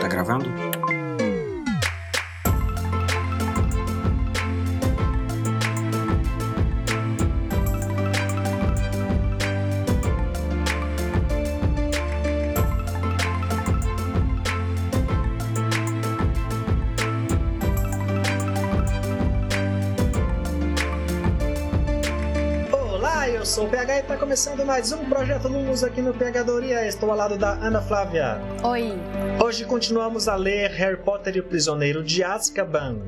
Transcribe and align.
Tá 0.00 0.08
gravando? 0.08 0.63
Começando 24.24 24.64
mais 24.64 24.90
um 24.90 25.04
Projeto 25.04 25.48
Lumos 25.48 25.84
aqui 25.84 26.00
no 26.00 26.14
Pegadoria. 26.14 26.86
Estou 26.86 27.10
ao 27.10 27.16
lado 27.16 27.36
da 27.36 27.62
Ana 27.62 27.82
Flávia. 27.82 28.38
Oi. 28.64 28.92
Hoje 29.38 29.66
continuamos 29.66 30.28
a 30.28 30.34
ler 30.34 30.70
Harry 30.70 30.96
Potter 30.96 31.36
e 31.36 31.40
o 31.40 31.46
Prisioneiro 31.46 32.02
de 32.02 32.24
Azkaban. 32.24 33.02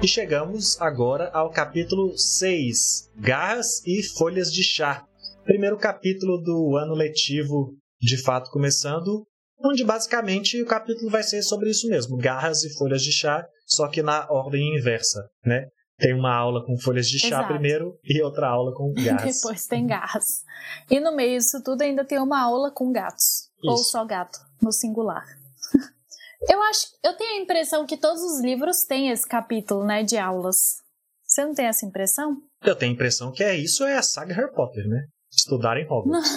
E 0.00 0.06
chegamos 0.06 0.80
agora 0.80 1.28
ao 1.32 1.50
capítulo 1.50 2.16
6, 2.16 3.10
Garras 3.16 3.84
e 3.84 4.00
Folhas 4.16 4.52
de 4.52 4.62
Chá. 4.62 5.04
Primeiro 5.42 5.76
capítulo 5.76 6.40
do 6.40 6.76
ano 6.76 6.94
letivo, 6.94 7.74
de 8.00 8.16
fato 8.22 8.48
começando, 8.52 9.26
onde 9.58 9.82
basicamente 9.82 10.62
o 10.62 10.66
capítulo 10.66 11.10
vai 11.10 11.24
ser 11.24 11.42
sobre 11.42 11.68
isso 11.68 11.88
mesmo, 11.88 12.16
garras 12.16 12.62
e 12.62 12.72
folhas 12.78 13.02
de 13.02 13.10
chá, 13.10 13.44
só 13.66 13.88
que 13.88 14.04
na 14.04 14.30
ordem 14.30 14.78
inversa, 14.78 15.20
né? 15.44 15.66
Tem 16.00 16.14
uma 16.14 16.34
aula 16.34 16.64
com 16.64 16.78
folhas 16.78 17.06
de 17.06 17.18
chá 17.18 17.26
Exato. 17.26 17.48
primeiro 17.48 17.98
e 18.02 18.22
outra 18.22 18.48
aula 18.48 18.74
com 18.74 18.92
garras. 18.96 19.36
Depois 19.36 19.66
tem 19.66 19.86
garras. 19.86 20.42
E 20.90 20.98
no 20.98 21.14
meio 21.14 21.38
disso 21.38 21.62
tudo 21.62 21.82
ainda 21.82 22.04
tem 22.04 22.18
uma 22.18 22.40
aula 22.40 22.70
com 22.70 22.90
gatos. 22.90 23.50
Ou 23.62 23.74
Isso. 23.74 23.90
só 23.90 24.04
gato, 24.04 24.38
no 24.62 24.72
singular. 24.72 25.24
Eu 26.48 26.62
acho, 26.62 26.86
eu 27.04 27.14
tenho 27.18 27.38
a 27.38 27.42
impressão 27.42 27.84
que 27.84 27.98
todos 27.98 28.22
os 28.22 28.40
livros 28.40 28.84
têm 28.84 29.10
esse 29.10 29.28
capítulo, 29.28 29.84
né, 29.84 30.02
de 30.02 30.16
aulas. 30.16 30.78
Você 31.22 31.44
não 31.44 31.52
tem 31.52 31.66
essa 31.66 31.84
impressão? 31.84 32.38
Eu 32.64 32.74
tenho 32.74 32.92
a 32.92 32.94
impressão 32.94 33.30
que 33.30 33.44
é 33.44 33.54
isso 33.54 33.84
é 33.84 33.98
a 33.98 34.02
saga 34.02 34.32
Harry 34.32 34.50
Potter, 34.54 34.88
né? 34.88 35.04
Estudar 35.30 35.76
em 35.76 35.86
Hogwarts. 35.86 36.32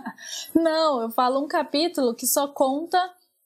Não, 0.56 1.02
eu 1.02 1.10
falo 1.10 1.44
um 1.44 1.46
capítulo 1.46 2.14
que 2.14 2.26
só 2.26 2.48
conta 2.48 2.98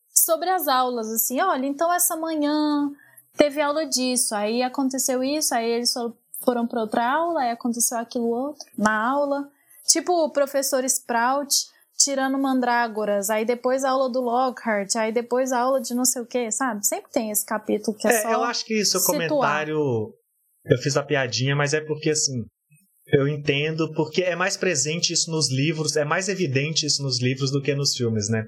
sobre 0.09 0.49
as 0.49 0.69
aulas, 0.69 1.09
assim, 1.09 1.41
olha, 1.41 1.67
então 1.67 1.93
essa 1.93 2.17
manhã 2.17 2.89
teve 3.37 3.61
aula 3.61 3.87
disso, 3.87 4.35
aí 4.35 4.63
aconteceu 4.63 5.23
isso, 5.23 5.55
aí 5.55 5.69
eles 5.71 5.93
fo- 5.93 6.17
foram 6.45 6.67
para 6.67 6.81
outra 6.81 7.05
aula, 7.11 7.41
aí 7.43 7.51
aconteceu 7.51 7.99
aquilo 7.99 8.29
outro 8.29 8.65
na 8.77 9.09
aula. 9.11 9.49
Tipo 9.87 10.13
o 10.25 10.31
professor 10.31 10.85
Sprout 10.85 11.55
tirando 11.99 12.37
mandrágoras, 12.39 13.31
aí 13.31 13.45
depois 13.45 13.83
a 13.85 13.91
aula 13.91 14.11
do 14.11 14.21
Lockhart, 14.21 14.97
aí 14.97 15.13
depois 15.13 15.51
a 15.53 15.61
aula 15.61 15.81
de 15.81 15.95
não 15.95 16.05
sei 16.05 16.23
o 16.23 16.27
que, 16.27 16.51
sabe? 16.51 16.87
Sempre 16.87 17.11
tem 17.11 17.31
esse 17.31 17.45
capítulo 17.47 17.97
que 17.97 18.07
é, 18.07 18.11
É, 18.13 18.23
só... 18.23 18.31
eu 18.33 18.43
acho 18.45 18.65
que 18.65 18.75
isso, 18.79 18.99
situar. 18.99 19.29
comentário. 19.29 20.13
Eu 20.65 20.79
fiz 20.79 20.97
a 20.97 21.03
piadinha, 21.03 21.55
mas 21.57 21.73
é 21.73 21.81
porque 21.81 22.11
assim. 22.11 22.45
Eu 23.09 23.29
entendo, 23.29 23.93
porque 23.95 24.23
é 24.23 24.35
mais 24.35 24.57
presente 24.57 25.13
isso 25.13 25.31
nos 25.31 25.49
livros, 25.49 25.95
é 25.97 26.05
mais 26.05 26.29
evidente 26.29 26.85
isso 26.85 27.05
nos 27.05 27.23
livros 27.23 27.53
do 27.53 27.63
que 27.63 27.73
nos 27.73 27.95
filmes, 27.95 28.29
né? 28.29 28.47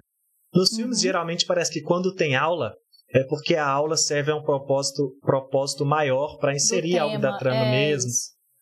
Nos 0.52 0.70
filmes, 0.74 0.96
Uhum. 0.98 1.02
geralmente, 1.02 1.46
parece 1.46 1.70
que 1.72 1.80
quando 1.80 2.12
tem 2.12 2.34
aula, 2.34 2.74
é 3.12 3.24
porque 3.24 3.54
a 3.54 3.66
aula 3.66 3.96
serve 3.96 4.30
a 4.30 4.36
um 4.36 4.42
propósito, 4.42 5.12
propósito 5.20 5.84
maior 5.84 6.38
para 6.38 6.54
inserir 6.54 6.98
algo 6.98 7.16
da 7.18 7.28
tema, 7.28 7.38
trama 7.38 7.66
é 7.66 7.70
mesmo. 7.70 8.10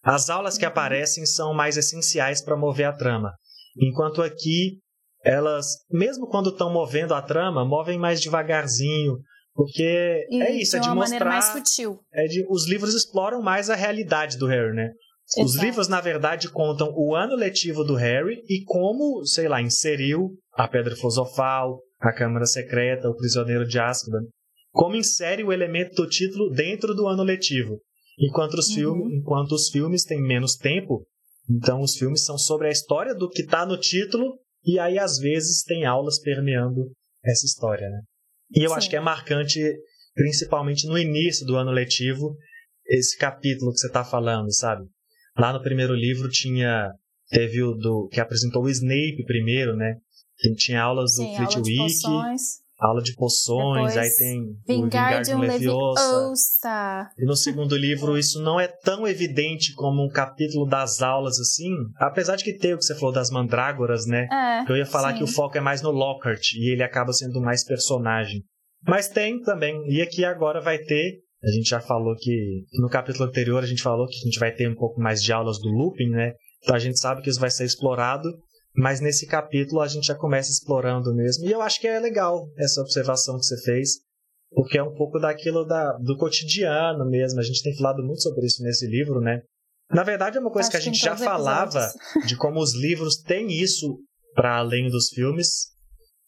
As 0.03 0.31
aulas 0.31 0.57
que 0.57 0.65
Uhum. 0.65 0.71
aparecem 0.71 1.27
são 1.27 1.53
mais 1.53 1.77
essenciais 1.77 2.41
para 2.41 2.57
mover 2.57 2.87
a 2.87 2.93
trama. 2.93 3.33
Enquanto 3.77 4.23
aqui, 4.23 4.79
elas, 5.25 5.67
mesmo 5.91 6.29
quando 6.29 6.51
estão 6.51 6.73
movendo 6.73 7.13
a 7.13 7.21
trama, 7.21 7.65
movem 7.65 7.99
mais 7.99 8.21
devagarzinho. 8.21 9.17
Porque 9.53 9.83
é 10.31 10.53
E 10.55 10.63
isso, 10.63 10.77
é 10.77 10.79
de 10.79 10.85
de 10.85 10.91
uma 10.91 10.97
maneira 10.97 11.25
mais 11.25 11.47
mostrar. 11.47 11.61
sutil. 11.65 11.99
É 12.13 12.25
de, 12.27 12.47
os 12.49 12.69
livros 12.69 12.95
exploram 12.95 13.41
mais 13.43 13.71
a 13.71 13.75
realidade 13.75 14.37
do 14.37 14.47
Harry, 14.47 14.75
né? 14.75 14.91
Os 15.39 15.53
Exato. 15.55 15.65
livros, 15.65 15.89
na 15.89 16.01
verdade, 16.01 16.49
contam 16.51 16.93
o 16.95 17.15
ano 17.17 17.35
letivo 17.35 17.83
do 17.83 17.95
Harry 17.95 18.43
e 18.49 18.63
como, 18.65 19.25
sei 19.25 19.49
lá, 19.49 19.61
inseriu 19.61 20.31
a 20.53 20.69
Pedra 20.69 20.95
Filosofal, 20.95 21.81
a 22.01 22.13
Câmara 22.13 22.45
Secreta, 22.47 23.09
o 23.09 23.17
Prisioneiro 23.17 23.67
de 23.67 23.79
Azkaban. 23.79 24.23
Como 24.73 24.97
insere 24.97 25.43
o 25.43 25.53
elemento 25.53 25.95
do 25.95 26.09
título 26.09 26.51
dentro 26.51 26.95
do 26.95 27.07
ano 27.07 27.23
letivo. 27.23 27.81
Enquanto 28.19 28.55
os, 28.55 28.69
Uhum. 28.69 28.75
filme, 28.75 29.17
enquanto 29.17 29.53
os 29.53 29.69
filmes 29.71 30.05
têm 30.05 30.21
menos 30.23 30.57
tempo, 30.57 31.07
então 31.51 31.81
os 31.81 31.97
filmes 31.97 32.25
são 32.25 32.37
sobre 32.39 32.69
a 32.69 32.71
história 32.71 33.15
do 33.15 33.29
que 33.29 33.43
está 33.43 33.65
no 33.67 33.79
título 33.79 34.39
e 34.65 34.79
aí, 34.79 34.99
às 34.99 35.19
vezes, 35.19 35.63
tem 35.63 35.85
aulas 35.85 36.19
permeando 36.21 36.91
essa 37.25 37.47
história, 37.47 37.89
né? 37.89 38.01
E 38.55 38.65
eu 38.65 38.71
Sim. 38.71 38.77
acho 38.77 38.91
que 38.91 38.97
é 38.97 39.01
marcante, 39.01 39.61
principalmente 40.15 40.87
no 40.87 40.99
início 40.99 41.47
do 41.47 41.57
ano 41.57 41.71
letivo, 41.71 42.37
esse 42.87 43.17
capítulo 43.17 43.73
que 43.73 43.79
você 43.79 43.87
está 43.87 44.05
falando, 44.05 44.53
sabe? 44.53 44.85
Lá 45.39 45.53
no 45.53 45.63
primeiro 45.63 45.95
livro 45.95 46.29
tinha 46.29 46.91
teve 47.31 47.63
o 47.63 47.75
do 47.75 48.09
que 48.09 48.21
apresentou 48.21 48.63
o 48.65 48.71
Snape 48.71 49.25
primeiro, 49.27 49.77
né? 49.77 49.97
Tem- 50.41 50.55
Tinha 50.55 50.83
aulas 50.83 51.13
do 51.13 51.23
Sim, 51.23 51.37
aula 51.37 51.47
de 51.63 51.77
poções. 51.77 52.43
aula 52.79 53.03
de 53.03 53.15
poções, 53.15 53.95
Depois, 53.95 53.97
aí 53.97 54.19
tem 54.19 54.43
Vingardium 54.67 55.39
Leviosa. 55.41 56.01
Leviosa. 56.03 57.11
E 57.19 57.25
no 57.25 57.35
segundo 57.37 57.77
livro 57.77 58.17
isso 58.19 58.41
não 58.43 58.61
é 58.61 58.69
tão 58.69 59.07
evidente 59.07 59.73
como 59.75 60.05
um 60.05 60.09
capítulo 60.09 60.67
das 60.67 61.01
aulas 61.03 61.39
assim, 61.41 61.71
apesar 61.99 62.37
de 62.37 62.45
que 62.45 62.53
tem 62.59 62.75
o 62.75 62.79
que 62.79 62.85
você 62.85 62.95
falou 62.95 63.13
das 63.15 63.31
mandrágoras, 63.31 64.07
né? 64.07 64.29
É, 64.31 64.71
Eu 64.71 64.77
ia 64.77 64.87
falar 64.87 65.13
sim. 65.13 65.19
que 65.19 65.25
o 65.25 65.27
foco 65.27 65.57
é 65.57 65.61
mais 65.61 65.81
no 65.83 65.91
Lockhart 65.91 66.53
e 66.55 66.73
ele 66.73 66.83
acaba 66.83 67.13
sendo 67.13 67.41
mais 67.41 67.65
personagem. 67.65 68.43
Mas 68.87 69.09
tem 69.09 69.41
também, 69.41 69.75
e 69.89 70.01
aqui 70.03 70.25
agora 70.25 70.61
vai 70.61 70.79
ter. 70.79 71.21
A 71.43 71.51
gente 71.51 71.69
já 71.69 71.81
falou 71.81 72.15
que 72.17 72.63
no 72.81 72.89
capítulo 72.89 73.29
anterior 73.29 73.63
a 73.63 73.67
gente 73.67 73.83
falou 73.83 74.07
que 74.07 74.17
a 74.17 74.25
gente 74.25 74.39
vai 74.39 74.53
ter 74.53 74.69
um 74.71 74.75
pouco 74.75 75.01
mais 75.01 75.23
de 75.23 75.33
aulas 75.33 75.59
do 75.59 75.69
looping, 75.69 76.11
né? 76.11 76.33
Então 76.63 76.75
a 76.75 76.79
gente 76.79 76.99
sabe 76.99 77.21
que 77.23 77.29
isso 77.31 77.39
vai 77.41 77.51
ser 77.51 77.65
explorado, 77.65 78.29
mas 78.77 79.01
nesse 79.01 79.27
capítulo 79.27 79.81
a 79.81 79.89
gente 79.89 80.07
já 80.07 80.15
começa 80.15 80.51
explorando 80.51 81.15
mesmo. 81.15 81.49
E 81.49 81.53
eu 81.53 81.63
acho 81.63 81.81
que 81.81 81.89
é 81.89 81.99
legal 81.99 82.49
essa 82.59 82.81
observação 82.81 83.39
que 83.39 83.45
você 83.45 83.61
fez, 83.63 84.01
porque 84.51 84.79
é 84.79 84.83
um 84.83 84.95
pouco 84.95 85.19
daquilo 85.19 85.65
da, 85.65 85.93
do 85.95 86.17
cotidiano 86.17 87.09
mesmo. 87.09 87.41
A 87.41 87.43
gente 87.43 87.63
tem 87.63 87.77
falado 87.77 88.03
muito 88.03 88.23
sobre 88.23 88.47
isso 88.47 88.63
nesse 88.63 88.87
livro, 88.87 89.21
né? 89.21 89.41
Na 89.91 90.03
verdade, 90.03 90.37
é 90.37 90.41
uma 90.41 90.51
coisa 90.51 90.69
Acho 90.69 90.77
que 90.77 90.77
a 90.77 90.81
gente 90.81 90.99
já 90.99 91.17
falava 91.17 91.91
de 92.27 92.37
como 92.37 92.61
os 92.61 92.75
livros 92.75 93.17
têm 93.17 93.49
isso 93.51 93.99
para 94.35 94.59
além 94.59 94.91
dos 94.91 95.09
filmes, 95.09 95.69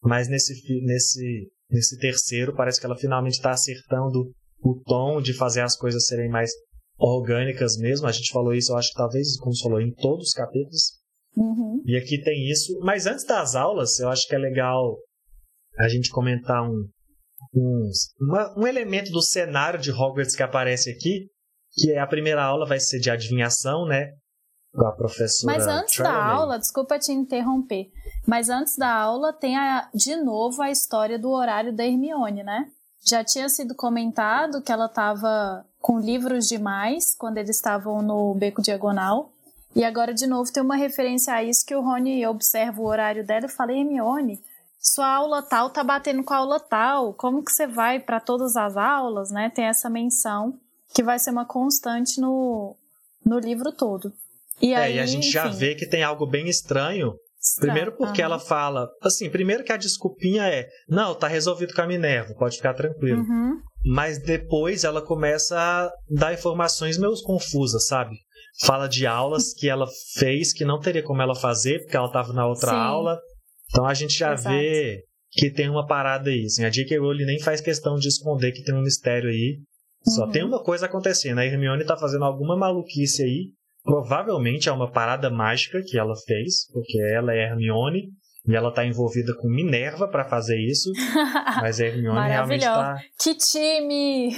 mas 0.01 0.29
nesse, 0.29 0.55
nesse, 0.85 1.51
nesse 1.71 1.99
terceiro 1.99 2.55
parece 2.55 2.81
que 2.81 2.87
ela 2.87 2.97
finalmente 2.97 3.35
está 3.35 3.51
acertando 3.51 4.31
o 4.63 4.81
tom 4.87 5.21
de 5.21 5.35
fazer 5.35 5.61
as 5.61 5.77
coisas 5.77 6.07
serem 6.07 6.31
mais 6.31 6.53
orgânicas 6.97 7.77
mesmo. 7.77 8.07
A 8.07 8.13
gente 8.13 8.33
falou 8.33 8.55
isso, 8.55 8.73
eu 8.73 8.77
acho 8.77 8.91
que 8.91 8.97
talvez, 8.97 9.37
como 9.39 9.59
falou, 9.59 9.81
em 9.81 9.93
todos 9.93 10.29
os 10.29 10.33
capítulos. 10.33 10.98
Uhum. 11.41 11.83
E 11.87 11.97
aqui 11.97 12.21
tem 12.23 12.51
isso. 12.51 12.79
Mas 12.81 13.07
antes 13.07 13.25
das 13.25 13.55
aulas, 13.55 13.99
eu 14.01 14.09
acho 14.09 14.27
que 14.27 14.35
é 14.35 14.39
legal 14.39 14.97
a 15.79 15.89
gente 15.89 16.11
comentar 16.11 16.63
um, 16.63 16.89
uns- 17.55 18.13
uma- 18.21 18.55
um 18.59 18.67
elemento 18.67 19.11
do 19.11 19.23
cenário 19.23 19.79
de 19.81 19.91
Hogwarts 19.93 20.35
que 20.35 20.43
aparece 20.43 20.91
aqui, 20.91 21.27
que 21.75 21.93
é 21.93 21.99
a 22.01 22.07
primeira 22.07 22.43
aula 22.43 22.67
vai 22.67 22.81
ser 22.81 22.99
de 22.99 23.11
adivinhação, 23.11 23.87
né? 23.87 24.11
Com 24.73 24.87
a 24.87 24.93
professora 24.93 25.55
Mas 25.57 25.67
antes 25.67 25.97
da 25.99 26.25
aula, 26.25 26.59
desculpa 26.59 26.99
te 26.99 27.11
interromper, 27.11 27.87
mas 28.27 28.49
antes 28.51 28.77
da 28.77 28.93
aula 28.93 29.33
tem 29.33 29.57
a- 29.57 29.89
de 29.95 30.15
novo 30.17 30.61
a 30.61 30.71
história 30.71 31.19
do 31.19 31.31
horário 31.31 31.75
da 31.75 31.87
Hermione, 31.87 32.43
né? 32.43 32.67
Já 33.07 33.25
tinha 33.25 33.49
sido 33.49 33.75
comentado 33.75 34.61
que 34.63 34.71
ela 34.73 34.87
estava 34.87 35.65
com 35.81 35.99
livros 35.99 36.47
demais 36.47 37.15
quando 37.17 37.39
eles 37.39 37.57
estavam 37.57 38.03
no 38.03 38.35
beco 38.35 38.61
diagonal. 38.61 39.33
E 39.75 39.85
agora, 39.85 40.13
de 40.13 40.27
novo, 40.27 40.53
tem 40.53 40.63
uma 40.63 40.77
referência 40.77 41.33
a 41.35 41.43
isso 41.43 41.65
que 41.65 41.75
o 41.75 41.81
Rony 41.83 42.27
observa 42.27 42.81
o 42.81 42.87
horário 42.87 43.25
dela 43.25 43.47
e 43.47 43.51
fala: 43.51 43.73
Hermione, 43.73 44.41
sua 44.81 45.07
aula 45.07 45.43
tal 45.43 45.71
tá 45.71 45.85
batendo 45.85 46.23
com 46.25 46.35
a 46.35 46.39
aula 46.39 46.59
tal. 46.61 47.13
Como 47.15 47.45
que 47.45 47.53
você 47.53 47.67
vai 47.67 48.01
para 48.01 48.21
todas 48.21 48.57
as 48.57 48.77
aulas, 48.77 49.31
né? 49.31 49.51
Tem 49.55 49.67
essa 49.67 49.91
menção 49.91 50.59
que 50.95 51.03
vai 51.03 51.19
ser 51.19 51.31
uma 51.31 51.45
constante 51.45 52.21
no, 52.21 52.77
no 53.25 53.39
livro 53.39 53.73
todo. 53.73 54.13
E 54.61 54.73
É, 54.73 54.77
aí, 54.77 54.97
e 54.97 55.01
a 55.01 55.07
gente 55.07 55.31
já 55.31 55.47
enfim, 55.47 55.57
vê 55.59 55.75
que 55.75 55.87
tem 55.87 56.03
algo 56.03 56.27
bem 56.27 56.49
estranho. 56.49 57.15
estranho. 57.41 57.61
Primeiro 57.61 57.93
porque 57.97 58.23
Aham. 58.23 58.33
ela 58.33 58.39
fala, 58.41 58.89
assim, 59.03 59.31
primeiro 59.31 59.63
que 59.63 59.73
a 59.73 59.77
desculpinha 59.77 60.49
é, 60.49 60.67
não, 60.89 61.15
tá 61.15 61.29
resolvido 61.29 61.75
com 61.75 61.83
a 61.83 61.87
Minerva, 61.87 62.35
pode 62.35 62.57
ficar 62.57 62.75
tranquilo. 62.75 63.21
Uhum. 63.21 63.61
Mas 63.85 64.19
depois 64.19 64.83
ela 64.83 65.01
começa 65.01 65.57
a 65.57 65.91
dar 66.11 66.35
informações 66.35 66.99
meio 66.99 67.13
confusas, 67.23 67.87
sabe? 67.87 68.17
Fala 68.65 68.89
de 68.89 69.07
aulas 69.07 69.53
que 69.55 69.69
ela 69.69 69.87
fez 70.19 70.53
que 70.53 70.65
não 70.65 70.81
teria 70.81 71.03
como 71.03 71.23
ela 71.23 71.35
fazer, 71.35 71.81
porque 71.81 71.97
ela 71.97 72.07
estava 72.07 72.33
na 72.33 72.47
outra 72.47 72.71
Sim. 72.73 72.77
aula. 72.77 73.19
Então 73.71 73.87
a 73.87 73.95
gente 73.95 74.19
já 74.19 74.33
Exato. 74.33 74.57
vê 74.57 75.03
que 75.31 75.51
tem 75.51 75.69
uma 75.69 75.87
parada 75.87 76.31
aí. 76.31 76.45
Assim, 76.45 76.65
a 76.65 76.71
J.K. 76.71 76.99
Rowling 76.99 77.27
nem 77.27 77.39
faz 77.41 77.61
questão 77.61 77.97
de 77.97 78.09
esconder 78.09 78.51
que 78.53 78.63
tem 78.65 78.75
um 78.75 78.83
mistério 78.83 79.29
aí. 79.31 79.59
Só 80.05 80.25
Uhum. 80.25 80.31
tem 80.31 80.43
uma 80.45 80.63
coisa 80.63 80.87
acontecendo. 80.87 81.39
A 81.39 81.45
Hermione 81.45 81.85
tá 81.85 81.97
fazendo 81.97 82.25
alguma 82.25 82.57
maluquice 82.57 83.23
aí, 83.23 83.47
provavelmente 83.85 84.69
é 84.69 84.73
uma 84.73 84.91
parada 84.91 85.29
mágica 85.31 85.81
que 85.87 85.99
ela 85.99 86.15
fez, 86.27 86.67
porque 86.73 86.99
ela 87.13 87.33
é 87.35 87.45
Hermione 87.51 88.05
e 88.49 88.55
ela 88.57 88.73
tá 88.73 88.87
envolvida 88.87 89.35
com 89.37 89.49
Minerva 89.49 90.09
para 90.09 90.25
fazer 90.29 90.59
isso. 90.59 90.91
Mas 91.61 91.81
a 91.81 91.87
Hermione 91.87 92.29
realmente 92.29 92.65
tá. 92.65 92.97
Que 93.21 93.35
time! 93.35 94.31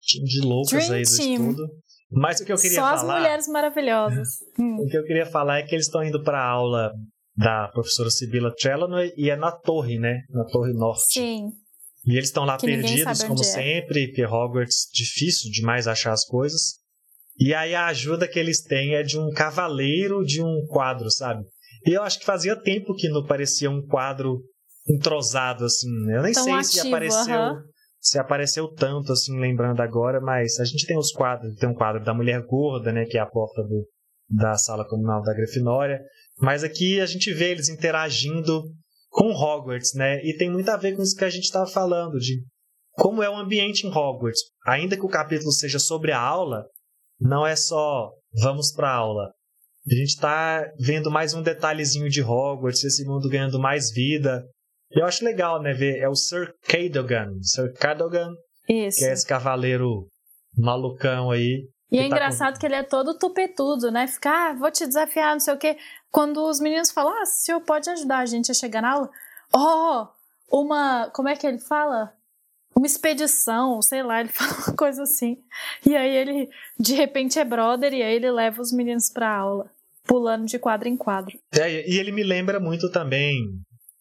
Time 0.00 0.24
de 0.26 0.40
loucas 0.40 0.86
Dream 0.86 0.92
aí 0.94 1.02
do 1.02 1.16
team. 1.16 1.50
estudo. 1.50 1.68
Mas 2.10 2.40
o 2.40 2.44
que 2.44 2.52
eu 2.52 2.56
queria 2.56 2.76
Só 2.76 2.82
falar. 2.82 2.98
Só 2.98 3.06
as 3.06 3.16
mulheres 3.16 3.48
maravilhosas. 3.48 4.28
Hum. 4.58 4.76
O 4.80 4.88
que 4.88 4.96
eu 4.96 5.04
queria 5.04 5.26
falar 5.26 5.58
é 5.58 5.62
que 5.62 5.74
eles 5.74 5.86
estão 5.86 6.04
indo 6.04 6.22
para 6.22 6.42
aula 6.42 6.92
da 7.36 7.68
professora 7.68 8.10
Sibila 8.10 8.54
Trelawney 8.54 9.12
e 9.16 9.28
é 9.28 9.36
na 9.36 9.52
torre, 9.52 9.98
né? 9.98 10.22
Na 10.30 10.44
torre 10.44 10.72
norte. 10.72 11.12
Sim. 11.12 11.50
E 12.06 12.12
eles 12.16 12.28
estão 12.28 12.44
lá 12.44 12.56
que 12.56 12.66
perdidos, 12.66 13.22
como 13.24 13.40
é. 13.40 13.44
sempre, 13.44 14.06
porque 14.06 14.24
Hogwarts 14.24 14.88
difícil 14.92 15.50
demais 15.50 15.88
achar 15.88 16.12
as 16.12 16.24
coisas. 16.24 16.76
E 17.38 17.52
aí 17.52 17.74
a 17.74 17.86
ajuda 17.86 18.28
que 18.28 18.38
eles 18.38 18.62
têm 18.62 18.94
é 18.94 19.02
de 19.02 19.18
um 19.18 19.30
cavaleiro 19.30 20.24
de 20.24 20.40
um 20.40 20.64
quadro, 20.68 21.10
sabe? 21.10 21.44
E 21.84 21.90
eu 21.90 22.02
acho 22.02 22.18
que 22.18 22.24
fazia 22.24 22.56
tempo 22.56 22.94
que 22.94 23.08
não 23.08 23.26
parecia 23.26 23.70
um 23.70 23.84
quadro 23.84 24.40
entrosado, 24.88 25.64
assim. 25.64 25.88
Eu 26.10 26.22
nem 26.22 26.32
Tão 26.32 26.44
sei 26.44 26.52
ativo, 26.52 26.72
se 26.72 26.80
apareceu. 26.88 27.36
Uh 27.36 27.54
-huh. 27.54 27.62
Se 28.06 28.20
apareceu 28.20 28.68
tanto, 28.68 29.12
assim, 29.12 29.36
lembrando 29.36 29.80
agora, 29.80 30.20
mas 30.20 30.60
a 30.60 30.64
gente 30.64 30.86
tem 30.86 30.96
os 30.96 31.10
quadros, 31.10 31.56
tem 31.56 31.68
um 31.68 31.74
quadro 31.74 32.04
da 32.04 32.14
mulher 32.14 32.40
gorda, 32.46 32.92
né, 32.92 33.04
que 33.04 33.18
é 33.18 33.20
a 33.20 33.26
porta 33.26 33.64
do, 33.64 33.84
da 34.30 34.54
sala 34.54 34.88
comunal 34.88 35.22
da 35.22 35.34
Grifinória. 35.34 36.00
Mas 36.38 36.62
aqui 36.62 37.00
a 37.00 37.06
gente 37.06 37.34
vê 37.34 37.50
eles 37.50 37.68
interagindo 37.68 38.62
com 39.10 39.32
Hogwarts, 39.32 39.92
né? 39.94 40.24
E 40.24 40.36
tem 40.36 40.48
muito 40.48 40.68
a 40.68 40.76
ver 40.76 40.94
com 40.94 41.02
isso 41.02 41.16
que 41.16 41.24
a 41.24 41.30
gente 41.30 41.46
estava 41.46 41.66
falando, 41.66 42.20
de 42.20 42.44
como 42.92 43.24
é 43.24 43.28
o 43.28 43.34
ambiente 43.36 43.88
em 43.88 43.90
Hogwarts. 43.90 44.40
Ainda 44.64 44.96
que 44.96 45.04
o 45.04 45.08
capítulo 45.08 45.50
seja 45.50 45.80
sobre 45.80 46.12
a 46.12 46.20
aula, 46.20 46.64
não 47.20 47.44
é 47.44 47.56
só 47.56 48.12
vamos 48.40 48.72
para 48.72 48.94
aula. 48.94 49.32
A 49.90 49.94
gente 49.96 50.10
está 50.10 50.64
vendo 50.78 51.10
mais 51.10 51.34
um 51.34 51.42
detalhezinho 51.42 52.08
de 52.08 52.22
Hogwarts, 52.22 52.84
esse 52.84 53.04
mundo 53.04 53.28
ganhando 53.28 53.58
mais 53.58 53.90
vida. 53.90 54.44
Eu 54.90 55.04
acho 55.04 55.24
legal, 55.24 55.60
né, 55.60 55.72
ver, 55.72 55.98
é 55.98 56.08
o 56.08 56.14
Sir 56.14 56.54
Cadogan, 56.62 57.32
Sir 57.42 57.72
Cadogan, 57.74 58.32
Isso. 58.68 58.98
que 58.98 59.04
é 59.04 59.12
esse 59.12 59.26
cavaleiro 59.26 60.06
malucão 60.56 61.30
aí. 61.30 61.68
E 61.90 61.98
é 61.98 62.02
tá 62.02 62.06
engraçado 62.06 62.54
com... 62.54 62.60
que 62.60 62.66
ele 62.66 62.74
é 62.74 62.82
todo 62.82 63.18
tupetudo, 63.18 63.90
né? 63.90 64.06
Ficar, 64.06 64.50
ah, 64.50 64.54
vou 64.54 64.70
te 64.70 64.86
desafiar, 64.86 65.32
não 65.32 65.40
sei 65.40 65.54
o 65.54 65.58
quê. 65.58 65.76
Quando 66.10 66.44
os 66.44 66.60
meninos 66.60 66.90
falam, 66.90 67.12
ah, 67.12 67.22
o 67.22 67.26
senhor 67.26 67.60
pode 67.60 67.88
ajudar 67.90 68.18
a 68.18 68.26
gente 68.26 68.50
a 68.50 68.54
chegar 68.54 68.82
na 68.82 68.92
aula? 68.92 69.10
Oh, 69.54 70.06
uma. 70.50 71.10
Como 71.10 71.28
é 71.28 71.36
que 71.36 71.46
ele 71.46 71.58
fala? 71.58 72.12
Uma 72.74 72.86
expedição, 72.86 73.80
sei 73.80 74.02
lá, 74.02 74.20
ele 74.20 74.28
fala 74.32 74.52
uma 74.66 74.76
coisa 74.76 75.02
assim. 75.02 75.38
E 75.84 75.96
aí 75.96 76.14
ele, 76.14 76.48
de 76.78 76.94
repente, 76.94 77.38
é 77.38 77.44
brother 77.44 77.92
e 77.92 78.02
aí 78.02 78.16
ele 78.16 78.30
leva 78.30 78.60
os 78.60 78.72
meninos 78.72 79.10
pra 79.10 79.34
aula, 79.34 79.70
pulando 80.04 80.46
de 80.46 80.58
quadro 80.58 80.88
em 80.88 80.96
quadro. 80.96 81.38
É, 81.54 81.88
e 81.88 81.98
ele 81.98 82.12
me 82.12 82.22
lembra 82.22 82.60
muito 82.60 82.90
também, 82.90 83.46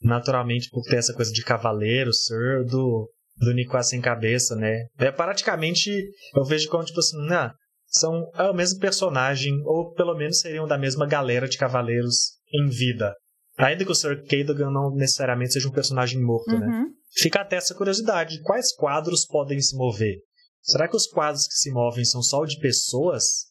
naturalmente, 0.05 0.69
por 0.69 0.83
ter 0.83 0.97
essa 0.97 1.13
coisa 1.13 1.31
de 1.31 1.43
cavaleiro, 1.43 2.13
sir, 2.13 2.63
do, 2.65 3.09
do 3.37 3.53
Nicoá 3.53 3.83
sem 3.83 3.99
cabeça, 3.99 4.55
né? 4.55 4.85
É 4.97 5.11
praticamente, 5.11 5.91
eu 6.35 6.43
vejo 6.45 6.69
como, 6.69 6.85
tipo 6.85 6.99
assim, 6.99 7.17
ah, 7.31 7.51
são 7.87 8.29
é 8.37 8.43
o 8.43 8.53
mesmo 8.53 8.79
personagem, 8.79 9.53
ou 9.65 9.91
pelo 9.93 10.15
menos 10.15 10.39
seriam 10.39 10.67
da 10.67 10.77
mesma 10.77 11.07
galera 11.07 11.47
de 11.47 11.57
cavaleiros 11.57 12.33
em 12.53 12.67
vida. 12.67 13.13
Ainda 13.57 13.85
que 13.85 13.91
o 13.91 13.95
Sir 13.95 14.23
Cadogan 14.27 14.69
não 14.69 14.93
necessariamente 14.93 15.53
seja 15.53 15.67
um 15.67 15.71
personagem 15.71 16.21
morto, 16.21 16.51
né? 16.51 16.65
uhum. 16.65 16.83
né? 16.83 16.85
Fica 17.17 17.41
até 17.41 17.55
essa 17.55 17.73
curiosidade: 17.73 18.41
quais 18.41 18.75
quadros 18.75 19.25
podem 19.25 19.59
se 19.61 19.75
mover? 19.77 20.17
Será 20.61 20.87
que 20.87 20.95
os 20.95 21.07
quadros 21.07 21.47
que 21.47 21.53
se 21.53 21.71
movem 21.71 22.03
são 22.03 22.21
só 22.21 22.43
de 22.43 22.59
pessoas? 22.59 23.45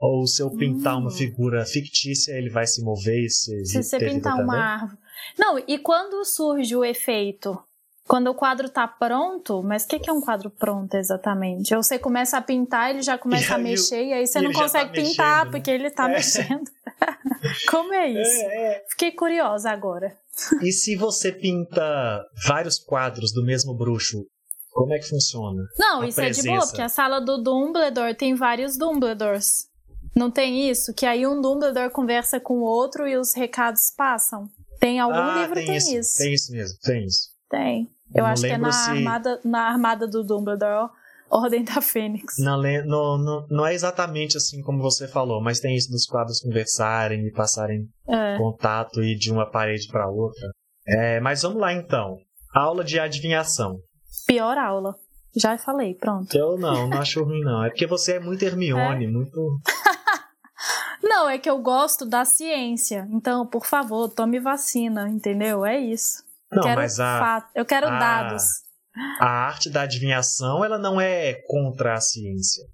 Ou 0.00 0.24
se 0.28 0.40
eu 0.40 0.50
pintar 0.52 0.96
uma 0.96 1.08
hum. 1.08 1.10
figura 1.10 1.66
fictícia, 1.66 2.32
ele 2.32 2.50
vai 2.50 2.66
se 2.68 2.80
mover 2.82 3.24
e 3.24 3.28
se. 3.28 3.64
Se 3.64 3.82
você 3.82 3.98
pintar 3.98 4.36
uma 4.36 4.56
árvore. 4.56 4.96
Não, 5.36 5.58
e 5.66 5.78
quando 5.78 6.24
surge 6.24 6.76
o 6.76 6.84
efeito? 6.84 7.58
Quando 8.06 8.28
o 8.28 8.34
quadro 8.34 8.70
tá 8.70 8.88
pronto, 8.88 9.62
mas 9.62 9.84
o 9.84 9.88
que, 9.88 9.98
que, 9.98 10.08
é 10.08 10.12
um 10.12 10.20
quadro 10.20 10.48
pronto 10.48 10.94
exatamente? 10.94 11.74
Ou 11.74 11.82
você 11.82 11.98
começa 11.98 12.38
a 12.38 12.40
pintar, 12.40 12.90
ele 12.90 13.02
já 13.02 13.18
começa 13.18 13.54
a 13.54 13.58
mexer, 13.58 14.02
e 14.02 14.12
aí 14.14 14.26
você 14.26 14.40
não 14.40 14.50
consegue 14.50 14.86
tá 14.86 14.92
pintar, 14.92 15.04
mexendo, 15.04 15.44
né? 15.44 15.50
porque 15.50 15.70
ele 15.70 15.90
tá 15.90 16.08
é. 16.08 16.14
mexendo. 16.14 16.70
Como 17.68 17.92
é 17.92 18.08
isso? 18.08 18.40
É, 18.40 18.76
é. 18.76 18.84
Fiquei 18.90 19.12
curiosa 19.12 19.70
agora. 19.70 20.16
E 20.62 20.70
se 20.70 20.94
você 20.94 21.32
pinta 21.32 22.24
vários 22.46 22.78
quadros 22.78 23.32
do 23.32 23.44
mesmo 23.44 23.74
bruxo, 23.74 24.24
como 24.70 24.94
é 24.94 24.98
que 24.98 25.08
funciona? 25.08 25.64
Não, 25.76 26.02
a 26.02 26.08
isso 26.08 26.14
presença? 26.14 26.40
é 26.40 26.42
de 26.42 26.48
boa, 26.48 26.66
porque 26.66 26.82
a 26.82 26.88
sala 26.88 27.20
do 27.20 27.42
Dumbledore 27.42 28.14
tem 28.14 28.36
vários 28.36 28.78
Dumbledores. 28.78 29.66
Não 30.14 30.30
tem 30.30 30.70
isso? 30.70 30.94
Que 30.94 31.04
aí 31.04 31.26
um 31.26 31.40
Dumbledore 31.40 31.90
conversa 31.90 32.38
com 32.38 32.54
o 32.54 32.64
outro 32.64 33.06
e 33.06 33.16
os 33.16 33.34
recados 33.34 33.92
passam. 33.96 34.48
Tem 34.78 35.00
algum 35.00 35.16
ah, 35.16 35.40
livro 35.40 35.54
tem, 35.54 35.66
tem 35.66 35.76
isso, 35.76 35.96
isso. 35.96 36.18
Tem 36.18 36.32
isso 36.32 36.52
mesmo, 36.52 36.78
tem 36.82 37.04
isso. 37.04 37.28
Tem. 37.50 37.88
Eu, 38.14 38.24
acho 38.24 38.42
que 38.42 38.48
é 38.48 38.58
na, 38.58 38.72
se... 38.72 38.90
armada, 38.90 39.40
na 39.44 39.60
armada 39.68 40.06
do 40.06 40.24
Dumbledore, 40.24 40.90
Ordem 41.30 41.62
da 41.62 41.80
Fênix. 41.80 42.36
Não, 42.38 42.60
não, 42.62 43.18
não, 43.18 43.46
não 43.50 43.66
é 43.66 43.74
exatamente 43.74 44.36
assim 44.36 44.62
como 44.62 44.80
você 44.80 45.06
falou, 45.06 45.42
mas 45.42 45.60
tem 45.60 45.76
isso 45.76 45.90
dos 45.90 46.06
quadros 46.06 46.40
conversarem 46.40 47.26
e 47.26 47.32
passarem 47.32 47.86
é. 48.08 48.38
contato 48.38 49.02
e 49.02 49.14
de 49.14 49.30
uma 49.30 49.50
parede 49.50 49.88
para 49.88 50.08
outra. 50.08 50.48
É, 50.86 51.20
mas 51.20 51.42
vamos 51.42 51.60
lá 51.60 51.72
então. 51.72 52.16
Aula 52.54 52.82
de 52.82 52.98
adivinhação. 52.98 53.78
Pior 54.26 54.56
aula. 54.56 54.94
Já 55.36 55.58
falei, 55.58 55.94
pronto. 55.94 56.34
Eu 56.34 56.56
não, 56.56 56.88
não 56.88 56.98
acho 56.98 57.22
ruim 57.22 57.42
não. 57.42 57.62
É 57.64 57.68
porque 57.68 57.86
você 57.86 58.14
é 58.14 58.20
muito 58.20 58.42
Hermione, 58.42 59.04
é. 59.04 59.08
muito. 59.08 59.60
não, 61.08 61.28
é 61.28 61.38
que 61.38 61.48
eu 61.48 61.58
gosto 61.58 62.04
da 62.04 62.24
ciência. 62.24 63.08
Então, 63.10 63.46
por 63.46 63.66
favor, 63.66 64.08
tome 64.08 64.38
vacina, 64.38 65.08
entendeu? 65.08 65.64
É 65.64 65.78
isso. 65.78 66.22
Não, 66.50 66.62
quero 66.62 66.80
mas 66.80 67.00
a, 67.00 67.48
Eu 67.54 67.64
quero 67.64 67.88
a, 67.88 67.98
dados. 67.98 68.44
A 69.20 69.26
arte 69.26 69.70
da 69.70 69.82
adivinhação, 69.82 70.64
ela 70.64 70.78
não 70.78 71.00
é 71.00 71.34
contra 71.46 71.94
a 71.94 72.00
ciência. 72.00 72.64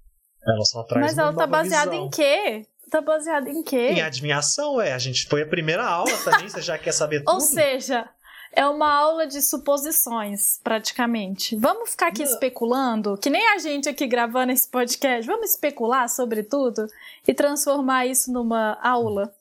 Ela 0.47 0.65
só 0.65 0.83
traz 0.83 1.07
Mas 1.07 1.19
ela 1.19 1.35
tá 1.35 1.47
baseada 1.47 1.91
visão. 1.91 2.07
em 2.07 2.11
quê? 2.11 2.67
Tá 2.91 3.01
baseada 3.01 3.51
em 3.51 3.63
quê? 3.63 3.89
Em 3.91 4.03
adivinhação, 4.03 4.81
é. 4.81 4.93
A 4.93 4.99
gente 4.99 5.27
foi 5.27 5.43
a 5.43 5.47
primeira 5.47 5.85
aula 5.85 6.17
também, 6.23 6.49
você 6.49 6.63
já 6.63 6.79
quer 6.79 6.93
saber 6.93 7.21
tudo. 7.21 7.33
Ou 7.33 7.41
seja, 7.41 8.09
é 8.57 8.67
uma 8.67 8.93
aula 8.93 9.27
de 9.27 9.43
suposições, 9.43 10.59
praticamente. 10.63 11.57
Vamos 11.57 11.91
ficar 11.91 12.09
aqui 12.09 12.25
não. 12.25 12.31
especulando, 12.31 13.19
que 13.19 13.31
nem 13.31 13.47
a 13.49 13.59
gente 13.59 13.89
aqui 13.89 14.07
gravando 14.07 14.53
esse 14.53 14.69
podcast. 14.69 15.27
Vamos 15.27 15.51
especular 15.51 16.09
sobre 16.09 16.43
tudo 16.43 16.87
e 17.27 17.35
transformar 17.35 18.07
isso 18.07 18.33
numa 18.33 18.79
aula. 18.83 19.33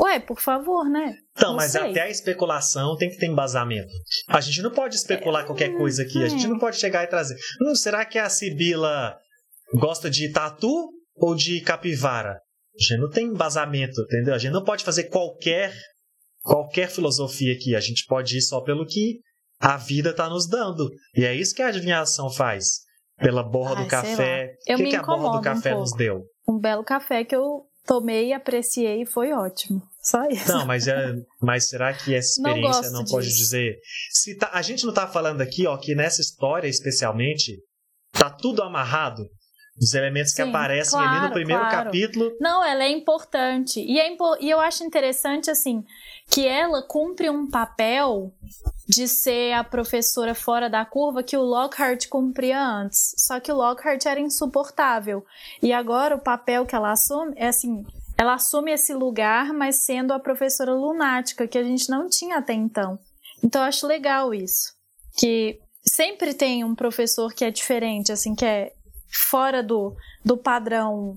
Ué, 0.00 0.20
por 0.20 0.40
favor, 0.40 0.88
né? 0.88 1.16
Então, 1.32 1.56
mas 1.56 1.72
sei. 1.72 1.90
até 1.90 2.02
a 2.02 2.10
especulação 2.10 2.96
tem 2.96 3.10
que 3.10 3.18
ter 3.18 3.26
embasamento. 3.26 3.92
A 4.28 4.40
gente 4.40 4.62
não 4.62 4.70
pode 4.70 4.94
especular 4.94 5.42
é, 5.42 5.46
qualquer 5.46 5.76
coisa 5.76 6.02
aqui. 6.02 6.22
A 6.22 6.28
gente 6.28 6.46
não 6.46 6.58
pode 6.58 6.76
chegar 6.76 7.02
e 7.02 7.08
trazer. 7.08 7.36
Hum, 7.62 7.74
será 7.74 8.04
que 8.04 8.18
a 8.18 8.28
Sibila 8.28 9.16
gosta 9.74 10.08
de 10.08 10.30
tatu 10.30 10.90
ou 11.16 11.34
de 11.34 11.60
capivara? 11.62 12.30
A 12.30 12.80
gente 12.80 13.00
não 13.00 13.10
tem 13.10 13.26
embasamento, 13.26 14.00
entendeu? 14.02 14.34
A 14.34 14.38
gente 14.38 14.52
não 14.52 14.62
pode 14.62 14.84
fazer 14.84 15.04
qualquer 15.04 15.72
qualquer 16.48 16.88
filosofia 16.88 17.52
aqui. 17.52 17.76
A 17.76 17.80
gente 17.80 18.06
pode 18.06 18.38
ir 18.38 18.40
só 18.40 18.62
pelo 18.62 18.86
que 18.86 19.20
a 19.60 19.76
vida 19.76 20.10
está 20.10 20.28
nos 20.28 20.48
dando. 20.48 20.90
E 21.14 21.24
é 21.24 21.34
isso 21.34 21.54
que 21.54 21.62
a 21.62 21.68
adivinhação 21.68 22.30
faz. 22.30 22.80
Pela 23.18 23.42
borra 23.42 23.76
Ai, 23.76 23.84
do 23.84 23.88
café. 23.88 24.54
O 24.70 24.76
que, 24.76 24.84
que 24.84 24.96
a 24.96 25.02
borra 25.02 25.38
do 25.38 25.42
café 25.42 25.74
um 25.74 25.80
nos 25.80 25.92
deu? 25.92 26.22
Um 26.48 26.58
belo 26.58 26.82
café 26.82 27.24
que 27.24 27.36
eu 27.36 27.66
tomei, 27.86 28.32
apreciei 28.32 29.02
e 29.02 29.06
foi 29.06 29.32
ótimo. 29.32 29.82
Só 30.00 30.26
isso. 30.28 30.48
Não, 30.48 30.64
mas, 30.64 30.86
é, 30.86 31.12
mas 31.42 31.68
será 31.68 31.92
que 31.92 32.14
essa 32.14 32.40
experiência 32.40 32.90
não, 32.90 33.00
não 33.00 33.04
pode 33.04 33.28
dizer. 33.28 33.76
Se 34.10 34.36
tá, 34.36 34.50
a 34.52 34.62
gente 34.62 34.84
não 34.84 34.90
está 34.90 35.06
falando 35.06 35.40
aqui, 35.40 35.66
ó, 35.66 35.76
que 35.76 35.94
nessa 35.94 36.22
história 36.22 36.68
especialmente, 36.68 37.58
tá 38.12 38.30
tudo 38.30 38.62
amarrado. 38.62 39.22
Os 39.80 39.94
elementos 39.94 40.32
Sim, 40.32 40.36
que 40.36 40.42
aparecem 40.42 40.98
claro, 40.98 41.18
ali 41.18 41.28
no 41.28 41.32
primeiro 41.32 41.62
claro. 41.62 41.84
capítulo. 41.84 42.36
Não, 42.40 42.64
ela 42.64 42.84
é 42.84 42.90
importante. 42.90 43.80
E, 43.80 43.98
é 43.98 44.10
impo 44.12 44.36
e 44.40 44.50
eu 44.50 44.60
acho 44.60 44.84
interessante, 44.84 45.50
assim, 45.50 45.84
que 46.28 46.46
ela 46.46 46.82
cumpre 46.82 47.30
um 47.30 47.48
papel 47.48 48.32
de 48.88 49.06
ser 49.06 49.52
a 49.52 49.62
professora 49.62 50.34
fora 50.34 50.68
da 50.68 50.84
curva 50.84 51.22
que 51.22 51.36
o 51.36 51.42
Lockhart 51.42 52.08
cumpria 52.08 52.60
antes. 52.60 53.14
Só 53.18 53.38
que 53.38 53.52
o 53.52 53.56
Lockhart 53.56 54.04
era 54.06 54.18
insuportável. 54.18 55.24
E 55.62 55.72
agora 55.72 56.16
o 56.16 56.20
papel 56.20 56.66
que 56.66 56.74
ela 56.74 56.92
assume 56.92 57.34
é 57.36 57.48
assim, 57.48 57.84
ela 58.16 58.34
assume 58.34 58.72
esse 58.72 58.92
lugar, 58.92 59.52
mas 59.52 59.76
sendo 59.76 60.12
a 60.12 60.18
professora 60.18 60.74
lunática, 60.74 61.46
que 61.46 61.56
a 61.56 61.62
gente 61.62 61.88
não 61.88 62.08
tinha 62.08 62.38
até 62.38 62.52
então. 62.52 62.98
Então 63.44 63.62
eu 63.62 63.68
acho 63.68 63.86
legal 63.86 64.34
isso. 64.34 64.72
Que 65.16 65.60
sempre 65.84 66.34
tem 66.34 66.64
um 66.64 66.74
professor 66.74 67.32
que 67.32 67.44
é 67.44 67.50
diferente, 67.50 68.10
assim, 68.10 68.34
que 68.34 68.44
é 68.44 68.72
fora 69.10 69.62
do, 69.62 69.94
do 70.24 70.36
padrão 70.36 71.16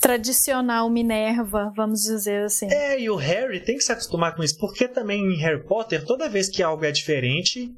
tradicional 0.00 0.88
Minerva, 0.88 1.72
vamos 1.76 2.00
dizer 2.00 2.44
assim. 2.44 2.72
É, 2.72 2.98
e 2.98 3.10
o 3.10 3.16
Harry 3.16 3.60
tem 3.60 3.76
que 3.76 3.84
se 3.84 3.92
acostumar 3.92 4.34
com 4.34 4.42
isso, 4.42 4.58
porque 4.58 4.88
também 4.88 5.20
em 5.20 5.36
Harry 5.38 5.62
Potter, 5.62 6.04
toda 6.04 6.28
vez 6.28 6.48
que 6.48 6.62
algo 6.62 6.84
é 6.84 6.90
diferente, 6.90 7.70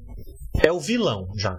é 0.63 0.71
o 0.71 0.79
vilão 0.79 1.27
já. 1.35 1.57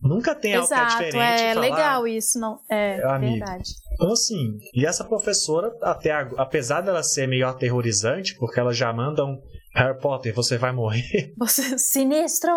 Nunca 0.00 0.34
tem 0.34 0.54
algo 0.54 0.68
que 0.68 0.74
é 0.74 0.76
Exato, 0.76 1.04
diferente. 1.04 1.42
é 1.42 1.54
falar, 1.54 1.60
legal 1.60 2.08
isso, 2.08 2.38
não. 2.38 2.60
É, 2.70 3.00
É, 3.00 3.18
verdade. 3.18 3.70
Então, 3.94 4.12
assim, 4.12 4.58
e 4.74 4.86
essa 4.86 5.04
professora, 5.04 5.72
até 5.82 6.12
apesar 6.36 6.80
dela 6.80 7.02
ser 7.02 7.26
meio 7.26 7.46
aterrorizante, 7.46 8.34
porque 8.36 8.60
ela 8.60 8.72
já 8.72 8.92
manda 8.92 9.24
um 9.24 9.40
Harry 9.74 9.98
Potter, 9.98 10.34
você 10.34 10.56
vai 10.56 10.72
morrer. 10.72 11.34
Você, 11.38 11.78
sinistro! 11.78 12.50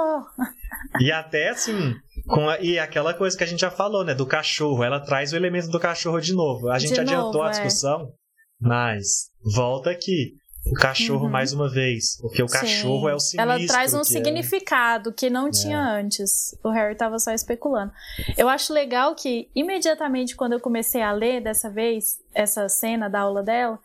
e 1.02 1.12
até 1.12 1.50
assim, 1.50 1.94
com 2.30 2.50
a- 2.50 2.60
e 2.60 2.78
aquela 2.80 3.14
coisa 3.14 3.38
que 3.38 3.44
a 3.44 3.48
gente 3.48 3.60
já 3.62 3.72
falou, 3.72 4.04
né? 4.06 4.14
Do 4.14 4.26
cachorro. 4.26 4.84
Ela 4.84 5.00
traz 5.00 5.34
o 5.34 5.36
elemento 5.36 5.68
do 5.70 5.80
cachorro 5.80 6.20
de 6.22 6.34
novo. 6.34 6.70
A 6.70 6.80
gente 6.80 6.94
De 6.94 7.00
adiantou 7.02 7.34
novo, 7.34 7.42
a 7.44 7.48
é. 7.48 7.52
discussão, 7.52 8.12
mas 8.60 9.30
volta 9.56 9.90
aqui. 9.90 10.34
O 10.68 10.74
cachorro 10.74 11.24
Uhum. 11.26 11.32
mais 11.32 11.54
uma 11.54 11.70
vez. 11.72 12.18
Porque 12.22 12.44
o 12.44 12.48
Sim. 12.48 12.60
cachorro 12.60 13.08
é 13.08 13.16
o 13.16 13.20
sinistro. 13.20 13.42
Ela 13.42 13.66
traz 13.66 13.94
um 13.94 14.02
que 14.02 14.10
é- 14.10 14.12
significado 14.12 15.14
que 15.14 15.30
não 15.30 15.50
tinha 15.50 15.80
antes. 15.80 16.54
O 16.64 16.70
Harry 16.70 16.96
tava 16.96 17.18
só 17.18 17.32
especulando. 17.32 17.92
Eu 18.38 18.50
acho 18.50 18.74
legal 18.74 19.16
que, 19.16 19.50
imediatamente, 19.56 20.36
quando 20.36 20.54
eu 20.54 20.60
comecei 20.60 21.02
a 21.02 21.14
ler 21.14 21.42
dessa 21.42 21.70
vez, 21.70 22.18
essa 22.36 22.68
cena 22.68 23.10
da 23.10 23.22
aula 23.22 23.42
dela, 23.42 23.80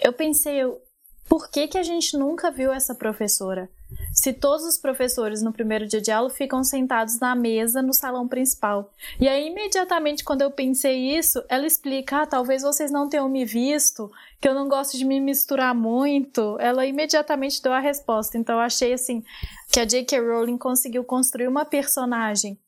eu 0.00 0.12
pensei, 0.12 0.60
por 1.28 1.50
que, 1.50 1.66
que 1.66 1.78
a 1.78 1.82
gente 1.82 2.16
nunca 2.16 2.50
viu 2.50 2.72
essa 2.72 2.94
professora? 2.94 3.68
Se 4.12 4.32
todos 4.32 4.64
os 4.66 4.76
professores 4.76 5.42
no 5.42 5.52
primeiro 5.52 5.86
dia 5.86 6.00
de 6.00 6.10
aula 6.10 6.28
ficam 6.28 6.64
sentados 6.64 7.20
na 7.20 7.34
mesa 7.34 7.80
no 7.80 7.94
salão 7.94 8.26
principal. 8.26 8.92
E 9.20 9.28
aí, 9.28 9.46
imediatamente, 9.46 10.24
quando 10.24 10.42
eu 10.42 10.50
pensei 10.50 11.16
isso, 11.16 11.42
ela 11.48 11.66
explica: 11.66 12.22
ah, 12.22 12.26
talvez 12.26 12.62
vocês 12.62 12.90
não 12.90 13.08
tenham 13.08 13.28
me 13.28 13.44
visto, 13.44 14.10
que 14.40 14.48
eu 14.48 14.54
não 14.54 14.68
gosto 14.68 14.96
de 14.96 15.04
me 15.04 15.20
misturar 15.20 15.74
muito. 15.74 16.56
Ela 16.58 16.86
imediatamente 16.86 17.62
deu 17.62 17.72
a 17.72 17.80
resposta. 17.80 18.36
Então, 18.36 18.56
eu 18.56 18.60
achei 18.60 18.92
assim 18.92 19.22
que 19.70 19.80
a 19.80 19.84
J.K. 19.84 20.18
Rowling 20.20 20.58
conseguiu 20.58 21.04
construir 21.04 21.48
uma 21.48 21.64
personagem 21.64 22.58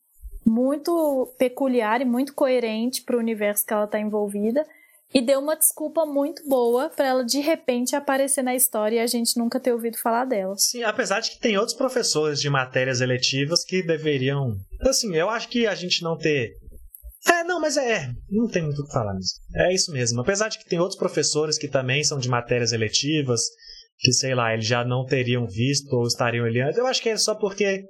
muito 0.45 1.33
peculiar 1.37 2.01
e 2.01 2.05
muito 2.05 2.33
coerente 2.33 3.03
para 3.03 3.15
o 3.15 3.19
universo 3.19 3.65
que 3.65 3.73
ela 3.73 3.85
está 3.85 3.99
envolvida. 3.99 4.65
E 5.13 5.21
deu 5.21 5.39
uma 5.39 5.57
desculpa 5.57 6.05
muito 6.05 6.47
boa 6.47 6.89
para 6.89 7.07
ela 7.07 7.25
de 7.25 7.39
repente 7.39 7.95
aparecer 7.95 8.41
na 8.41 8.55
história 8.55 8.95
e 8.95 8.99
a 8.99 9.07
gente 9.07 9.37
nunca 9.37 9.59
ter 9.59 9.73
ouvido 9.73 9.97
falar 9.97 10.25
dela. 10.25 10.55
Sim, 10.57 10.83
apesar 10.83 11.19
de 11.19 11.31
que 11.31 11.39
tem 11.39 11.57
outros 11.57 11.75
professores 11.75 12.39
de 12.39 12.49
matérias 12.49 13.01
eletivas 13.01 13.65
que 13.65 13.83
deveriam. 13.83 14.55
Assim, 14.81 15.13
eu 15.15 15.29
acho 15.29 15.49
que 15.49 15.67
a 15.67 15.75
gente 15.75 16.01
não 16.01 16.17
ter. 16.17 16.53
É, 17.27 17.43
não, 17.43 17.59
mas 17.59 17.77
é. 17.77 18.09
Não 18.29 18.47
tem 18.47 18.63
muito 18.63 18.81
o 18.81 18.85
que 18.85 18.93
falar 18.93 19.13
mesmo. 19.13 19.37
É 19.55 19.73
isso 19.73 19.91
mesmo. 19.91 20.21
Apesar 20.21 20.47
de 20.47 20.57
que 20.57 20.67
tem 20.67 20.79
outros 20.79 20.97
professores 20.97 21.57
que 21.57 21.67
também 21.67 22.03
são 22.03 22.17
de 22.17 22.29
matérias 22.29 22.71
eletivas, 22.71 23.41
que 23.99 24.11
sei 24.13 24.33
lá, 24.33 24.53
eles 24.53 24.65
já 24.65 24.83
não 24.83 25.05
teriam 25.05 25.45
visto 25.45 25.93
ou 25.93 26.07
estariam 26.07 26.45
antes, 26.45 26.77
eu 26.77 26.87
acho 26.87 27.01
que 27.01 27.09
é 27.09 27.17
só 27.17 27.35
porque 27.35 27.83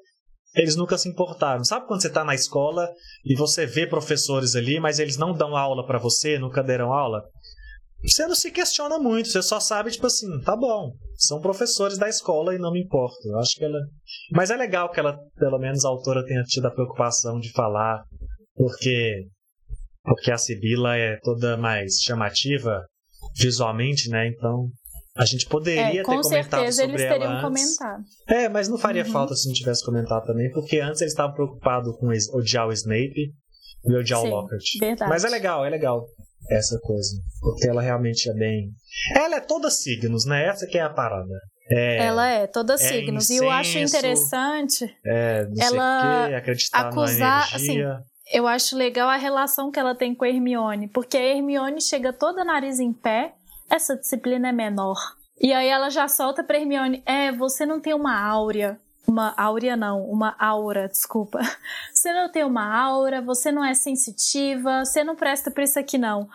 eles 0.55 0.75
nunca 0.75 0.97
se 0.97 1.07
importaram. 1.09 1.63
Sabe 1.63 1.87
quando 1.87 2.01
você 2.01 2.09
tá 2.09 2.23
na 2.23 2.35
escola 2.35 2.89
e 3.25 3.35
você 3.35 3.65
vê 3.65 3.87
professores 3.87 4.55
ali, 4.55 4.79
mas 4.79 4.99
eles 4.99 5.17
não 5.17 5.33
dão 5.33 5.55
aula 5.55 5.85
pra 5.85 5.99
você, 5.99 6.37
nunca 6.37 6.61
deram 6.63 6.93
aula? 6.93 7.23
Você 8.03 8.25
não 8.25 8.33
se 8.33 8.51
questiona 8.51 8.97
muito, 8.97 9.29
você 9.29 9.41
só 9.43 9.59
sabe, 9.59 9.91
tipo 9.91 10.07
assim, 10.07 10.27
tá 10.41 10.55
bom, 10.55 10.91
são 11.15 11.39
professores 11.39 11.99
da 11.99 12.09
escola 12.09 12.55
e 12.55 12.57
não 12.57 12.71
me 12.71 12.81
importa. 12.81 13.27
Eu 13.27 13.37
acho 13.37 13.55
que 13.55 13.63
ela. 13.63 13.79
Mas 14.31 14.49
é 14.49 14.57
legal 14.57 14.89
que 14.89 14.99
ela, 14.99 15.17
pelo 15.37 15.59
menos 15.59 15.85
a 15.85 15.89
autora, 15.89 16.25
tenha 16.25 16.41
tido 16.43 16.65
a 16.65 16.71
preocupação 16.71 17.39
de 17.39 17.51
falar, 17.51 18.03
porque. 18.55 19.27
Porque 20.03 20.31
a 20.31 20.37
Sibila 20.37 20.97
é 20.97 21.19
toda 21.21 21.55
mais 21.57 22.01
chamativa 22.01 22.83
visualmente, 23.37 24.09
né? 24.09 24.27
Então. 24.27 24.71
A 25.15 25.25
gente 25.25 25.45
poderia 25.47 25.81
É, 25.81 25.91
ter 25.91 26.03
com 26.03 26.21
comentado 26.21 26.49
certeza 26.61 26.81
sobre 26.83 26.91
eles 26.95 27.01
ela 27.01 27.13
teriam 27.13 27.31
antes. 27.33 27.43
comentado. 27.77 28.03
É, 28.29 28.49
mas 28.49 28.67
não 28.69 28.77
faria 28.77 29.03
Uhum. 29.05 29.11
falta 29.11 29.35
se 29.35 29.47
não 29.47 29.53
tivesse 29.53 29.85
comentado 29.85 30.25
também, 30.25 30.49
porque 30.51 30.79
antes 30.79 31.01
eles 31.01 31.11
estavam 31.13 31.33
preocupados 31.33 31.95
com 31.97 32.07
odiar 32.37 32.67
o 32.67 32.71
Snape 32.71 33.33
e 33.85 33.95
odiar 33.95 34.19
o 34.19 34.23
Sim, 34.23 34.29
Lockhart. 34.29 34.63
verdade. 34.79 35.09
Mas 35.09 35.25
é 35.25 35.29
legal, 35.29 35.65
é 35.65 35.69
legal 35.69 36.05
essa 36.49 36.79
coisa. 36.81 37.09
Porque 37.41 37.67
ela 37.67 37.81
realmente 37.81 38.29
é 38.29 38.33
bem. 38.33 38.69
Ela 39.15 39.35
é 39.35 39.39
toda 39.41 39.69
signos, 39.69 40.25
né? 40.25 40.45
Essa 40.45 40.65
que 40.65 40.77
é 40.77 40.81
a 40.81 40.89
parada. 40.89 41.33
É, 41.69 42.05
Ela 42.05 42.27
é 42.29 42.47
toda 42.47 42.73
é 42.73 42.77
signos. 42.77 43.29
E 43.29 43.37
eu 43.37 43.49
acho 43.49 43.77
incenso, 43.77 43.95
interessante, 43.97 44.85
é 45.05 45.45
não 45.45 45.63
ela 45.63 45.99
sei 46.27 46.37
o 46.37 46.43
quê, 46.43 46.53
acusar, 46.73 47.47
energia. 47.55 47.99
eu 48.33 48.45
acho 48.47 48.75
legal 48.75 49.07
a 49.09 49.15
relação 49.15 49.71
que 49.71 49.79
ela 49.79 49.95
tem 49.95 50.13
com 50.13 50.25
a 50.25 50.29
Hermione. 50.29 50.87
Porque 50.89 51.15
a 51.17 51.21
Hermione 51.35 51.81
chega 51.81 52.11
toda 52.11 52.43
nariz 52.43 52.79
em 52.79 52.91
pé, 52.91 53.33
essa 53.71 53.95
disciplina 53.95 54.49
é 54.49 54.51
menor. 54.51 54.97
E 55.39 55.51
aí 55.53 55.67
ela 55.67 55.89
já 55.89 56.07
solta 56.07 56.43
pra 56.43 56.59
Hermione: 56.59 57.01
é, 57.05 57.31
você 57.31 57.65
não 57.65 57.79
tem 57.79 57.93
uma 57.93 58.19
áurea. 58.19 58.79
Uma 59.07 59.33
áurea 59.35 59.75
não, 59.75 60.03
uma 60.05 60.35
aura, 60.37 60.87
desculpa. 60.87 61.39
Você 61.91 62.13
não 62.13 62.31
tem 62.31 62.43
uma 62.43 62.63
aura, 62.63 63.21
você 63.21 63.51
não 63.51 63.63
é 63.63 63.73
sensitiva, 63.73 64.85
você 64.85 65.03
não 65.03 65.15
presta 65.15 65.51
pra 65.51 65.63
isso 65.63 65.77
aqui 65.77 65.97
não. 65.97 66.29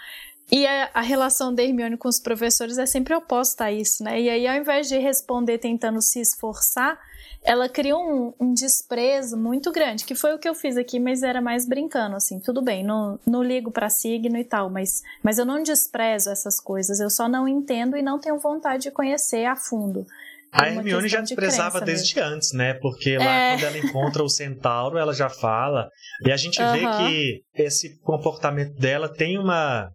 E 0.50 0.66
a, 0.66 0.90
a 0.94 1.00
relação 1.00 1.54
da 1.54 1.62
Hermione 1.62 1.96
com 1.96 2.08
os 2.08 2.20
professores 2.20 2.76
é 2.78 2.86
sempre 2.86 3.14
oposta 3.14 3.64
a 3.64 3.72
isso, 3.72 4.04
né? 4.04 4.20
E 4.20 4.28
aí, 4.28 4.46
ao 4.46 4.56
invés 4.56 4.88
de 4.88 4.98
responder 4.98 5.58
tentando 5.58 6.00
se 6.02 6.20
esforçar, 6.20 6.98
ela 7.46 7.68
cria 7.68 7.96
um, 7.96 8.34
um 8.40 8.52
desprezo 8.52 9.36
muito 9.36 9.70
grande, 9.70 10.04
que 10.04 10.14
foi 10.14 10.34
o 10.34 10.38
que 10.38 10.48
eu 10.48 10.54
fiz 10.54 10.76
aqui, 10.76 10.98
mas 10.98 11.22
era 11.22 11.40
mais 11.40 11.66
brincando, 11.66 12.16
assim, 12.16 12.40
tudo 12.40 12.60
bem, 12.60 12.84
não, 12.84 13.18
não 13.26 13.42
ligo 13.42 13.70
pra 13.70 13.88
signo 13.88 14.36
e 14.36 14.44
tal, 14.44 14.68
mas, 14.68 15.00
mas 15.22 15.38
eu 15.38 15.46
não 15.46 15.62
desprezo 15.62 16.30
essas 16.30 16.58
coisas, 16.60 16.98
eu 17.00 17.08
só 17.08 17.28
não 17.28 17.46
entendo 17.46 17.96
e 17.96 18.02
não 18.02 18.18
tenho 18.18 18.38
vontade 18.38 18.82
de 18.84 18.90
conhecer 18.90 19.44
a 19.44 19.54
fundo. 19.54 20.04
A 20.52 20.68
Hermione 20.68 21.08
já 21.08 21.20
de 21.20 21.26
desprezava 21.28 21.80
crença 21.80 21.84
desde 21.84 22.18
antes, 22.20 22.52
né? 22.52 22.74
Porque 22.74 23.18
lá 23.18 23.24
É. 23.24 23.52
quando 23.58 23.64
ela 23.64 23.78
encontra 23.78 24.22
o 24.22 24.28
centauro, 24.28 24.96
ela 24.96 25.12
já 25.12 25.28
fala. 25.28 25.88
E 26.24 26.32
a 26.32 26.36
gente 26.36 26.58
vê 26.62 26.80
que 26.96 27.42
esse 27.62 27.98
comportamento 28.00 28.74
dela 28.78 29.08
tem 29.12 29.38
uma. 29.38 29.90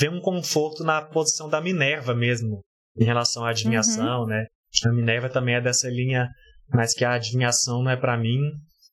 vê 0.00 0.08
um 0.08 0.20
conforto 0.20 0.82
na 0.82 1.00
posição 1.02 1.48
da 1.48 1.60
Minerva 1.60 2.14
mesmo, 2.14 2.60
em 2.98 3.04
relação 3.04 3.44
à 3.44 3.50
adivinhação, 3.50 4.22
Uhum. 4.22 4.26
né? 4.26 4.46
A 4.86 4.92
Minerva 4.92 5.28
também 5.28 5.54
é 5.54 5.60
dessa 5.60 5.88
linha, 5.88 6.28
mas 6.74 6.92
que 6.92 7.04
a 7.04 7.12
adivinhação 7.14 7.82
não 7.82 7.90
é 7.90 7.96
pra 7.96 8.16
mim. 8.16 8.40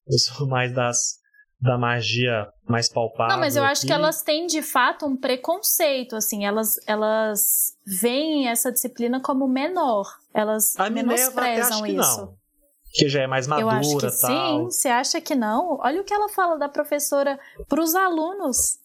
Eu 0.07 0.17
sou 0.19 0.47
mais 0.47 0.73
das 0.73 1.19
da 1.59 1.77
magia 1.77 2.47
mais 2.67 2.89
palpável. 2.89 3.33
Não, 3.35 3.39
mas 3.39 3.55
eu 3.55 3.63
acho 3.63 3.81
aqui. 3.81 3.87
que 3.87 3.93
elas 3.93 4.23
têm 4.23 4.47
de 4.47 4.63
fato 4.63 5.05
um 5.05 5.15
preconceito, 5.15 6.15
assim, 6.15 6.43
elas, 6.43 6.75
elas 6.87 7.73
veem 7.85 8.47
essa 8.49 8.71
disciplina 8.71 9.21
como 9.21 9.47
menor, 9.47 10.07
elas 10.33 10.75
A 10.75 10.85
até 10.85 10.95
menosprezam 10.95 11.77
acho 11.83 11.85
isso. 11.85 11.95
não. 12.21 12.33
Que 12.93 13.07
já 13.07 13.21
é 13.21 13.27
mais 13.27 13.45
Eu 13.45 13.67
madura 13.67 13.75
acho 13.77 13.97
que 13.97 14.05
e 14.07 14.27
tal. 14.27 14.59
sim. 14.59 14.65
Você 14.65 14.89
acha 14.89 15.21
que 15.21 15.35
não? 15.35 15.77
Olha 15.81 16.01
o 16.01 16.03
que 16.03 16.13
ela 16.13 16.27
fala 16.29 16.57
da 16.57 16.67
professora 16.67 17.39
para 17.69 17.79
os 17.81 17.93
alunos. 17.93 18.79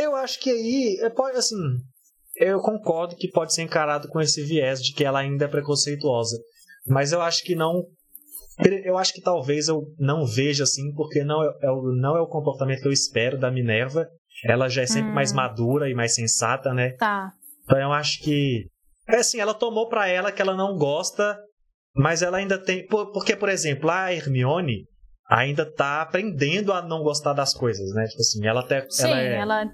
Eu 0.00 0.16
acho 0.16 0.40
que 0.40 0.50
aí, 0.50 0.98
é, 1.02 1.10
pode, 1.10 1.36
assim, 1.36 1.54
eu 2.36 2.60
concordo 2.60 3.14
que 3.14 3.28
pode 3.30 3.52
ser 3.54 3.62
encarado 3.62 4.08
com 4.08 4.20
esse 4.20 4.42
viés 4.42 4.82
de 4.82 4.92
que 4.94 5.04
ela 5.04 5.20
ainda 5.20 5.44
é 5.44 5.48
preconceituosa. 5.48 6.38
Mas 6.86 7.12
eu 7.12 7.20
acho 7.22 7.42
que 7.44 7.54
não. 7.54 7.84
Eu 8.84 8.96
acho 8.96 9.12
que 9.12 9.20
talvez 9.20 9.66
eu 9.68 9.82
não 9.98 10.24
veja 10.26 10.62
assim, 10.62 10.92
porque 10.94 11.24
não 11.24 11.42
é, 11.42 11.52
é 11.62 11.70
o- 11.70 11.92
não 11.92 12.16
é 12.16 12.20
o 12.20 12.26
comportamento 12.28 12.80
que 12.82 12.88
eu 12.88 12.92
espero 12.92 13.36
da 13.38 13.50
Minerva. 13.50 14.06
Ela 14.44 14.68
já 14.68 14.82
é 14.82 14.86
sempre 14.86 15.10
Hum. 15.10 15.14
mais 15.14 15.32
madura 15.32 15.88
e 15.90 15.94
mais 15.94 16.14
sensata, 16.14 16.72
né? 16.72 16.90
Tá. 16.92 17.32
Então 17.64 17.78
eu 17.78 17.92
acho 17.92 18.20
que. 18.22 18.66
É 19.08 19.16
assim, 19.16 19.40
ela 19.40 19.54
tomou 19.54 19.88
pra 19.88 20.06
ela 20.08 20.30
que 20.32 20.40
ela 20.40 20.54
não 20.56 20.76
gosta, 20.76 21.36
mas 21.96 22.22
ela 22.22 22.38
ainda 22.38 22.56
tem. 22.58 22.86
por- 22.86 23.10
Porque, 23.12 23.34
por 23.34 23.48
exemplo, 23.48 23.90
a 23.90 24.12
Hermione 24.12 24.84
ainda 25.28 25.64
tá 25.70 26.02
aprendendo 26.02 26.72
a 26.72 26.80
não 26.82 27.02
gostar 27.02 27.32
das 27.32 27.52
coisas, 27.54 27.92
né? 27.92 28.04
Tipo 28.06 28.20
assim, 28.20 28.46
ela 28.46 28.60
até. 28.60 28.86
Sim, 28.88 29.04
ela 29.04 29.20
é... 29.20 29.36
ela 29.38 29.70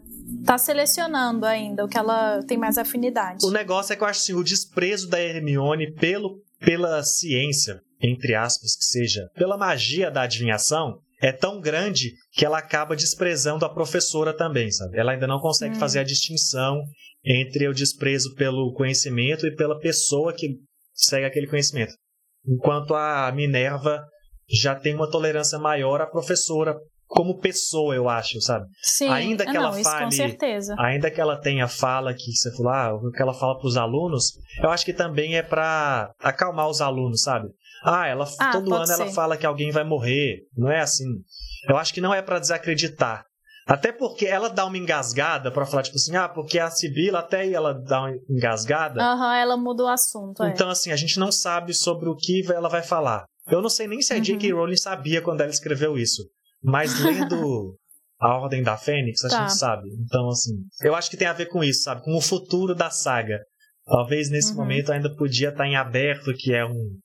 tá 0.46 0.56
selecionando 0.56 1.44
ainda 1.44 1.84
o 1.84 1.88
que 1.88 1.98
ela 1.98 2.40
tem 2.44 2.56
mais 2.56 2.78
afinidade. 2.78 3.44
O 3.44 3.50
negócio 3.50 3.92
é 3.92 3.96
que 3.96 4.02
eu 4.02 4.08
acho 4.08 4.20
assim, 4.20 4.34
o 4.34 4.42
desprezo 4.44 5.08
da 5.08 5.20
Hermione 5.20 5.92
pelo, 5.92 6.38
pela 6.60 7.02
ciência, 7.02 7.80
entre 8.00 8.34
aspas, 8.34 8.76
que 8.76 8.84
seja, 8.84 9.28
pela 9.34 9.56
magia 9.56 10.10
da 10.10 10.22
adivinhação, 10.22 10.98
é 11.22 11.32
tão 11.32 11.60
grande 11.60 12.12
que 12.32 12.44
ela 12.46 12.58
acaba 12.58 12.96
desprezando 12.96 13.64
a 13.64 13.72
professora 13.74 14.34
também, 14.34 14.70
sabe? 14.70 14.98
Ela 14.98 15.12
ainda 15.12 15.26
não 15.26 15.38
consegue 15.38 15.76
Hum. 15.76 15.78
fazer 15.78 15.98
a 15.98 16.04
distinção 16.04 16.82
entre 17.24 17.68
o 17.68 17.74
desprezo 17.74 18.34
pelo 18.34 18.72
conhecimento 18.72 19.46
e 19.46 19.54
pela 19.54 19.78
pessoa 19.78 20.32
que 20.32 20.48
segue 20.94 21.26
aquele 21.26 21.46
conhecimento. 21.46 21.92
Enquanto 22.46 22.94
a 22.94 23.30
Minerva 23.32 24.02
já 24.48 24.74
tem 24.74 24.94
uma 24.94 25.10
tolerância 25.10 25.58
maior 25.58 26.00
à 26.00 26.06
professora 26.06 26.74
como 27.12 27.38
pessoa, 27.40 27.92
eu 27.94 28.08
acho, 28.08 28.40
sabe? 28.40 28.66
Sim, 28.80 29.08
ainda 29.08 29.44
que 29.44 29.50
ah, 29.50 29.54
ela 29.56 29.70
não, 29.72 29.78
isso 29.78 29.90
com 29.90 29.98
fale- 29.98 30.12
certeza. 30.12 30.76
ainda 30.78 31.10
que 31.10 31.20
ela 31.20 31.36
tenha 31.36 31.66
fala 31.66 32.14
que 32.14 32.30
você 32.32 32.54
falou, 32.56 32.72
ah, 32.72 32.94
o 32.94 33.10
que 33.10 33.20
ela 33.20 33.34
fala 33.34 33.58
para 33.58 33.66
os 33.66 33.76
alunos, 33.76 34.32
eu 34.62 34.70
acho 34.70 34.84
que 34.84 34.92
também 34.92 35.36
é 35.36 35.42
para 35.42 36.12
acalmar 36.20 36.68
os 36.68 36.80
alunos, 36.80 37.22
sabe? 37.22 37.48
Ah, 37.82 38.06
ela 38.06 38.24
Ah, 38.38 38.52
todo 38.52 38.72
ano 38.74 38.92
ela 38.92 39.06
ser. 39.06 39.12
fala 39.12 39.36
que 39.36 39.44
alguém 39.44 39.72
vai 39.72 39.82
morrer, 39.82 40.42
não 40.56 40.70
é 40.70 40.80
assim. 40.80 41.04
Eu 41.68 41.76
acho 41.76 41.92
que 41.92 42.00
não 42.00 42.14
é 42.14 42.22
para 42.22 42.38
desacreditar. 42.38 43.24
Até 43.66 43.90
porque 43.92 44.26
ela 44.26 44.48
dá 44.48 44.64
uma 44.64 44.78
engasgada 44.78 45.50
para 45.50 45.66
falar 45.66 45.82
tipo 45.82 45.96
assim, 45.96 46.14
ah, 46.16 46.28
porque 46.28 46.58
a 46.60 46.70
Sibila 46.70 47.18
até 47.20 47.40
aí 47.40 47.54
ela 47.54 47.72
dá 47.74 48.00
uma 48.02 48.12
engasgada. 48.28 49.02
Aham, 49.02 49.34
ela 49.36 49.56
muda 49.56 49.82
o 49.84 49.88
assunto. 49.88 50.42
é. 50.44 50.50
Então 50.50 50.68
assim, 50.70 50.92
a 50.92 50.96
gente 50.96 51.18
não 51.18 51.32
sabe 51.32 51.74
sobre 51.74 52.08
o 52.08 52.14
que 52.16 52.42
ela 52.52 52.68
vai 52.68 52.82
falar. 52.82 53.24
Eu 53.48 53.60
não 53.60 53.68
sei 53.68 53.88
nem 53.88 54.00
se 54.00 54.12
a 54.12 54.16
Uhum. 54.16 54.22
J.K. 54.22 54.52
Rowling 54.52 54.76
sabia 54.76 55.20
quando 55.20 55.40
ela 55.40 55.50
escreveu 55.50 55.98
isso. 55.98 56.22
Mas 56.62 56.98
lendo 57.00 57.76
a 58.20 58.36
Ordem 58.38 58.62
da 58.62 58.76
Fênix, 58.76 59.24
a 59.24 59.28
Tá. 59.28 59.38
gente 59.40 59.56
sabe. 59.58 59.88
Então, 60.04 60.28
assim, 60.28 60.54
eu 60.82 60.94
acho 60.94 61.10
que 61.10 61.16
tem 61.16 61.26
a 61.28 61.32
ver 61.32 61.46
com 61.46 61.64
isso, 61.64 61.82
sabe? 61.84 62.02
Com 62.04 62.16
o 62.16 62.20
futuro 62.20 62.74
da 62.74 62.90
saga. 62.90 63.38
Talvez 63.86 64.30
nesse 64.30 64.50
Uhum. 64.52 64.58
momento 64.58 64.92
ainda 64.92 65.14
podia 65.16 65.48
estar 65.48 65.66
em 65.66 65.74
aberto, 65.76 66.32
que 66.36 66.52
é 66.52 66.64
um 66.64 66.98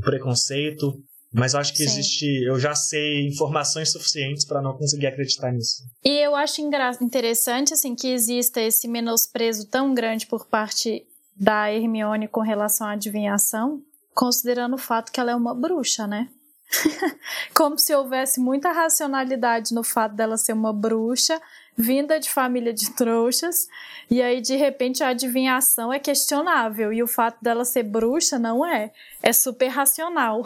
preconceito. 0.00 0.92
Mas 1.32 1.52
eu 1.52 1.60
acho 1.60 1.72
que 1.72 1.78
Sim. 1.78 1.84
existe. 1.84 2.26
Eu 2.46 2.58
já 2.58 2.74
sei 2.74 3.26
informações 3.26 3.92
suficientes 3.92 4.46
para 4.46 4.62
não 4.62 4.76
conseguir 4.76 5.06
acreditar 5.08 5.52
nisso. 5.52 5.82
E 6.02 6.24
eu 6.24 6.34
acho 6.34 6.60
interessante 7.02 7.74
assim 7.74 7.94
que 7.94 8.08
exista 8.08 8.60
esse 8.62 8.88
menosprezo 8.88 9.68
tão 9.68 9.92
grande 9.92 10.26
por 10.26 10.46
parte 10.46 11.04
da 11.36 11.70
Hermione 11.72 12.28
com 12.28 12.40
relação 12.40 12.86
à 12.86 12.92
adivinhação, 12.92 13.80
considerando 14.14 14.74
o 14.74 14.78
fato 14.78 15.12
que 15.12 15.20
ela 15.20 15.32
é 15.32 15.34
uma 15.34 15.54
bruxa, 15.54 16.06
né? 16.06 16.28
Como 17.54 17.78
se 17.78 17.94
houvesse 17.94 18.40
muita 18.40 18.72
racionalidade 18.72 19.74
no 19.74 19.82
fato 19.82 20.14
dela 20.14 20.36
ser 20.36 20.52
uma 20.52 20.72
bruxa, 20.72 21.40
vinda 21.76 22.18
de 22.18 22.28
família 22.30 22.72
de 22.72 22.90
trouxas, 22.92 23.68
e 24.10 24.20
aí 24.20 24.40
de 24.40 24.56
repente 24.56 25.02
a 25.02 25.08
adivinhação 25.08 25.92
é 25.92 25.98
questionável 25.98 26.92
e 26.92 27.02
o 27.02 27.06
fato 27.06 27.38
dela 27.42 27.64
ser 27.64 27.84
bruxa 27.84 28.38
não 28.38 28.64
é, 28.66 28.92
é 29.22 29.32
super 29.32 29.68
racional. 29.68 30.44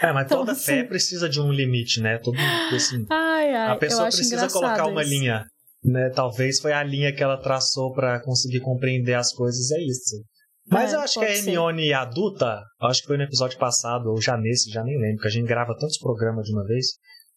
É, 0.00 0.12
mas 0.12 0.24
Então, 0.26 0.38
toda 0.38 0.54
fé 0.54 0.80
assim- 0.80 0.88
precisa 0.88 1.28
de 1.28 1.40
um 1.40 1.52
limite, 1.52 2.00
né? 2.00 2.18
Todo, 2.18 2.36
assim, 2.74 3.06
Ai, 3.10 3.54
ai, 3.54 3.70
a 3.72 3.76
pessoa 3.76 4.04
precisa 4.08 4.48
colocar 4.48 4.86
uma 4.86 5.02
isso. 5.02 5.10
linha. 5.10 5.44
Né? 5.84 6.10
Talvez 6.14 6.60
foi 6.60 6.72
a 6.72 6.82
linha 6.82 7.12
que 7.12 7.22
ela 7.22 7.36
traçou 7.36 7.92
para 7.92 8.20
conseguir 8.20 8.60
compreender 8.60 9.14
as 9.14 9.32
coisas, 9.32 9.70
é 9.72 9.80
isso. 9.82 10.22
Mas 10.70 10.92
É, 10.92 10.96
eu 10.96 11.00
acho 11.00 11.14
que 11.14 11.24
a 11.24 11.28
pode 11.28 11.38
ser. 11.38 11.48
Hermione 11.50 11.92
adulta, 11.92 12.62
eu 12.80 12.88
acho 12.88 13.00
que 13.02 13.06
foi 13.08 13.16
no 13.16 13.24
episódio 13.24 13.58
passado, 13.58 14.10
ou 14.10 14.20
já 14.20 14.36
nesse, 14.36 14.70
já 14.70 14.82
nem 14.82 14.98
lembro, 14.98 15.20
que 15.22 15.28
a 15.28 15.30
gente 15.30 15.46
grava 15.46 15.76
tantos 15.78 15.98
programas 15.98 16.46
de 16.46 16.52
uma 16.52 16.64
vez, 16.64 16.86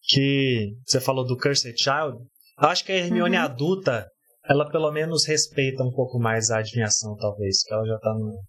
que 0.08 0.74
você 0.86 1.00
falou 1.00 1.26
do 1.26 1.38
Cursed 1.38 1.76
Child. 1.78 2.18
Eu 2.62 2.70
acho 2.70 2.86
que 2.86 2.92
a 2.92 2.96
Hermione 2.96 3.36
Uhum. 3.38 3.44
adulta, 3.44 4.08
ela 4.48 4.70
pelo 4.70 4.92
menos 4.92 5.26
respeita 5.26 5.84
um 5.84 5.92
pouco 5.92 6.20
mais 6.20 6.52
a 6.52 6.60
adivinhação, 6.60 7.16
talvez, 7.18 7.64
que 7.64 7.74
ela 7.74 7.86
já 7.86 7.98
tá 8.00 8.14
no. 8.14 8.40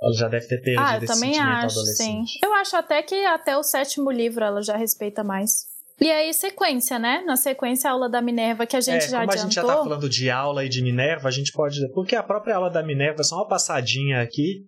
Ela 0.00 0.12
já 0.14 0.28
deve 0.28 0.46
ter 0.46 0.60
perdido 0.60 0.80
Ah, 0.80 0.94
eu 0.94 0.98
esse 1.02 1.06
também 1.12 1.40
acho, 1.40 1.80
sim. 1.96 2.22
Eu 2.44 2.52
acho 2.54 2.76
até 2.76 3.02
que 3.02 3.16
até 3.24 3.56
o 3.56 3.64
sétimo 3.64 4.12
livro 4.12 4.44
ela 4.44 4.62
já 4.62 4.76
respeita 4.76 5.24
mais. 5.24 5.50
E 6.00 6.10
aí, 6.10 6.32
sequência, 6.32 6.98
né? 6.98 7.22
Na 7.26 7.36
sequência, 7.36 7.90
a 7.90 7.92
aula 7.92 8.08
da 8.08 8.22
Minerva 8.22 8.66
que 8.66 8.76
a 8.76 8.80
gente 8.80 9.04
é, 9.04 9.08
já 9.08 9.20
como 9.20 9.32
adiantou. 9.32 9.40
a 9.40 9.44
gente 9.44 9.54
já 9.54 9.62
tá 9.62 9.76
falando 9.76 10.08
de 10.08 10.30
aula 10.30 10.64
e 10.64 10.68
de 10.68 10.82
Minerva, 10.82 11.28
a 11.28 11.32
gente 11.32 11.52
pode. 11.52 11.76
Porque 11.92 12.14
a 12.14 12.22
própria 12.22 12.54
aula 12.54 12.70
da 12.70 12.82
Minerva 12.82 13.20
é 13.20 13.24
só 13.24 13.36
uma 13.36 13.48
passadinha 13.48 14.22
aqui, 14.22 14.64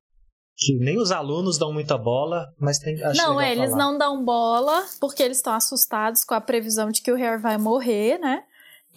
que 0.57 0.77
nem 0.79 0.99
os 0.99 1.13
alunos 1.13 1.57
dão 1.57 1.73
muita 1.73 1.97
bola, 1.97 2.47
mas 2.59 2.79
tem. 2.79 2.97
Não, 3.15 3.41
é, 3.41 3.53
eles 3.53 3.75
não 3.75 3.97
dão 3.97 4.25
bola 4.25 4.85
porque 5.01 5.23
eles 5.23 5.37
estão 5.37 5.53
assustados 5.53 6.25
com 6.25 6.35
a 6.35 6.41
previsão 6.41 6.91
de 6.91 7.01
que 7.01 7.13
o 7.13 7.17
Harry 7.17 7.41
vai 7.41 7.57
morrer, 7.57 8.19
né? 8.19 8.43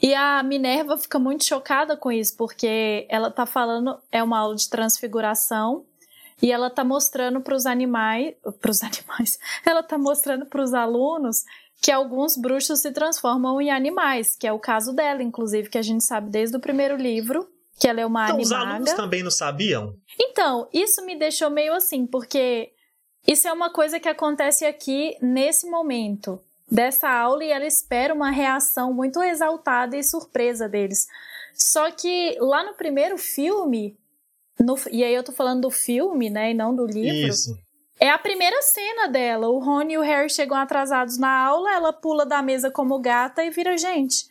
E 0.02 0.13
a 0.16 0.42
Minerva 0.42 0.98
fica 0.98 1.20
muito 1.20 1.46
chocada 1.46 1.96
com 1.96 2.12
isso, 2.12 2.36
porque 2.36 3.06
ela 3.10 3.30
tá 3.30 3.46
falando, 3.46 4.00
é 4.12 4.24
uma 4.24 4.40
aula 4.40 4.56
de 4.56 4.68
transfiguração, 4.68 5.86
e 6.42 6.52
ela 6.52 6.70
tá 6.70 6.84
mostrando 6.84 7.40
para 7.40 7.56
os 7.56 7.66
animais, 7.66 8.36
para 8.60 8.72
os 8.72 8.82
animais, 8.84 9.40
ela 9.66 9.82
tá 9.82 9.98
mostrando 9.98 10.46
para 10.46 10.62
os 10.62 10.74
alunos 10.74 11.44
que 11.82 11.92
alguns 11.92 12.38
bruxos 12.38 12.80
se 12.80 12.92
transformam 12.92 13.60
em 13.62 13.70
animais, 13.70 14.36
que 14.36 14.48
é 14.48 14.53
o 14.53 14.60
caso 14.60 14.94
dela, 14.94 15.22
inclusive, 15.22 15.70
que 15.70 15.77
a 15.77 15.82
gente 15.82 16.03
sabe 16.03 16.30
desde 16.30 16.56
o 16.56 16.60
primeiro 16.60 16.96
livro, 16.96 17.48
que 17.80 17.88
ela 17.88 18.00
é 18.01 18.06
uma 18.06 18.24
Então, 18.25 18.39
os 18.39 18.51
animaga. 18.51 18.72
alunos 18.75 18.94
também 18.94 19.24
não 19.24 19.32
sabiam? 19.32 19.96
Então, 20.20 20.68
isso 20.74 21.03
me 21.06 21.18
deixou 21.18 21.50
meio 21.50 21.74
assim, 21.74 22.06
porque 22.06 22.72
isso 23.27 23.48
é 23.48 23.51
uma 23.53 23.70
coisa 23.70 24.00
que 24.00 24.08
acontece 24.08 24.65
aqui 24.65 25.18
nesse 25.22 25.70
momento 25.70 26.39
dessa 26.72 27.10
aula 27.10 27.44
e 27.44 27.50
ela 27.51 27.65
espera 27.65 28.13
uma 28.13 28.32
reação 28.32 28.94
muito 28.94 29.22
exaltada 29.22 29.98
e 29.98 30.03
surpresa 30.03 30.70
deles. 30.70 31.06
Só 31.53 31.92
que 31.92 32.36
lá 32.39 32.63
no 32.63 32.74
primeiro 32.75 33.18
filme, 33.18 33.98
no- 34.60 34.75
e 34.92 35.03
aí 35.03 35.13
eu 35.13 35.24
tô 35.24 35.32
falando 35.32 35.62
do 35.62 35.70
filme, 35.72 36.30
né, 36.30 36.51
e 36.51 36.53
não 36.53 36.74
do 36.75 36.86
livro, 36.86 37.27
Isso. 37.27 37.56
É 38.03 38.10
a 38.10 38.17
primeira 38.17 38.62
cena 38.62 39.07
dela. 39.07 39.48
O 39.48 39.60
Rony 39.60 39.93
e 39.93 39.98
o 39.98 40.01
Harry 40.01 40.30
chegam 40.30 40.58
atrasados 40.58 41.17
na 41.17 41.30
aula, 41.30 41.73
ela 41.73 41.93
pula 41.93 42.25
da 42.25 42.41
mesa 42.41 42.69
como 42.69 42.99
gata 42.99 43.41
e 43.45 43.49
vira 43.49 43.78
gente. 43.78 44.25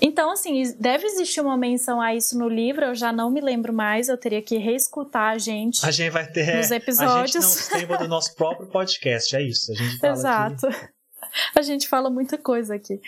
Então, 0.00 0.30
assim, 0.30 0.62
deve 0.78 1.06
existir 1.06 1.40
uma 1.40 1.56
menção 1.56 2.00
a 2.00 2.14
isso 2.14 2.38
no 2.38 2.48
livro, 2.48 2.84
eu 2.84 2.94
já 2.94 3.10
não 3.10 3.28
me 3.28 3.40
lembro 3.40 3.72
mais, 3.72 4.08
eu 4.08 4.16
teria 4.16 4.40
que 4.40 4.58
reescutar 4.58 5.32
a 5.32 5.38
gente. 5.38 5.84
A 5.84 5.90
gente 5.90 6.10
vai 6.10 6.30
ter. 6.30 6.56
Nos 6.56 6.70
A 6.70 6.76
episódios. 6.76 7.32
gente 7.32 7.42
não 7.42 7.48
se 7.48 7.74
lembra 7.74 7.98
do 7.98 8.06
nosso 8.06 8.32
próprio 8.36 8.68
podcast, 8.68 9.34
é 9.34 9.42
isso. 9.42 9.72
A 9.72 9.74
gente 9.74 9.98
fala 9.98 10.12
Exato. 10.12 10.68
A 11.54 11.60
gente 11.60 11.86
fala 11.86 12.08
muita 12.08 12.38
coisa 12.38 12.76
aqui. 12.76 12.98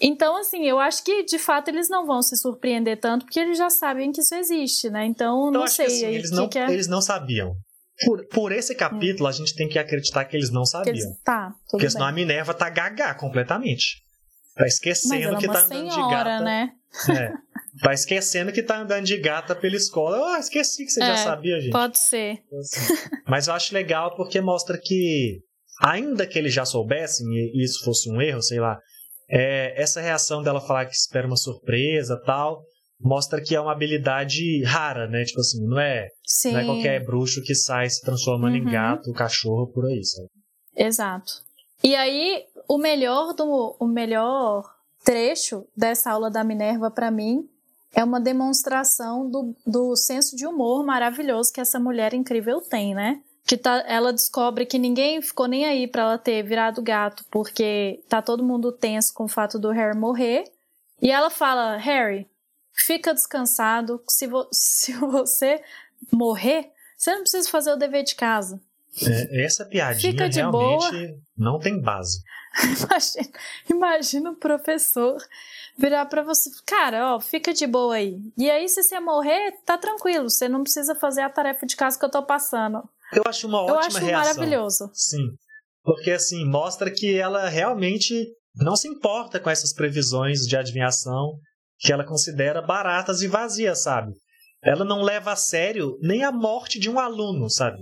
Então, 0.00 0.36
assim, 0.36 0.66
eu 0.66 0.80
acho 0.80 1.04
que 1.04 1.22
de 1.22 1.38
fato 1.38 1.68
eles 1.68 1.88
não 1.88 2.06
vão 2.06 2.22
se 2.22 2.36
surpreender 2.36 2.98
tanto, 2.98 3.24
porque 3.24 3.38
eles 3.38 3.56
já 3.56 3.70
sabem 3.70 4.10
que 4.10 4.20
isso 4.20 4.34
existe, 4.34 4.90
né? 4.90 5.04
Então, 5.04 5.46
Eu 5.46 5.52
não 5.52 5.66
sei 5.68 5.86
que 5.86 5.92
assim, 5.92 6.06
eles, 6.06 6.30
que 6.30 6.36
não, 6.36 6.48
que 6.48 6.58
é. 6.58 6.72
eles 6.72 6.88
não 6.88 7.00
sabiam. 7.00 7.54
Por, 8.04 8.26
por 8.28 8.52
esse 8.52 8.74
capítulo, 8.74 9.28
a 9.28 9.32
gente 9.32 9.54
tem 9.54 9.68
que 9.68 9.78
acreditar 9.78 10.24
que 10.24 10.36
eles 10.36 10.50
não 10.50 10.64
sabiam. 10.64 10.94
eles- 10.94 11.04
Tá, 11.24 11.52
Porque 11.70 11.84
bem. 11.86 11.90
senão 11.90 12.06
a 12.06 12.12
Minerva 12.12 12.54
tá 12.54 12.68
gaga 12.70 13.14
completamente. 13.14 14.02
Tá 14.56 14.66
esquecendo 14.66 15.36
é 15.36 15.38
que 15.38 15.46
tá 15.46 15.60
andando 15.60 15.84
de 15.88 15.94
senhora, 15.94 16.24
gata. 16.30 16.44
né? 16.44 16.70
É. 17.10 17.32
Tá 17.82 17.92
esquecendo 17.92 18.50
que 18.52 18.62
tá 18.62 18.80
andando 18.80 19.04
de 19.04 19.16
gata 19.18 19.54
pela 19.54 19.76
escola. 19.76 20.34
Ah, 20.34 20.38
esqueci 20.40 20.84
que 20.84 20.90
você 20.90 21.00
já 21.00 21.12
É, 21.12 21.16
sabia, 21.18 21.60
gente. 21.60 21.70
Pode 21.70 21.98
ser. 21.98 22.38
Mas 23.26 23.46
eu 23.46 23.54
acho 23.54 23.72
legal 23.74 24.16
porque 24.16 24.40
mostra 24.40 24.76
que, 24.78 25.40
ainda 25.82 26.26
que 26.26 26.38
eles 26.38 26.52
já 26.52 26.64
soubessem, 26.64 27.26
e 27.28 27.62
isso 27.62 27.84
fosse 27.84 28.10
um 28.10 28.20
erro, 28.20 28.42
sei 28.42 28.58
lá, 28.58 28.78
é, 29.30 29.80
essa 29.80 30.00
reação 30.00 30.42
dela 30.42 30.60
falar 30.60 30.86
que 30.86 30.94
espera 30.94 31.26
uma 31.26 31.36
surpresa 31.36 32.20
tal, 32.24 32.62
mostra 33.00 33.40
que 33.42 33.54
é 33.54 33.60
uma 33.60 33.72
habilidade 33.72 34.62
rara, 34.64 35.06
né? 35.08 35.24
Tipo 35.24 35.40
assim, 35.40 35.64
não 35.66 35.78
é, 35.78 36.08
Sim. 36.26 36.52
não 36.52 36.60
é 36.60 36.64
qualquer 36.64 37.04
bruxo 37.04 37.42
que 37.42 37.54
sai 37.54 37.88
se 37.88 38.00
transformando 38.02 38.56
em 38.56 38.64
Uhum. 38.64 38.70
gato, 38.72 39.12
cachorro, 39.12 39.66
por 39.72 39.86
aí, 39.86 40.04
sabe? 40.04 40.28
Exato. 40.76 41.32
E 41.82 41.94
aí, 41.94 42.44
o 42.68 42.76
melhor 42.78 43.32
do 43.34 43.76
o 43.78 43.86
melhor 43.86 44.64
trecho 45.04 45.64
dessa 45.76 46.10
aula 46.10 46.30
da 46.30 46.42
Minerva 46.44 46.90
para 46.90 47.10
mim 47.10 47.48
é 47.94 48.02
uma 48.04 48.20
demonstração 48.20 49.30
do, 49.30 49.54
do 49.66 49.96
senso 49.96 50.36
de 50.36 50.46
humor 50.46 50.84
maravilhoso 50.84 51.52
que 51.52 51.60
essa 51.60 51.78
mulher 51.80 52.12
incrível 52.14 52.60
tem, 52.60 52.94
né? 52.94 53.20
Que 53.46 53.56
tá, 53.56 53.82
ela 53.86 54.12
descobre 54.12 54.66
que 54.66 54.78
ninguém 54.78 55.22
ficou 55.22 55.46
nem 55.46 55.64
aí 55.64 55.86
para 55.88 56.02
ela 56.02 56.18
ter 56.18 56.42
virado 56.42 56.82
gato, 56.82 57.24
porque 57.30 58.00
tá 58.08 58.20
todo 58.20 58.44
mundo 58.44 58.70
tenso 58.72 59.14
com 59.14 59.24
o 59.24 59.28
fato 59.28 59.58
do 59.58 59.70
Harry 59.70 59.96
morrer. 59.96 60.44
E 61.00 61.10
ela 61.10 61.30
fala: 61.30 61.76
Harry, 61.76 62.26
fica 62.84 63.12
descansado. 63.14 64.02
Se, 64.08 64.26
vo- 64.26 64.48
se 64.52 64.92
você 64.94 65.62
morrer, 66.12 66.70
você 66.96 67.12
não 67.14 67.20
precisa 67.22 67.48
fazer 67.50 67.72
o 67.72 67.76
dever 67.76 68.04
de 68.04 68.14
casa. 68.14 68.60
É, 69.06 69.44
essa 69.44 69.64
piadinha 69.64 70.10
Fica 70.12 70.28
de 70.28 70.40
realmente 70.40 71.14
não 71.36 71.58
tem 71.58 71.80
base. 71.80 72.20
Imagina, 72.58 73.28
imagina 73.70 74.30
o 74.30 74.36
professor 74.36 75.16
virar 75.78 76.06
pra 76.06 76.22
você, 76.22 76.50
cara, 76.66 77.14
ó, 77.14 77.20
fica 77.20 77.52
de 77.52 77.66
boa 77.66 77.94
aí. 77.94 78.16
E 78.36 78.50
aí, 78.50 78.68
se 78.68 78.82
você 78.82 78.98
morrer, 78.98 79.52
tá 79.64 79.78
tranquilo, 79.78 80.28
você 80.28 80.48
não 80.48 80.62
precisa 80.62 80.94
fazer 80.96 81.20
a 81.20 81.30
tarefa 81.30 81.66
de 81.66 81.76
casa 81.76 81.96
que 81.98 82.04
eu 82.04 82.10
tô 82.10 82.24
passando. 82.24 82.82
Eu 83.12 83.22
acho 83.26 83.46
uma 83.46 83.58
eu 83.58 83.74
ótima 83.74 83.98
acho 83.98 83.98
reação. 84.06 84.34
maravilhoso. 84.34 84.90
Sim. 84.94 85.28
Porque 85.84 86.10
assim, 86.10 86.44
mostra 86.44 86.90
que 86.90 87.16
ela 87.16 87.48
realmente 87.48 88.26
não 88.56 88.74
se 88.74 88.88
importa 88.88 89.38
com 89.38 89.48
essas 89.50 89.72
previsões 89.72 90.40
de 90.40 90.56
adivinhação 90.56 91.38
que 91.80 91.92
ela 91.92 92.04
considera 92.04 92.60
baratas 92.62 93.22
e 93.22 93.28
vazias, 93.28 93.82
sabe? 93.82 94.12
Ela 94.62 94.84
não 94.84 95.02
leva 95.02 95.32
a 95.32 95.36
sério 95.36 95.96
nem 96.02 96.24
a 96.24 96.32
morte 96.32 96.78
de 96.80 96.90
um 96.90 96.98
aluno, 96.98 97.48
sabe? 97.48 97.78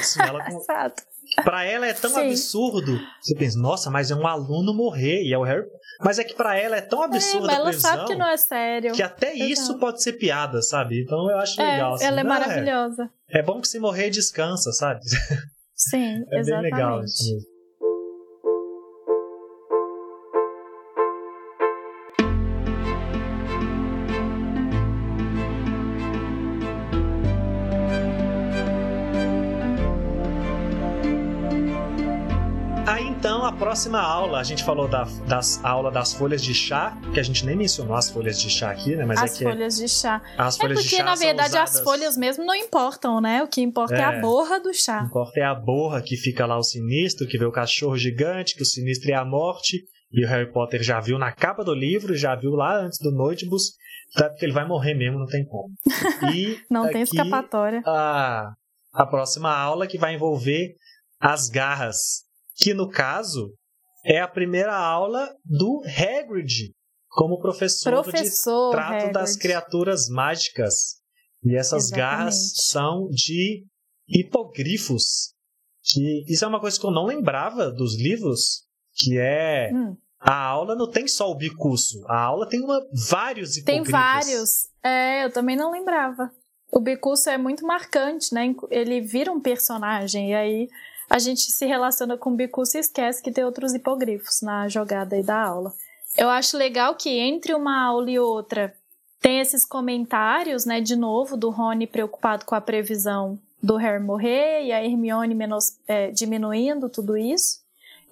Assim, 0.00 0.20
ela, 0.22 0.38
Exato. 0.48 1.02
pra 1.44 1.64
ela 1.64 1.86
é 1.86 1.92
tão 1.92 2.10
Sim. 2.14 2.20
absurdo. 2.28 2.98
Você 3.20 3.34
pensa, 3.34 3.58
nossa, 3.58 3.90
mas 3.90 4.10
é 4.10 4.14
um 4.14 4.26
aluno 4.26 4.72
morrer 4.72 5.22
e 5.22 5.32
é 5.34 5.38
o 5.38 5.42
Harry. 5.42 5.66
Mas 6.00 6.18
é 6.18 6.24
que 6.24 6.34
pra 6.34 6.56
ela 6.58 6.76
é 6.76 6.80
tão 6.80 7.02
É, 7.02 7.06
absurda 7.06 7.46
mas 7.46 7.50
a 7.56 7.56
ela 7.56 7.64
previsão 7.66 7.90
sabe 7.90 8.06
que 8.06 8.14
não 8.16 8.26
é 8.28 8.36
sério. 8.38 8.92
que 8.94 9.02
até 9.02 9.34
isso 9.34 9.62
Exato. 9.64 9.78
pode 9.78 10.02
ser 10.02 10.14
piada, 10.14 10.62
sabe? 10.62 11.02
Então 11.02 11.30
eu 11.30 11.38
acho 11.38 11.60
É, 11.60 11.70
legal. 11.72 11.94
assim, 11.94 12.04
ela 12.06 12.18
é 12.18 12.22
"Ah, 12.22 12.24
maravilhosa. 12.24 13.10
É 13.28 13.42
bom 13.42 13.60
que 13.60 13.68
se 13.68 13.78
morrer 13.78 14.08
descansa, 14.10 14.72
sabe? 14.72 15.00
Sim, 15.76 16.22
É 16.22 16.30
bem 16.30 16.40
exatamente. 16.40 16.62
legal 16.72 17.04
isso 17.04 17.24
mesmo. 17.34 17.53
Próxima 33.54 34.00
aula, 34.00 34.38
a 34.38 34.42
gente 34.42 34.64
falou 34.64 34.88
da 34.88 35.04
das 35.28 35.62
aula 35.64 35.90
das 35.90 36.12
folhas 36.14 36.42
de 36.42 36.54
chá, 36.54 36.96
que 37.12 37.20
a 37.20 37.22
gente 37.22 37.44
nem 37.46 37.56
mencionou 37.56 37.94
as 37.96 38.10
folhas 38.10 38.40
de 38.40 38.50
chá 38.50 38.70
aqui, 38.70 38.96
né? 38.96 39.04
Mas 39.04 39.22
As 39.22 39.34
é 39.34 39.38
que 39.38 39.44
folhas 39.44 39.76
de 39.76 39.88
chá. 39.88 40.22
as 40.36 40.56
É 40.56 40.60
folhas 40.60 40.78
de 40.78 40.84
porque, 40.84 40.96
chá 40.96 41.04
na 41.04 41.14
verdade, 41.14 41.56
as 41.58 41.70
usadas- 41.70 41.84
folhas 41.84 42.16
mesmo 42.16 42.44
não 42.44 42.54
importam, 42.54 43.20
né? 43.20 43.42
O 43.42 43.48
que 43.48 43.60
importa 43.60 43.94
é, 43.96 44.00
É. 44.00 44.04
a 44.04 44.20
borra 44.20 44.58
do 44.60 44.70
O 44.70 44.74
chá. 44.74 44.98
que 45.00 45.06
importa 45.06 45.40
é 45.40 45.44
a 45.44 45.54
borra 45.54 46.02
que 46.02 46.16
fica 46.16 46.46
lá 46.46 46.58
o 46.58 46.62
sinistro, 46.62 47.26
que 47.26 47.38
vê 47.38 47.44
o 47.44 47.52
cachorro 47.52 47.96
gigante, 47.96 48.54
que 48.56 48.62
o 48.62 48.66
sinistro 48.66 49.10
é 49.10 49.14
a 49.14 49.24
morte, 49.24 49.82
E 50.16 50.24
o 50.24 50.28
Harry 50.28 50.52
Potter 50.52 50.80
já 50.80 51.00
viu 51.00 51.18
na 51.18 51.32
capa 51.32 51.64
do 51.64 51.74
livro, 51.74 52.14
já 52.16 52.36
viu 52.36 52.52
lá 52.52 52.78
antes 52.78 53.00
do 53.00 53.10
Noitibus, 53.10 53.72
tá? 54.14 54.28
porque 54.28 54.44
ele 54.44 54.52
vai 54.52 54.64
morrer 54.64 54.94
mesmo, 54.94 55.18
não 55.18 55.26
tem 55.26 55.44
como. 55.44 55.74
E 56.32 56.56
não 56.70 56.88
tem 56.88 57.02
escapatória. 57.02 57.82
A, 57.84 58.52
a 58.92 59.06
próxima 59.06 59.52
aula 59.52 59.88
que 59.88 59.98
vai 59.98 60.14
envolver 60.14 60.76
as 61.20 61.48
garras, 61.48 62.22
que 62.54 62.74
no 62.74 62.88
caso 62.88 63.52
é 64.04 64.20
a 64.20 64.28
primeira 64.28 64.76
aula 64.76 65.34
do 65.44 65.82
Hagrid 65.86 66.74
como 67.08 67.40
professor, 67.40 68.02
professor 68.02 68.70
de 68.70 68.76
trato 68.76 68.94
Hagrid. 68.94 69.12
das 69.12 69.36
criaturas 69.36 70.08
mágicas. 70.08 70.96
E 71.44 71.56
essas 71.56 71.84
Exatamente. 71.84 72.16
garras 72.18 72.52
são 72.56 73.08
de 73.08 73.64
hipogrifos. 74.08 75.32
Que 75.82 76.24
isso 76.26 76.44
é 76.44 76.48
uma 76.48 76.60
coisa 76.60 76.78
que 76.78 76.86
eu 76.86 76.90
não 76.90 77.04
lembrava 77.04 77.70
dos 77.70 77.96
livros, 77.96 78.64
que 78.94 79.18
é 79.18 79.70
hum. 79.72 79.96
a 80.18 80.34
aula 80.34 80.74
não 80.74 80.90
tem 80.90 81.06
só 81.06 81.30
o 81.30 81.34
bicurso, 81.34 82.02
a 82.08 82.18
aula 82.18 82.48
tem 82.48 82.60
uma, 82.62 82.80
vários 83.08 83.56
hipogrifos. 83.56 83.84
Tem 83.84 83.92
vários. 83.92 84.68
É, 84.82 85.24
eu 85.24 85.32
também 85.32 85.56
não 85.56 85.70
lembrava. 85.70 86.30
O 86.72 86.80
bicurso 86.80 87.28
é 87.28 87.36
muito 87.36 87.66
marcante, 87.66 88.34
né? 88.34 88.54
Ele 88.70 89.02
vira 89.02 89.30
um 89.30 89.40
personagem 89.40 90.30
e 90.30 90.34
aí 90.34 90.68
a 91.14 91.18
gente 91.20 91.42
se 91.52 91.64
relaciona 91.64 92.18
com 92.18 92.30
o 92.30 92.34
bicurso 92.34 92.76
e 92.76 92.80
esquece 92.80 93.22
que 93.22 93.30
tem 93.30 93.44
outros 93.44 93.72
hipogrifos 93.72 94.42
na 94.42 94.66
jogada 94.66 95.14
aí 95.14 95.22
da 95.22 95.40
aula. 95.40 95.72
Eu 96.16 96.28
acho 96.28 96.56
legal 96.56 96.96
que 96.96 97.08
entre 97.08 97.54
uma 97.54 97.84
aula 97.84 98.10
e 98.10 98.18
outra 98.18 98.74
tem 99.20 99.38
esses 99.38 99.64
comentários, 99.64 100.66
né, 100.66 100.80
de 100.80 100.96
novo, 100.96 101.36
do 101.36 101.50
Rony 101.50 101.86
preocupado 101.86 102.44
com 102.44 102.56
a 102.56 102.60
previsão 102.60 103.38
do 103.62 103.76
Harry 103.76 104.02
morrer 104.02 104.64
e 104.64 104.72
a 104.72 104.84
Hermione 104.84 105.36
menos, 105.36 105.78
é, 105.86 106.10
diminuindo 106.10 106.88
tudo 106.88 107.16
isso. 107.16 107.60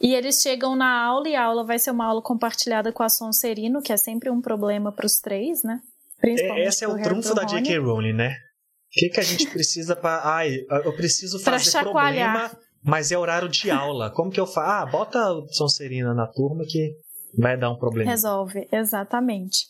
E 0.00 0.14
eles 0.14 0.40
chegam 0.40 0.76
na 0.76 1.02
aula 1.02 1.28
e 1.28 1.34
a 1.34 1.42
aula 1.42 1.64
vai 1.64 1.80
ser 1.80 1.90
uma 1.90 2.06
aula 2.06 2.22
compartilhada 2.22 2.92
com 2.92 3.02
a 3.02 3.08
Sonserino, 3.08 3.82
que 3.82 3.92
é 3.92 3.96
sempre 3.96 4.30
um 4.30 4.40
problema 4.40 4.92
para 4.92 5.06
os 5.06 5.18
três, 5.18 5.64
né? 5.64 5.82
Principalmente 6.20 6.68
Esse 6.68 6.84
é 6.84 6.88
o 6.88 7.02
trunfo 7.02 7.34
da 7.34 7.42
J.K. 7.42 7.78
Rowling, 7.78 8.12
né? 8.12 8.28
O 8.28 8.92
que, 8.92 9.08
que 9.08 9.18
a 9.18 9.24
gente 9.24 9.48
precisa 9.48 9.96
para. 9.96 10.22
Ai, 10.36 10.64
eu 10.84 10.94
preciso 10.94 11.40
fazer 11.40 11.80
problema, 11.80 12.48
mas 12.82 13.12
é 13.12 13.18
horário 13.18 13.48
de 13.48 13.70
aula. 13.70 14.10
Como 14.10 14.30
que 14.30 14.40
eu 14.40 14.46
faço? 14.46 14.70
Ah, 14.70 14.86
bota 14.86 15.18
a 15.18 15.48
Sonserina 15.48 16.12
na 16.14 16.26
turma 16.26 16.64
que 16.64 16.96
vai 17.36 17.56
dar 17.56 17.70
um 17.70 17.76
problema. 17.76 18.10
Resolve, 18.10 18.68
exatamente. 18.70 19.66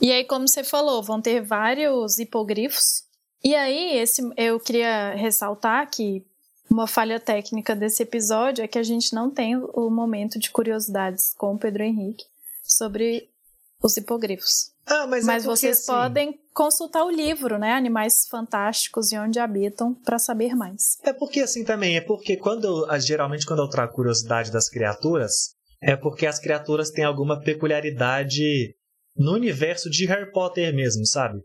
E 0.00 0.10
aí, 0.10 0.24
como 0.24 0.48
você 0.48 0.64
falou, 0.64 1.02
vão 1.02 1.20
ter 1.20 1.42
vários 1.42 2.18
hipogrifos. 2.18 3.04
E 3.44 3.54
aí, 3.54 3.98
esse, 3.98 4.22
eu 4.36 4.58
queria 4.58 5.14
ressaltar 5.14 5.88
que 5.90 6.24
uma 6.70 6.86
falha 6.86 7.20
técnica 7.20 7.76
desse 7.76 8.02
episódio 8.02 8.64
é 8.64 8.68
que 8.68 8.78
a 8.78 8.82
gente 8.82 9.14
não 9.14 9.30
tem 9.30 9.56
o 9.56 9.90
momento 9.90 10.38
de 10.38 10.50
curiosidades 10.50 11.34
com 11.34 11.54
o 11.54 11.58
Pedro 11.58 11.82
Henrique 11.82 12.24
sobre 12.62 13.28
os 13.82 13.96
hipogrifos. 13.96 14.70
Ah, 14.86 15.06
mas, 15.06 15.24
mas 15.24 15.44
é 15.44 15.46
vocês 15.46 15.78
assim... 15.78 15.86
podem 15.86 16.40
consultar 16.52 17.04
o 17.04 17.10
livro, 17.10 17.58
né? 17.58 17.72
Animais 17.72 18.26
Fantásticos 18.30 19.12
e 19.12 19.18
Onde 19.18 19.38
Habitam, 19.38 19.94
para 19.94 20.18
saber 20.18 20.54
mais. 20.54 20.98
É 21.02 21.12
porque 21.12 21.40
assim 21.40 21.64
também, 21.64 21.96
é 21.96 22.00
porque 22.00 22.36
quando 22.36 22.86
eu, 22.88 23.00
geralmente 23.00 23.46
quando 23.46 23.62
eu 23.62 23.68
trago 23.68 23.92
curiosidade 23.92 24.50
das 24.50 24.68
criaturas, 24.68 25.54
é 25.80 25.96
porque 25.96 26.26
as 26.26 26.38
criaturas 26.38 26.90
têm 26.90 27.04
alguma 27.04 27.40
peculiaridade 27.40 28.74
no 29.16 29.32
universo 29.32 29.90
de 29.90 30.06
Harry 30.06 30.30
Potter 30.30 30.74
mesmo, 30.74 31.06
sabe? 31.06 31.40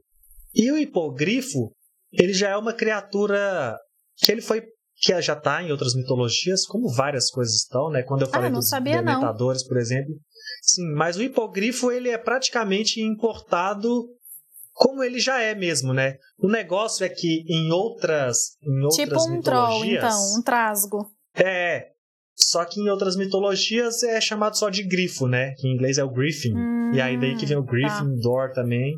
E 0.54 0.72
o 0.72 0.78
hipogrifo, 0.78 1.72
ele 2.12 2.34
já 2.34 2.50
é 2.50 2.58
uma 2.58 2.74
criatura 2.74 3.78
que 4.18 4.32
ele 4.32 4.42
foi 4.42 4.64
que 5.00 5.22
já 5.22 5.34
está 5.34 5.62
em 5.62 5.72
outras 5.72 5.94
mitologias, 5.94 6.66
como 6.66 6.90
várias 6.90 7.30
coisas 7.30 7.56
estão, 7.56 7.92
né? 7.92 8.02
Quando 8.02 8.22
eu 8.22 8.28
falei 8.28 8.50
ah, 8.50 8.54
dos 8.54 8.70
dementadores, 8.70 9.64
por 9.68 9.78
exemplo. 9.78 10.16
Sim, 10.62 10.94
mas 10.94 11.18
o 11.18 11.24
hipogrifo 11.24 11.92
ele 11.92 12.10
é 12.10 12.18
praticamente 12.18 13.02
importado 13.02 14.08
como 14.74 15.04
ele 15.04 15.20
já 15.20 15.42
é 15.42 15.56
mesmo, 15.56 15.94
né? 15.94 16.18
O 16.38 16.48
negócio 16.48 17.04
é 17.04 17.10
que 17.10 17.44
em 17.48 17.72
outras 17.72 18.58
em 18.62 18.84
outras 18.84 18.96
tipo 18.96 19.32
um 19.32 19.42
troll, 19.42 19.84
então, 19.86 20.20
um 20.38 20.42
trasgo. 20.44 21.10
É, 21.36 21.88
só 22.36 22.64
que 22.64 22.80
em 22.80 22.88
outras 22.88 23.16
mitologias 23.16 24.04
é 24.04 24.22
chamado 24.22 24.56
só 24.56 24.70
de 24.70 24.84
grifo, 24.84 25.28
né? 25.28 25.56
Que 25.58 25.68
em 25.68 25.74
inglês 25.74 25.98
é 25.98 26.04
o 26.04 26.12
griffin. 26.12 26.54
Hum, 26.56 26.92
e 26.94 27.02
aí 27.02 27.20
daí 27.20 27.36
que 27.36 27.48
vem 27.48 27.58
o 27.58 27.64
Gryffindor 27.64 28.50
tá. 28.50 28.62
também. 28.62 28.94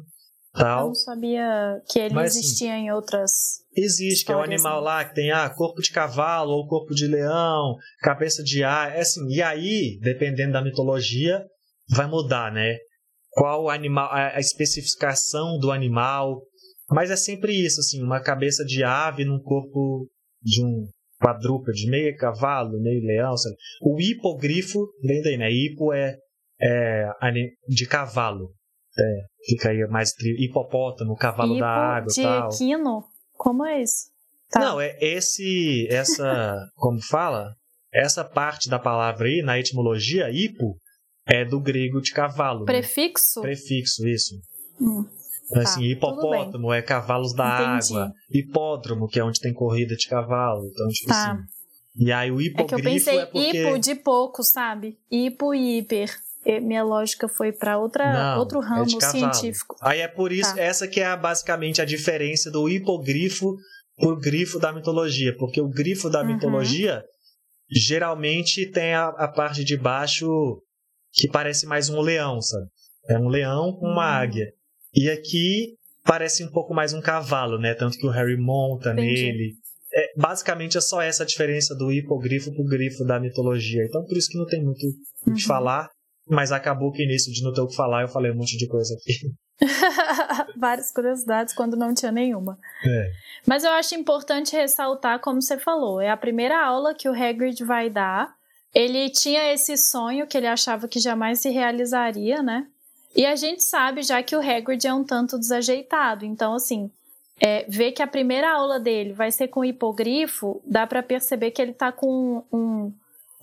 Tal. 0.53 0.81
Eu 0.81 0.87
não 0.87 0.95
sabia 0.95 1.81
que 1.87 1.99
ele 1.99 2.15
Mas, 2.15 2.35
existia 2.35 2.75
em 2.75 2.91
outras. 2.91 3.61
Existe, 3.81 4.25
que 4.25 4.31
é 4.31 4.35
o 4.35 4.39
um 4.39 4.43
animal 4.43 4.81
né? 4.81 4.85
lá 4.85 5.05
que 5.05 5.15
tem 5.15 5.31
ah, 5.31 5.49
corpo 5.49 5.81
de 5.81 5.91
cavalo 5.91 6.51
ou 6.51 6.67
corpo 6.67 6.93
de 6.93 7.07
leão, 7.07 7.75
cabeça 8.01 8.43
de 8.43 8.63
ar. 8.63 8.95
É 8.95 9.01
assim, 9.01 9.25
e 9.29 9.41
aí, 9.41 9.97
dependendo 10.01 10.53
da 10.53 10.63
mitologia, 10.63 11.41
vai 11.89 12.07
mudar, 12.07 12.51
né? 12.51 12.77
Qual 13.31 13.69
animal, 13.69 14.09
a 14.11 14.39
especificação 14.39 15.57
do 15.59 15.71
animal. 15.71 16.41
Mas 16.89 17.11
é 17.11 17.15
sempre 17.15 17.53
isso, 17.53 17.79
assim, 17.79 18.03
uma 18.03 18.21
cabeça 18.21 18.65
de 18.65 18.83
ave 18.83 19.23
num 19.23 19.39
corpo 19.39 20.09
de 20.41 20.63
um 20.63 20.87
quadrúpede, 21.21 21.89
meio 21.89 22.15
cavalo, 22.17 22.81
meio 22.81 23.05
leão. 23.05 23.37
Sabe? 23.37 23.55
O 23.81 23.99
hipogrifo, 23.99 24.79
vem 25.03 25.21
daí, 25.21 25.37
né? 25.37 25.51
Hipo 25.51 25.93
é, 25.93 26.17
é 26.61 27.07
de 27.67 27.87
cavalo. 27.87 28.51
É, 28.97 29.25
fica 29.45 29.69
aí 29.69 29.87
mais 29.87 30.11
tri... 30.11 30.35
hipopótamo, 30.43 31.15
cavalo 31.15 31.53
Hipo 31.53 31.61
da 31.61 31.69
água 31.69 32.07
de 32.07 32.21
tal. 32.21 32.49
equino? 32.49 33.03
Como 33.39 33.65
é 33.65 33.81
isso? 33.81 34.09
Tá. 34.51 34.59
Não, 34.59 34.81
é 34.81 34.97
esse, 34.99 35.87
essa, 35.89 36.69
como 36.75 37.01
fala? 37.01 37.55
Essa 37.91 38.23
parte 38.23 38.69
da 38.69 38.77
palavra 38.77 39.27
aí, 39.27 39.41
na 39.41 39.57
etimologia, 39.57 40.29
hipo, 40.29 40.75
é 41.25 41.45
do 41.45 41.57
grego 41.59 42.01
de 42.01 42.11
cavalo. 42.11 42.59
Né? 42.59 42.65
Prefixo? 42.65 43.39
Né? 43.39 43.47
Prefixo, 43.47 44.05
isso. 44.05 44.35
Hum. 44.81 45.05
Então, 45.45 45.63
assim, 45.63 45.79
tá, 45.79 45.85
hipopótamo 45.87 46.73
é 46.73 46.81
cavalos 46.81 47.33
da 47.33 47.77
Entendi. 47.77 47.93
água. 47.93 48.13
Hipódromo, 48.29 49.07
que 49.07 49.19
é 49.19 49.23
onde 49.23 49.39
tem 49.39 49.53
corrida 49.53 49.95
de 49.95 50.07
cavalo. 50.07 50.67
Então, 50.67 50.87
tipo 50.89 51.07
tá. 51.07 51.31
assim. 51.31 51.43
E 51.95 52.11
aí 52.11 52.29
o 52.29 52.41
hipogrifo 52.41 52.75
é 52.75 52.81
que 52.81 52.87
eu 52.87 52.91
pensei 52.91 53.19
é 53.19 53.25
porque... 53.25 53.57
hipo 53.57 53.79
de 53.79 53.95
pouco, 53.95 54.43
sabe? 54.43 54.99
Hipo 55.09 55.55
e 55.55 55.77
hiper. 55.77 56.13
E 56.45 56.59
minha 56.59 56.83
lógica 56.83 57.27
foi 57.27 57.51
para 57.51 57.77
outra 57.77 58.13
Não, 58.13 58.39
outro 58.39 58.59
ramo 58.59 58.85
é 59.01 59.05
científico. 59.05 59.75
Aí 59.81 59.99
é 59.99 60.07
por 60.07 60.31
isso, 60.31 60.55
tá. 60.55 60.61
essa 60.61 60.87
que 60.87 60.99
é 60.99 61.15
basicamente 61.15 61.81
a 61.81 61.85
diferença 61.85 62.49
do 62.49 62.69
hipogrifo 62.69 63.55
pro 63.97 64.17
grifo 64.17 64.57
da 64.57 64.71
mitologia. 64.71 65.35
Porque 65.37 65.61
o 65.61 65.67
grifo 65.67 66.09
da 66.09 66.21
uhum. 66.21 66.27
mitologia 66.27 67.03
geralmente 67.69 68.65
tem 68.71 68.93
a, 68.93 69.07
a, 69.09 69.27
parte 69.27 69.63
de 69.63 69.77
baixo 69.77 70.27
que 71.11 71.27
parece 71.27 71.65
mais 71.65 71.89
um 71.89 71.99
leão, 71.99 72.41
sabe? 72.41 72.67
É 73.09 73.17
um 73.17 73.27
leão 73.27 73.73
com 73.73 73.87
uma 73.87 74.05
uhum. 74.05 74.23
águia. 74.23 74.53
E 74.93 75.09
aqui 75.09 75.75
parece 76.03 76.43
um 76.43 76.51
pouco 76.51 76.73
mais 76.73 76.93
um 76.93 77.01
cavalo, 77.01 77.59
né? 77.59 77.73
Tanto 77.73 77.97
que 77.97 78.07
o 78.07 78.09
Harry 78.09 78.37
monta 78.37 78.93
Entendi. 78.93 79.23
nele. 79.23 79.53
É, 79.93 80.13
basicamente 80.15 80.77
é 80.77 80.81
só 80.81 81.01
essa 81.01 81.23
a 81.23 81.25
diferença 81.25 81.75
do 81.75 81.91
hipogrifo 81.91 82.53
pro 82.53 82.63
grifo 82.63 83.03
da 83.03 83.19
mitologia. 83.19 83.83
Então 83.83 84.03
por 84.05 84.17
isso 84.17 84.29
que 84.29 84.37
não 84.37 84.45
tem 84.45 84.63
muito 84.63 84.85
o 84.85 85.29
uhum. 85.29 85.35
que 85.35 85.43
falar. 85.43 85.89
Mas 86.29 86.51
acabou 86.51 86.91
que 86.91 87.05
nisso 87.05 87.31
de 87.31 87.43
não 87.43 87.51
ter 87.51 87.61
o 87.61 87.67
que 87.67 87.75
falar, 87.75 88.03
eu 88.03 88.07
falei 88.07 88.31
um 88.31 88.35
monte 88.35 88.57
de 88.57 88.67
coisa 88.67 88.93
aqui. 88.93 89.33
Várias 90.55 90.91
curiosidades 90.91 91.53
quando 91.53 91.75
não 91.75 91.93
tinha 91.93 92.11
nenhuma. 92.11 92.57
É. 92.85 93.11
Mas 93.47 93.63
eu 93.63 93.71
acho 93.71 93.95
importante 93.95 94.55
ressaltar, 94.55 95.19
como 95.19 95.41
você 95.41 95.57
falou, 95.57 95.99
é 95.99 96.09
a 96.09 96.17
primeira 96.17 96.63
aula 96.63 96.93
que 96.93 97.09
o 97.09 97.13
Hagrid 97.13 97.63
vai 97.63 97.89
dar. 97.89 98.33
Ele 98.73 99.09
tinha 99.09 99.51
esse 99.51 99.75
sonho 99.75 100.27
que 100.27 100.37
ele 100.37 100.45
achava 100.45 100.87
que 100.87 100.99
jamais 100.99 101.39
se 101.39 101.49
realizaria, 101.49 102.43
né? 102.43 102.67
E 103.15 103.25
a 103.25 103.35
gente 103.35 103.63
sabe 103.63 104.03
já 104.03 104.21
que 104.21 104.35
o 104.35 104.39
Hagrid 104.39 104.85
é 104.85 104.93
um 104.93 105.03
tanto 105.03 105.39
desajeitado, 105.39 106.25
então 106.25 106.53
assim, 106.53 106.91
é, 107.39 107.65
ver 107.67 107.91
que 107.93 108.03
a 108.03 108.07
primeira 108.07 108.51
aula 108.51 108.79
dele 108.79 109.13
vai 109.13 109.31
ser 109.31 109.47
com 109.47 109.65
hipogrifo, 109.65 110.61
dá 110.65 110.85
para 110.85 111.01
perceber 111.01 111.49
que 111.51 111.61
ele 111.61 111.73
tá 111.73 111.91
com 111.91 112.43
um, 112.51 112.93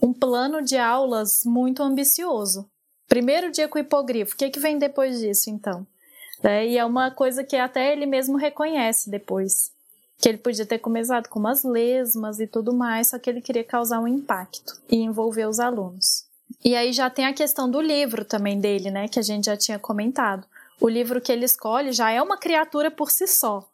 um 0.00 0.12
plano 0.12 0.62
de 0.62 0.76
aulas 0.76 1.42
muito 1.44 1.82
ambicioso. 1.82 2.70
Primeiro 3.08 3.50
dia 3.50 3.68
com 3.68 3.78
hipogrifo, 3.78 4.34
o 4.34 4.36
que, 4.36 4.50
que 4.50 4.60
vem 4.60 4.78
depois 4.78 5.20
disso, 5.20 5.48
então? 5.48 5.86
É, 6.42 6.66
e 6.66 6.76
é 6.76 6.84
uma 6.84 7.10
coisa 7.10 7.44
que 7.44 7.56
até 7.56 7.92
ele 7.92 8.06
mesmo 8.06 8.36
reconhece 8.36 9.10
depois. 9.10 9.72
Que 10.18 10.28
ele 10.28 10.38
podia 10.38 10.66
ter 10.66 10.78
começado 10.78 11.28
com 11.28 11.38
umas 11.38 11.62
lesmas 11.62 12.40
e 12.40 12.46
tudo 12.46 12.72
mais, 12.72 13.08
só 13.08 13.18
que 13.18 13.28
ele 13.28 13.40
queria 13.40 13.64
causar 13.64 14.00
um 14.00 14.08
impacto 14.08 14.80
e 14.88 14.96
envolver 14.96 15.46
os 15.46 15.60
alunos. 15.60 16.24
E 16.64 16.74
aí 16.74 16.92
já 16.92 17.08
tem 17.08 17.26
a 17.26 17.34
questão 17.34 17.70
do 17.70 17.80
livro 17.80 18.24
também 18.24 18.60
dele, 18.60 18.90
né? 18.90 19.08
Que 19.08 19.18
a 19.18 19.22
gente 19.22 19.46
já 19.46 19.56
tinha 19.56 19.78
comentado. 19.78 20.46
O 20.80 20.88
livro 20.88 21.20
que 21.20 21.30
ele 21.30 21.44
escolhe 21.44 21.92
já 21.92 22.10
é 22.10 22.20
uma 22.20 22.36
criatura 22.36 22.90
por 22.90 23.10
si 23.10 23.26
só. 23.26 23.68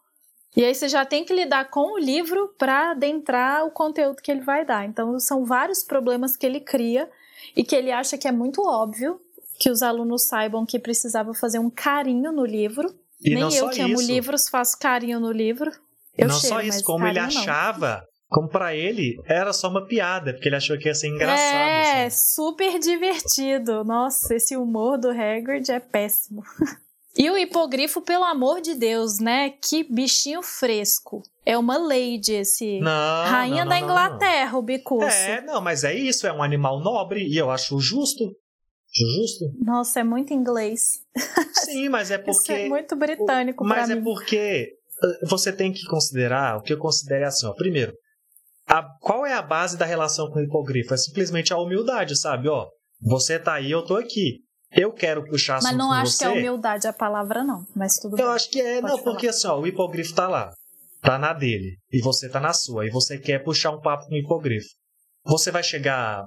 E 0.55 0.63
aí 0.63 0.75
você 0.75 0.87
já 0.87 1.03
tem 1.03 1.25
que 1.25 1.33
lidar 1.33 1.69
com 1.69 1.93
o 1.93 1.97
livro 1.97 2.53
para 2.57 2.91
adentrar 2.91 3.65
o 3.65 3.71
conteúdo 3.71 4.21
que 4.21 4.31
ele 4.31 4.41
vai 4.41 4.63
dar. 4.63 4.85
Então 4.85 5.19
são 5.19 5.43
vários 5.45 5.83
problemas 5.83 6.37
que 6.37 6.45
ele 6.45 6.59
cria 6.59 7.09
e 7.55 7.63
que 7.63 7.75
ele 7.75 7.91
acha 7.91 8.17
que 8.17 8.27
é 8.27 8.31
muito 8.31 8.61
óbvio 8.61 9.19
que 9.59 9.69
os 9.69 9.81
alunos 9.81 10.27
saibam 10.27 10.65
que 10.65 10.79
precisava 10.79 11.33
fazer 11.33 11.59
um 11.59 11.69
carinho 11.69 12.31
no 12.31 12.45
livro. 12.45 12.93
E 13.23 13.35
Nem 13.35 13.53
eu 13.55 13.69
que 13.69 13.81
amo 13.81 14.01
livros 14.01 14.49
faço 14.49 14.77
carinho 14.77 15.19
no 15.19 15.31
livro. 15.31 15.71
Eu 16.17 16.27
não 16.27 16.39
cheiro, 16.39 16.55
só 16.55 16.61
isso, 16.61 16.83
como 16.83 17.07
ele 17.07 17.19
achava 17.19 18.03
como 18.33 18.49
para 18.49 18.75
ele 18.75 19.21
era 19.25 19.53
só 19.53 19.69
uma 19.69 19.85
piada, 19.85 20.33
porque 20.33 20.49
ele 20.49 20.55
achou 20.55 20.75
que 20.77 20.87
ia 20.87 20.95
ser 20.95 21.07
engraçado. 21.07 21.39
É, 21.39 22.05
assim. 22.07 22.33
super 22.33 22.79
divertido. 22.79 23.83
Nossa, 23.83 24.33
esse 24.33 24.57
humor 24.57 24.97
do 24.97 25.09
Hagrid 25.09 25.71
é 25.71 25.79
péssimo. 25.79 26.41
e 27.15 27.29
o 27.29 27.37
hipogrifo, 27.37 28.01
pelo 28.01 28.23
amor 28.23 28.59
de 28.59 28.73
Deus, 28.73 29.19
né? 29.19 29.51
Que 29.51 29.83
bichinho 29.83 30.41
fresco. 30.41 31.21
É 31.45 31.55
uma 31.55 31.77
lady 31.77 32.33
esse. 32.33 32.79
Não, 32.79 33.25
Rainha 33.25 33.65
não, 33.65 33.69
da 33.69 33.79
não, 33.79 33.87
Inglaterra, 33.87 34.57
o 34.57 34.63
bicuço. 34.63 35.05
É, 35.05 35.41
não, 35.41 35.61
mas 35.61 35.83
é 35.83 35.93
isso, 35.93 36.25
é 36.25 36.33
um 36.33 36.41
animal 36.41 36.79
nobre 36.79 37.27
e 37.27 37.37
eu 37.37 37.51
acho 37.51 37.79
justo. 37.79 38.35
Justo? 38.95 39.45
Nossa, 39.63 39.99
é 40.01 40.03
muito 40.03 40.33
inglês. 40.33 40.99
Sim, 41.65 41.89
mas 41.89 42.11
é 42.11 42.17
porque. 42.17 42.31
Isso 42.31 42.51
é 42.51 42.69
muito 42.69 42.95
britânico 42.95 43.63
Mas 43.65 43.89
é 43.89 43.95
mim. 43.95 44.03
porque 44.03 44.69
uh, 45.23 45.27
você 45.29 45.51
tem 45.51 45.71
que 45.73 45.85
considerar, 45.85 46.57
o 46.57 46.61
que 46.61 46.73
eu 46.73 46.77
considero 46.77 47.23
é 47.23 47.27
assim, 47.27 47.45
ó. 47.47 47.53
Primeiro, 47.53 47.93
a- 48.67 48.83
qual 49.01 49.25
é 49.25 49.33
a 49.33 49.41
base 49.41 49.77
da 49.77 49.85
relação 49.85 50.29
com 50.29 50.39
o 50.39 50.43
hipogrifo? 50.43 50.93
É 50.93 50.97
simplesmente 50.97 51.51
a 51.53 51.57
humildade, 51.57 52.15
sabe? 52.15 52.47
Ó, 52.47 52.67
você 53.01 53.39
tá 53.39 53.53
aí, 53.55 53.71
eu 53.71 53.83
tô 53.83 53.95
aqui. 53.95 54.39
Eu 54.75 54.91
quero 54.91 55.23
puxar 55.25 55.57
assunto 55.57 55.69
Mas 55.69 55.77
não 55.77 55.91
acho 55.91 56.11
você. 56.13 56.17
que 56.19 56.25
é 56.25 56.29
humildade 56.29 56.87
a 56.87 56.93
palavra, 56.93 57.43
não. 57.43 57.63
Mas 57.75 57.97
tudo 57.97 58.13
Eu 58.17 58.25
bem. 58.25 58.35
acho 58.35 58.49
que 58.49 58.59
é, 58.59 58.81
Pode 58.81 58.91
não, 58.93 58.97
falar. 58.99 59.11
porque 59.11 59.27
assim, 59.27 59.47
ó, 59.47 59.59
o 59.59 59.67
hipogrifo 59.67 60.15
tá 60.15 60.27
lá, 60.27 60.51
tá 61.01 61.17
na 61.19 61.31
dele, 61.33 61.77
e 61.91 61.99
você 62.01 62.27
tá 62.29 62.39
na 62.39 62.53
sua, 62.53 62.85
e 62.85 62.89
você 62.89 63.17
quer 63.19 63.43
puxar 63.43 63.69
um 63.71 63.79
papo 63.81 64.05
com 64.07 64.15
o 64.15 64.17
hipogrifo. 64.17 64.67
Você 65.25 65.51
vai 65.51 65.61
chegar 65.63 66.23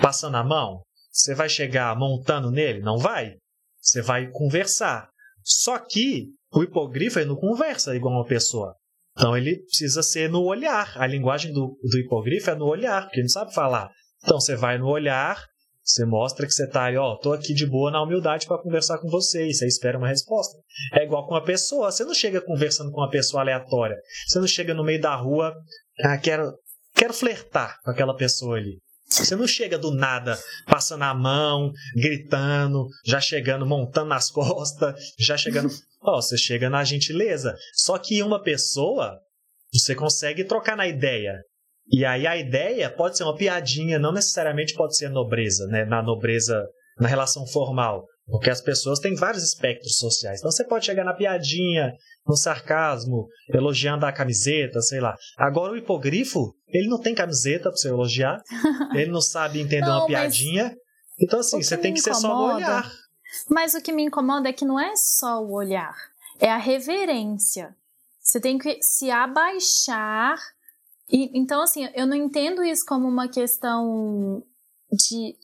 passando 0.00 0.36
a 0.36 0.44
mão? 0.44 0.80
Você 1.18 1.34
vai 1.34 1.48
chegar 1.48 1.96
montando 1.96 2.48
nele? 2.48 2.80
Não 2.80 2.96
vai. 2.96 3.34
Você 3.80 4.00
vai 4.00 4.30
conversar. 4.30 5.08
Só 5.42 5.76
que 5.76 6.28
o 6.54 6.62
hipogrifo 6.62 7.18
não 7.24 7.34
conversa 7.34 7.96
igual 7.96 8.14
uma 8.14 8.24
pessoa. 8.24 8.76
Então 9.16 9.36
ele 9.36 9.60
precisa 9.64 10.00
ser 10.00 10.30
no 10.30 10.44
olhar. 10.44 10.92
A 10.96 11.08
linguagem 11.08 11.52
do, 11.52 11.76
do 11.82 11.98
hipogrifo 11.98 12.50
é 12.50 12.54
no 12.54 12.66
olhar, 12.66 13.02
porque 13.02 13.16
ele 13.16 13.24
não 13.24 13.32
sabe 13.32 13.52
falar. 13.52 13.90
Então 14.22 14.38
você 14.38 14.54
vai 14.54 14.78
no 14.78 14.86
olhar, 14.86 15.44
você 15.82 16.04
mostra 16.04 16.46
que 16.46 16.52
você 16.52 16.68
tá 16.68 16.84
ali, 16.84 16.96
ó, 16.96 17.16
tô 17.16 17.32
aqui 17.32 17.52
de 17.52 17.66
boa 17.66 17.90
na 17.90 18.00
humildade 18.00 18.46
para 18.46 18.62
conversar 18.62 18.98
com 18.98 19.08
você, 19.08 19.48
e 19.48 19.54
você 19.54 19.66
espera 19.66 19.98
uma 19.98 20.08
resposta. 20.08 20.56
É 20.92 21.02
igual 21.02 21.26
com 21.26 21.34
uma 21.34 21.42
pessoa, 21.42 21.90
você 21.90 22.04
não 22.04 22.14
chega 22.14 22.40
conversando 22.40 22.92
com 22.92 23.00
uma 23.00 23.10
pessoa 23.10 23.42
aleatória. 23.42 23.96
Você 24.28 24.38
não 24.38 24.46
chega 24.46 24.72
no 24.72 24.84
meio 24.84 25.00
da 25.00 25.16
rua, 25.16 25.52
ah, 26.04 26.16
quero, 26.16 26.52
quero 26.94 27.12
flertar 27.12 27.76
com 27.82 27.90
aquela 27.90 28.14
pessoa 28.14 28.56
ali. 28.56 28.78
Você 29.08 29.34
não 29.34 29.46
chega 29.46 29.78
do 29.78 29.90
nada, 29.90 30.38
passando 30.66 31.02
a 31.02 31.14
mão, 31.14 31.72
gritando, 31.96 32.88
já 33.04 33.20
chegando, 33.20 33.64
montando 33.66 34.08
nas 34.08 34.28
costas, 34.30 34.94
já 35.18 35.36
chegando. 35.36 35.70
Ó, 36.02 36.20
você 36.20 36.36
chega 36.36 36.68
na 36.68 36.84
gentileza. 36.84 37.56
Só 37.72 37.98
que 37.98 38.22
uma 38.22 38.42
pessoa, 38.42 39.18
você 39.72 39.94
consegue 39.94 40.44
trocar 40.44 40.76
na 40.76 40.86
ideia. 40.86 41.40
E 41.90 42.04
aí 42.04 42.26
a 42.26 42.36
ideia 42.36 42.90
pode 42.90 43.16
ser 43.16 43.24
uma 43.24 43.34
piadinha, 43.34 43.98
não 43.98 44.12
necessariamente 44.12 44.74
pode 44.74 44.94
ser 44.94 45.08
nobreza, 45.08 45.66
né? 45.68 45.86
Na 45.86 46.02
nobreza, 46.02 46.66
na 47.00 47.08
relação 47.08 47.46
formal. 47.46 48.04
Porque 48.30 48.50
as 48.50 48.60
pessoas 48.60 48.98
têm 48.98 49.14
vários 49.14 49.42
espectros 49.42 49.96
sociais. 49.96 50.40
Então 50.40 50.50
você 50.50 50.64
pode 50.64 50.84
chegar 50.84 51.04
na 51.04 51.14
piadinha, 51.14 51.92
no 52.26 52.36
sarcasmo, 52.36 53.26
elogiando 53.48 54.04
a 54.04 54.12
camiseta, 54.12 54.80
sei 54.82 55.00
lá. 55.00 55.16
Agora 55.36 55.72
o 55.72 55.76
hipogrifo, 55.76 56.54
ele 56.68 56.88
não 56.88 57.00
tem 57.00 57.14
camiseta 57.14 57.70
pra 57.70 57.72
você 57.72 57.88
elogiar. 57.88 58.40
ele 58.94 59.10
não 59.10 59.22
sabe 59.22 59.60
entender 59.60 59.86
Não, 59.86 60.00
uma 60.00 60.06
piadinha. 60.06 60.76
Então 61.18 61.40
assim, 61.40 61.62
você 61.62 61.76
tem 61.76 61.94
que 61.94 62.00
ser 62.00 62.14
só 62.14 62.28
no 62.28 62.34
incomoda- 62.34 62.54
olhar. 62.56 62.92
Mas 63.50 63.74
o 63.74 63.80
que 63.80 63.92
me 63.92 64.04
incomoda 64.04 64.48
é 64.48 64.52
que 64.52 64.64
não 64.64 64.78
é 64.78 64.94
só 64.96 65.42
o 65.42 65.52
olhar, 65.52 65.94
é 66.38 66.50
a 66.50 66.56
reverência. 66.56 67.74
Você 68.20 68.40
tem 68.40 68.58
que 68.58 68.78
se 68.82 69.10
abaixar. 69.10 70.38
E, 71.10 71.30
então, 71.38 71.62
assim, 71.62 71.88
eu 71.94 72.06
não 72.06 72.14
entendo 72.14 72.62
isso 72.62 72.84
como 72.86 73.08
uma 73.08 73.26
questão 73.26 74.42
de. 74.92 75.34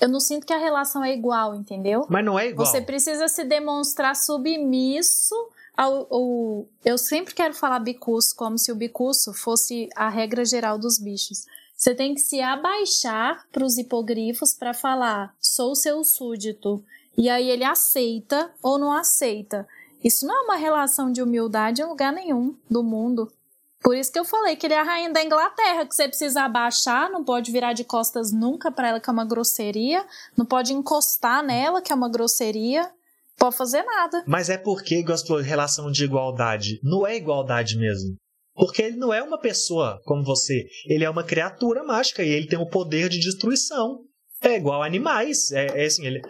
Eu 0.00 0.08
não 0.08 0.18
sinto 0.20 0.46
que 0.46 0.52
a 0.52 0.58
relação 0.58 1.04
é 1.04 1.12
igual, 1.12 1.54
entendeu? 1.54 2.06
Mas 2.08 2.24
não 2.24 2.38
é 2.38 2.48
igual. 2.48 2.66
Você 2.66 2.80
precisa 2.80 3.28
se 3.28 3.44
demonstrar 3.44 4.16
submisso 4.16 5.34
ao, 5.76 6.06
ao- 6.12 6.66
Eu 6.84 6.96
sempre 6.98 7.34
quero 7.34 7.54
falar 7.54 7.78
bicuço, 7.80 8.34
como 8.36 8.58
se 8.58 8.70
o 8.72 8.76
bicuço 8.76 9.32
fosse 9.34 9.88
a 9.94 10.08
regra 10.08 10.44
geral 10.44 10.78
dos 10.78 10.98
bichos. 10.98 11.44
Você 11.76 11.94
tem 11.94 12.14
que 12.14 12.20
se 12.20 12.40
abaixar 12.40 13.46
para 13.50 13.64
os 13.64 13.78
hipogrifos 13.78 14.52
para 14.54 14.74
falar, 14.74 15.34
sou 15.40 15.74
seu 15.74 16.02
súdito. 16.04 16.82
E 17.16 17.28
aí 17.28 17.48
ele 17.50 17.64
aceita 17.64 18.50
ou 18.62 18.78
não 18.78 18.92
aceita. 18.92 19.66
Isso 20.02 20.26
não 20.26 20.34
é 20.36 20.40
uma 20.42 20.56
relação 20.56 21.10
de 21.12 21.22
humildade 21.22 21.82
em 21.82 21.86
lugar 21.86 22.12
nenhum 22.12 22.54
do 22.70 22.82
mundo. 22.82 23.30
Por 23.82 23.96
isso 23.96 24.12
que 24.12 24.18
eu 24.18 24.24
falei 24.24 24.56
que 24.56 24.66
ele 24.66 24.74
é 24.74 24.80
a 24.80 24.82
rainha 24.82 25.10
da 25.10 25.22
Inglaterra, 25.22 25.86
que 25.86 25.94
você 25.94 26.06
precisa 26.06 26.42
abaixar, 26.42 27.10
não 27.10 27.24
pode 27.24 27.50
virar 27.50 27.72
de 27.72 27.82
costas 27.82 28.30
nunca 28.30 28.70
para 28.70 28.88
ela, 28.88 29.00
que 29.00 29.08
é 29.08 29.12
uma 29.12 29.24
grosseria, 29.24 30.04
não 30.36 30.44
pode 30.44 30.72
encostar 30.74 31.42
nela, 31.42 31.80
que 31.80 31.90
é 31.90 31.94
uma 31.94 32.10
grosseria, 32.10 32.90
pode 33.38 33.56
fazer 33.56 33.82
nada. 33.82 34.22
Mas 34.26 34.50
é 34.50 34.58
porque, 34.58 34.96
igual 34.98 35.16
você 35.16 35.26
falou, 35.26 35.42
relação 35.42 35.90
de 35.90 36.04
igualdade. 36.04 36.78
Não 36.82 37.06
é 37.06 37.16
igualdade 37.16 37.78
mesmo. 37.78 38.16
Porque 38.54 38.82
ele 38.82 38.96
não 38.96 39.14
é 39.14 39.22
uma 39.22 39.38
pessoa 39.38 39.98
como 40.04 40.22
você. 40.22 40.66
Ele 40.86 41.04
é 41.04 41.08
uma 41.08 41.24
criatura 41.24 41.82
mágica 41.82 42.22
e 42.22 42.28
ele 42.28 42.46
tem 42.46 42.58
o 42.58 42.68
poder 42.68 43.08
de 43.08 43.18
destruição. 43.18 44.00
É 44.42 44.56
igual 44.56 44.82
a 44.82 44.86
animais. 44.86 45.50
É, 45.52 45.82
é 45.82 45.86
assim, 45.86 46.04
ele 46.04 46.20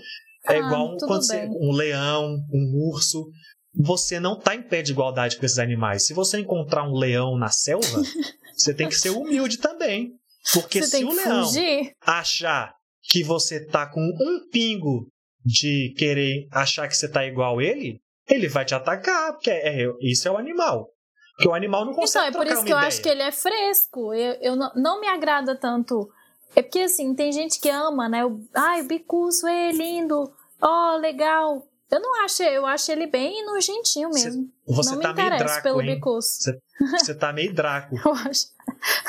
é 0.47 0.55
Ah, 0.55 0.59
igual 0.59 0.97
quando 0.99 1.23
você, 1.25 1.49
um 1.49 1.73
leão, 1.73 2.37
um 2.53 2.91
urso. 2.93 3.27
Você 3.75 4.19
não 4.19 4.35
está 4.39 4.55
em 4.55 4.63
pé 4.63 4.83
de 4.83 4.93
igualdade 4.93 5.37
com 5.37 5.47
esses 5.47 5.59
animais. 5.59 6.05
Se 6.07 6.13
você 6.15 6.39
encontrar 6.41 6.83
um 6.85 6.95
leão 6.97 7.37
na 7.39 7.49
selva, 7.49 7.87
você 8.57 8.75
tem 8.75 8.89
que 8.89 8.97
ser 8.97 9.11
humilde 9.11 9.59
também. 9.59 10.13
Porque 10.53 10.81
você 10.83 10.99
se 10.99 11.05
o 11.05 11.13
leão 11.13 11.45
fugir. 11.47 11.93
achar 12.05 12.75
que 13.03 13.23
você 13.23 13.65
tá 13.67 13.87
com 13.87 14.01
um 14.01 14.49
pingo 14.51 15.07
de 15.45 15.95
querer 15.97 16.47
achar 16.53 16.89
que 16.89 16.97
você 16.97 17.09
tá 17.09 17.25
igual 17.27 17.61
ele, 17.61 18.01
ele 18.29 18.49
vai 18.49 18.65
te 18.65 18.75
atacar, 18.75 19.33
porque 19.33 19.51
é, 19.51 19.85
é- 19.85 19.93
isso 20.01 20.27
é 20.27 20.31
o 20.31 20.37
animal. 20.37 20.89
Porque 21.37 21.49
o 21.49 21.55
animal 21.55 21.85
não 21.85 21.93
Então, 21.93 22.03
consegue 22.03 22.29
é 22.37 22.39
por 22.39 22.47
isso 22.47 22.65
que 22.65 22.73
eu 22.73 22.77
ideia. 22.77 22.89
acho 22.89 23.03
que 23.03 23.09
ele 23.09 23.23
é 23.23 23.33
fresco. 23.33 24.13
Eu, 24.15 24.35
eu 24.43 24.57
não, 24.57 24.71
não 24.75 25.01
me 25.01 25.07
agrada 25.07 25.57
tanto. 25.57 26.09
É 26.55 26.61
porque, 26.63 26.81
assim, 26.81 27.15
tem 27.15 27.33
gente 27.33 27.59
que 27.61 27.71
ama, 27.71 28.09
né? 28.09 28.25
O, 28.27 28.41
Ai, 28.55 28.83
o 28.83 28.87
bicuço, 28.87 29.47
é 29.47 29.71
lindo. 29.73 30.31
Ó, 30.61 30.97
legal. 30.97 31.63
Eu 31.91 32.01
não 32.01 32.23
acho, 32.25 32.43
eu 32.43 32.65
acho 32.67 32.93
ele 32.93 33.07
bem 33.07 33.45
nojentinho 33.45 34.11
Você- 34.13 34.25
mesmo. 34.25 34.49
Você 34.69 34.95
não 34.95 35.01
tá 35.03 35.09
me 35.09 35.15
meio 35.15 35.27
interessa 35.27 35.45
draco, 35.55 35.63
pelo 35.63 35.83
hein? 35.83 35.95
bicuço. 35.95 36.53
Você 36.93 37.15
tá 37.15 37.33
meio 37.33 37.53
draco. 37.53 37.97
Eu 38.05 38.13
acho, 38.13 38.47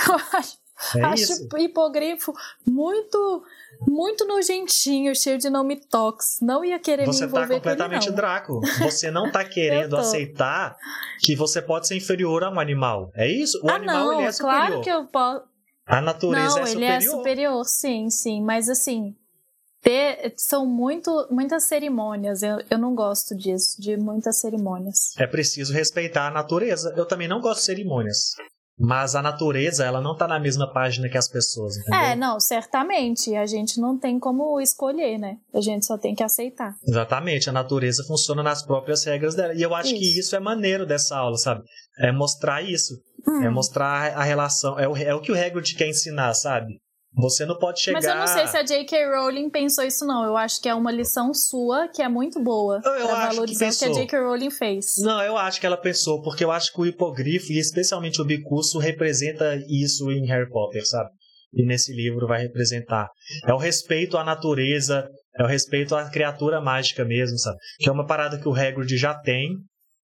eu 0.09 0.15
acho, 0.39 0.57
É 0.97 1.01
acho 1.03 1.23
isso. 1.23 1.47
o 1.53 1.57
hipogrifo 1.59 2.33
muito, 2.65 3.43
muito 3.87 4.25
nojentinho, 4.25 5.15
cheio 5.15 5.37
de 5.37 5.47
nome 5.49 5.75
tox. 5.75 6.39
Não 6.41 6.65
ia 6.65 6.79
querer 6.79 7.05
Você 7.05 7.25
me 7.27 7.31
tá 7.31 7.37
envolver 7.37 7.55
completamente 7.55 7.99
com 7.99 8.05
ele, 8.05 8.09
não. 8.09 8.15
draco. 8.15 8.61
Você 8.79 9.11
não 9.11 9.31
tá 9.31 9.45
querendo 9.45 9.95
aceitar 9.95 10.75
que 11.19 11.35
você 11.35 11.61
pode 11.61 11.87
ser 11.87 11.95
inferior 11.95 12.43
a 12.43 12.49
um 12.49 12.59
animal. 12.59 13.11
É 13.15 13.29
isso? 13.31 13.59
O 13.63 13.69
ah, 13.69 13.75
animal 13.75 14.05
não, 14.05 14.13
ele 14.19 14.27
é 14.27 14.31
superior. 14.31 14.57
claro 14.67 14.81
que 14.81 14.89
eu 14.89 15.05
posso. 15.05 15.43
A 15.85 16.01
natureza 16.01 16.49
Não, 16.49 16.57
é 16.57 16.61
ele 16.61 16.69
superior. 16.71 16.91
é 16.97 17.01
superior, 17.01 17.65
sim, 17.65 18.09
sim. 18.09 18.41
Mas 18.43 18.67
assim, 18.69 19.15
ter- 19.81 20.33
são 20.37 20.65
muito, 20.65 21.27
muitas 21.31 21.67
cerimônias. 21.67 22.41
Eu, 22.41 22.57
eu 22.69 22.77
não 22.77 22.93
gosto 22.95 23.35
disso, 23.35 23.81
de 23.81 23.97
muitas 23.97 24.39
cerimônias. 24.39 25.15
É 25.17 25.27
preciso 25.27 25.73
respeitar 25.73 26.27
a 26.27 26.31
natureza. 26.31 26.93
Eu 26.95 27.05
também 27.05 27.27
não 27.27 27.41
gosto 27.41 27.59
de 27.59 27.65
cerimônias. 27.65 28.31
Mas 28.83 29.15
a 29.15 29.21
natureza, 29.21 29.85
ela 29.85 30.01
não 30.01 30.15
tá 30.15 30.27
na 30.27 30.39
mesma 30.39 30.71
página 30.73 31.07
que 31.07 31.17
as 31.17 31.27
pessoas, 31.29 31.77
entendeu? 31.77 31.99
É, 31.99 32.15
não, 32.15 32.39
certamente. 32.39 33.35
A 33.35 33.45
gente 33.45 33.79
não 33.79 33.95
tem 33.95 34.17
como 34.19 34.59
escolher, 34.59 35.19
né? 35.19 35.35
A 35.53 35.61
gente 35.61 35.85
só 35.85 35.99
tem 35.99 36.15
que 36.15 36.23
aceitar. 36.23 36.73
Exatamente, 36.83 37.47
a 37.47 37.53
natureza 37.53 38.03
funciona 38.07 38.41
nas 38.41 38.63
próprias 38.65 39.03
regras 39.03 39.35
dela. 39.35 39.53
E 39.53 39.61
eu 39.61 39.75
acho 39.75 39.93
que 39.93 39.99
Isso. 40.09 40.19
isso 40.21 40.35
é 40.35 40.39
maneiro 40.39 40.85
dessa 40.85 41.15
aula, 41.15 41.37
sabe? 41.37 41.61
É 41.99 42.11
mostrar 42.11 42.63
isso. 42.63 42.95
Hum. 43.27 43.43
É 43.43 43.49
mostrar 43.51 44.17
a 44.17 44.23
relação. 44.23 44.79
É 44.79 44.87
o, 44.87 44.97
é 44.97 45.13
o 45.13 45.21
que 45.21 45.31
o 45.31 45.35
Hagrid 45.39 45.75
quer 45.75 45.87
ensinar, 45.87 46.33
sabe? 46.33 46.79
Você 47.13 47.45
não 47.45 47.57
pode 47.57 47.81
chegar. 47.81 47.97
Mas 47.97 48.05
eu 48.05 48.15
não 48.15 48.25
sei 48.27 48.47
se 48.47 48.55
a 48.57 48.63
J.K. 48.63 49.05
Rowling 49.05 49.49
pensou 49.49 49.83
isso, 49.83 50.05
não. 50.05 50.23
Eu 50.23 50.37
acho 50.37 50.61
que 50.61 50.69
é 50.69 50.73
uma 50.73 50.91
lição 50.91 51.33
sua 51.33 51.89
que 51.89 52.01
é 52.01 52.07
muito 52.07 52.41
boa 52.41 52.79
Eu- 52.83 52.91
eu 52.93 53.07
pra 53.07 53.17
acho 53.17 53.35
que 53.35 53.41
o 53.41 53.45
que 53.45 53.51
a. 53.51 53.93
J.K. 53.93 54.19
Rowling 54.19 54.49
fez. 54.51 54.85
Não, 54.99 55.21
eu 55.21 55.35
acho 55.37 55.59
que 55.59 55.65
ela 55.65 55.75
pensou, 55.77 56.21
porque 56.21 56.43
eu 56.43 56.51
acho 56.51 56.71
que 56.71 56.79
o 56.79 56.85
hipogrifo, 56.85 57.51
e 57.51 57.59
especialmente 57.59 58.21
o 58.21 58.25
bicurso, 58.25 58.79
representa 58.79 59.55
isso 59.67 60.09
em 60.09 60.25
Harry 60.27 60.49
Potter, 60.49 60.85
sabe? 60.87 61.09
E 61.53 61.65
nesse 61.65 61.93
livro 61.93 62.25
vai 62.27 62.41
representar. 62.41 63.09
É 63.45 63.53
o 63.53 63.57
respeito 63.57 64.17
à 64.17 64.23
natureza, 64.23 65.05
é 65.37 65.43
o 65.43 65.47
respeito 65.47 65.93
à 65.93 66.09
criatura 66.09 66.61
mágica 66.61 67.03
mesmo, 67.03 67.37
sabe? 67.37 67.57
Que 67.79 67.89
é 67.89 67.91
uma 67.91 68.05
parada 68.07 68.39
que 68.39 68.47
o 68.47 68.53
Hagrid 68.55 68.95
já 68.97 69.13
tem, 69.13 69.49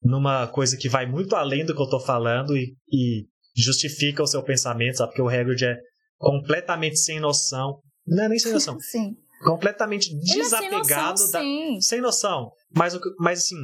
numa 0.04 0.46
coisa 0.48 0.76
que 0.76 0.90
vai 0.90 1.06
muito 1.06 1.38
além 1.38 1.64
do 1.66 1.74
que 1.74 1.82
eu 1.82 1.90
tô 1.90 2.02
falando 2.02 2.56
e, 2.58 2.76
e 2.92 3.24
justifica 3.56 4.22
o 4.22 4.28
seu 4.28 4.44
pensamento, 4.44 4.98
sabe? 4.98 5.12
Porque 5.12 5.22
o 5.22 5.30
Hagrid 5.30 5.64
é 5.64 5.78
completamente 6.18 6.98
sem 6.98 7.20
noção. 7.20 7.80
Não 8.06 8.24
é 8.24 8.30
nem 8.30 8.40
sem 8.40 8.54
noção, 8.54 8.78
Sim. 8.92 9.16
completamente 9.44 10.10
Ele 10.12 10.20
é 10.20 10.24
sem 10.26 10.42
desapegado 10.42 11.12
noção, 11.20 11.32
da, 11.32 11.40
sim. 11.40 11.82
sem 11.82 12.02
noção. 12.02 12.52
Mas, 12.76 12.94
o 12.96 13.00
que- 13.02 13.10
mas 13.20 13.40
assim, 13.40 13.56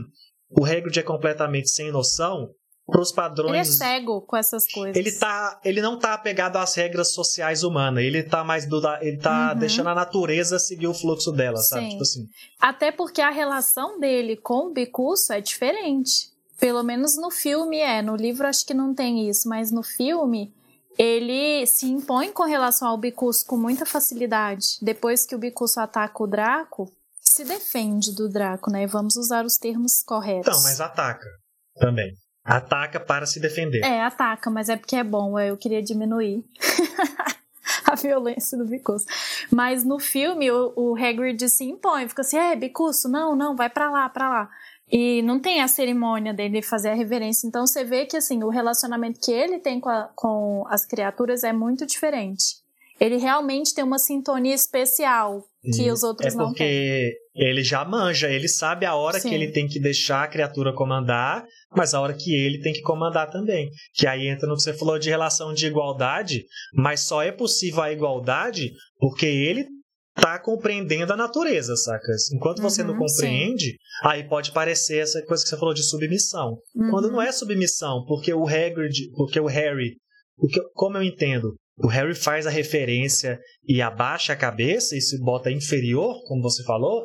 o 0.49 0.65
Hagrid 0.65 0.97
é 0.99 1.03
completamente 1.03 1.69
sem 1.69 1.91
noção 1.91 2.49
pros 2.85 3.11
padrões. 3.13 3.51
Ele 3.51 3.59
é 3.59 3.63
cego 3.63 4.21
com 4.21 4.35
essas 4.35 4.69
coisas. 4.69 4.95
Ele, 4.97 5.11
tá, 5.13 5.59
ele 5.63 5.81
não 5.81 5.97
tá 5.97 6.13
apegado 6.13 6.57
às 6.57 6.75
regras 6.75 7.13
sociais 7.13 7.63
humanas. 7.63 8.03
Ele 8.03 8.21
tá 8.21 8.43
mais 8.43 8.67
do. 8.67 8.81
Ele 9.01 9.17
tá 9.17 9.53
Uhum. 9.53 9.59
deixando 9.59 9.87
a 9.87 9.95
natureza 9.95 10.59
seguir 10.59 10.87
o 10.87 10.93
fluxo 10.93 11.31
dela, 11.31 11.57
sabe? 11.57 11.85
Sim. 11.85 11.89
Tipo 11.91 12.01
assim. 12.01 12.25
Até 12.59 12.91
porque 12.91 13.21
a 13.21 13.29
relação 13.29 13.97
dele 13.99 14.35
com 14.35 14.67
o 14.67 14.73
Bicuço 14.73 15.31
é 15.31 15.39
diferente. 15.39 16.11
Pelo 16.59 16.83
menos 16.83 17.15
no 17.15 17.31
filme 17.31 17.77
é. 17.77 18.01
No 18.01 18.15
livro 18.17 18.45
acho 18.45 18.65
que 18.65 18.73
não 18.73 18.93
tem 18.93 19.29
isso, 19.29 19.47
mas 19.47 19.71
no 19.71 19.81
filme 19.81 20.53
ele 20.97 21.65
se 21.65 21.85
impõe 21.85 22.31
com 22.31 22.43
relação 22.43 22.87
ao 22.87 22.97
Bicuço 22.97 23.45
com 23.45 23.57
muita 23.57 23.85
facilidade. 23.85 24.77
Depois 24.81 25.25
que 25.25 25.35
o 25.35 25.39
Bicuço 25.39 25.79
ataca 25.79 26.23
o 26.23 26.27
Draco, 26.27 26.91
se 27.19 27.43
defende 27.43 28.13
do 28.13 28.29
Draco, 28.29 28.71
né? 28.71 28.85
Vamos 28.85 29.15
usar 29.15 29.45
os 29.45 29.57
termos 29.57 30.03
corretos. 30.03 30.47
Então, 30.47 30.61
mas 30.63 30.79
ataca 30.79 31.27
também. 31.75 32.13
Ataca 32.43 32.99
para 32.99 33.25
se 33.25 33.39
defender. 33.39 33.79
É, 33.83 34.01
ataca, 34.01 34.49
mas 34.49 34.67
é 34.67 34.75
porque 34.75 34.97
é 34.97 35.03
bom, 35.03 35.39
eu 35.39 35.55
queria 35.55 35.81
diminuir 35.81 36.43
a 37.87 37.95
violência 37.95 38.57
do 38.57 38.65
Bicuço. 38.65 39.05
Mas 39.49 39.85
no 39.85 39.97
filme, 39.97 40.51
o, 40.51 40.73
o 40.75 40.95
Hagrid 40.95 41.47
se 41.47 41.63
impõe, 41.63 42.07
fica 42.09 42.21
assim, 42.21 42.37
é, 42.37 42.55
Bicuço, 42.55 43.07
não, 43.07 43.35
não, 43.35 43.55
vai 43.55 43.69
pra 43.69 43.89
lá, 43.89 44.09
pra 44.09 44.29
lá. 44.29 44.49
E 44.95 45.23
não 45.23 45.39
tem 45.39 45.59
a 45.61 45.67
cerimônia 45.67 46.31
dele 46.33 46.61
fazer 46.61 46.89
a 46.89 46.93
reverência. 46.93 47.47
Então 47.47 47.65
você 47.65 47.83
vê 47.83 48.05
que, 48.05 48.15
assim, 48.15 48.43
o 48.43 48.49
relacionamento 48.49 49.19
que 49.19 49.31
ele 49.31 49.57
tem 49.59 49.79
com, 49.79 49.89
a- 49.89 50.09
com 50.15 50.63
as 50.69 50.85
criaturas 50.85 51.43
é 51.43 51.51
muito 51.51 51.83
diferente. 51.85 52.61
Ele 52.99 53.17
realmente 53.17 53.73
tem 53.73 53.83
uma 53.83 53.97
sintonia 53.97 54.53
especial 54.53 55.43
que 55.73 55.81
E 55.83 55.91
os 55.91 56.03
outros 56.03 56.33
é 56.35 56.37
não 56.37 56.45
têm. 56.45 56.53
porque 56.53 57.13
ele 57.35 57.63
já 57.63 57.83
manja, 57.83 58.29
ele 58.29 58.47
sabe 58.47 58.85
a 58.85 58.93
hora 58.95 59.19
Sim. 59.19 59.29
que 59.29 59.35
ele 59.35 59.51
tem 59.51 59.65
que 59.67 59.79
deixar 59.79 60.23
a 60.23 60.27
criatura 60.27 60.71
comandar, 60.71 61.43
mas 61.75 61.93
a 61.95 61.99
hora 61.99 62.13
que 62.13 62.31
ele 62.35 62.59
tem 62.61 62.71
que 62.71 62.81
comandar 62.81 63.31
também. 63.31 63.71
Que 63.95 64.05
aí 64.05 64.27
entra 64.27 64.47
no 64.47 64.55
que 64.55 64.61
você 64.61 64.73
falou 64.73 64.99
de 64.99 65.09
relação 65.09 65.53
de 65.53 65.65
igualdade, 65.65 66.45
mas 66.75 66.99
só 67.01 67.23
é 67.23 67.31
possível 67.31 67.81
a 67.81 67.91
igualdade 67.91 68.71
porque 68.99 69.25
ele 69.25 69.65
tá 70.15 70.37
compreendendo 70.39 71.11
a 71.13 71.17
natureza, 71.17 71.75
sacas? 71.75 72.31
Enquanto 72.31 72.61
você 72.61 72.83
não 72.83 72.93
Uhum, 72.93 72.99
compreende, 72.99 73.75
aí 74.03 74.27
pode 74.27 74.51
parecer 74.51 74.97
essa 74.99 75.21
coisa 75.25 75.43
que 75.43 75.49
você 75.49 75.57
falou 75.57 75.73
de 75.73 75.83
submissão. 75.83 76.57
Uhum. 76.75 76.89
Quando 76.91 77.11
não 77.11 77.21
é 77.21 77.31
submissão, 77.31 78.03
porque 78.07 78.33
o 78.33 78.45
Hagrid, 78.47 79.09
porque 79.15 79.39
o 79.39 79.47
Harry, 79.47 79.97
porque, 80.37 80.59
como 80.73 80.97
eu 80.97 81.03
entendo, 81.03 81.55
o 81.77 81.87
Harry 81.87 82.13
faz 82.15 82.45
a 82.45 82.51
referência 82.51 83.39
e 83.67 83.81
abaixa 83.81 84.33
a 84.33 84.37
cabeça 84.37 84.95
e 84.95 85.01
se 85.01 85.19
bota 85.19 85.51
inferior, 85.51 86.15
como 86.27 86.41
você 86.41 86.63
falou, 86.63 87.03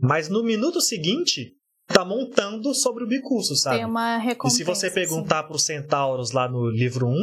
mas 0.00 0.28
no 0.28 0.42
minuto 0.42 0.80
seguinte 0.80 1.52
tá 1.86 2.04
montando 2.04 2.74
sobre 2.74 3.04
o 3.04 3.06
bicuço, 3.08 3.56
sabe? 3.56 3.76
Tem 3.78 3.84
uma 3.86 4.18
E 4.18 4.26
recompensa. 4.26 4.56
se 4.56 4.64
você 4.64 4.88
sim. 4.88 4.94
perguntar 4.94 5.44
para 5.44 5.56
os 5.56 5.64
centauros 5.64 6.32
lá 6.32 6.48
no 6.48 6.68
livro 6.70 7.06
1, 7.08 7.14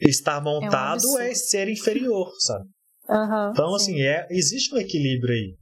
estar 0.00 0.40
montado 0.42 0.94
absurdo. 0.94 1.20
é, 1.22 1.34
ser 1.34 1.68
inferior, 1.68 2.30
sabe? 2.40 2.64
Aham, 3.08 3.50
Então, 3.52 3.68
sim. 3.78 3.92
assim, 3.94 4.02
é, 4.02 4.26
existe 4.30 4.74
um 4.74 4.78
equilíbrio 4.78 5.32
aí. 5.32 5.54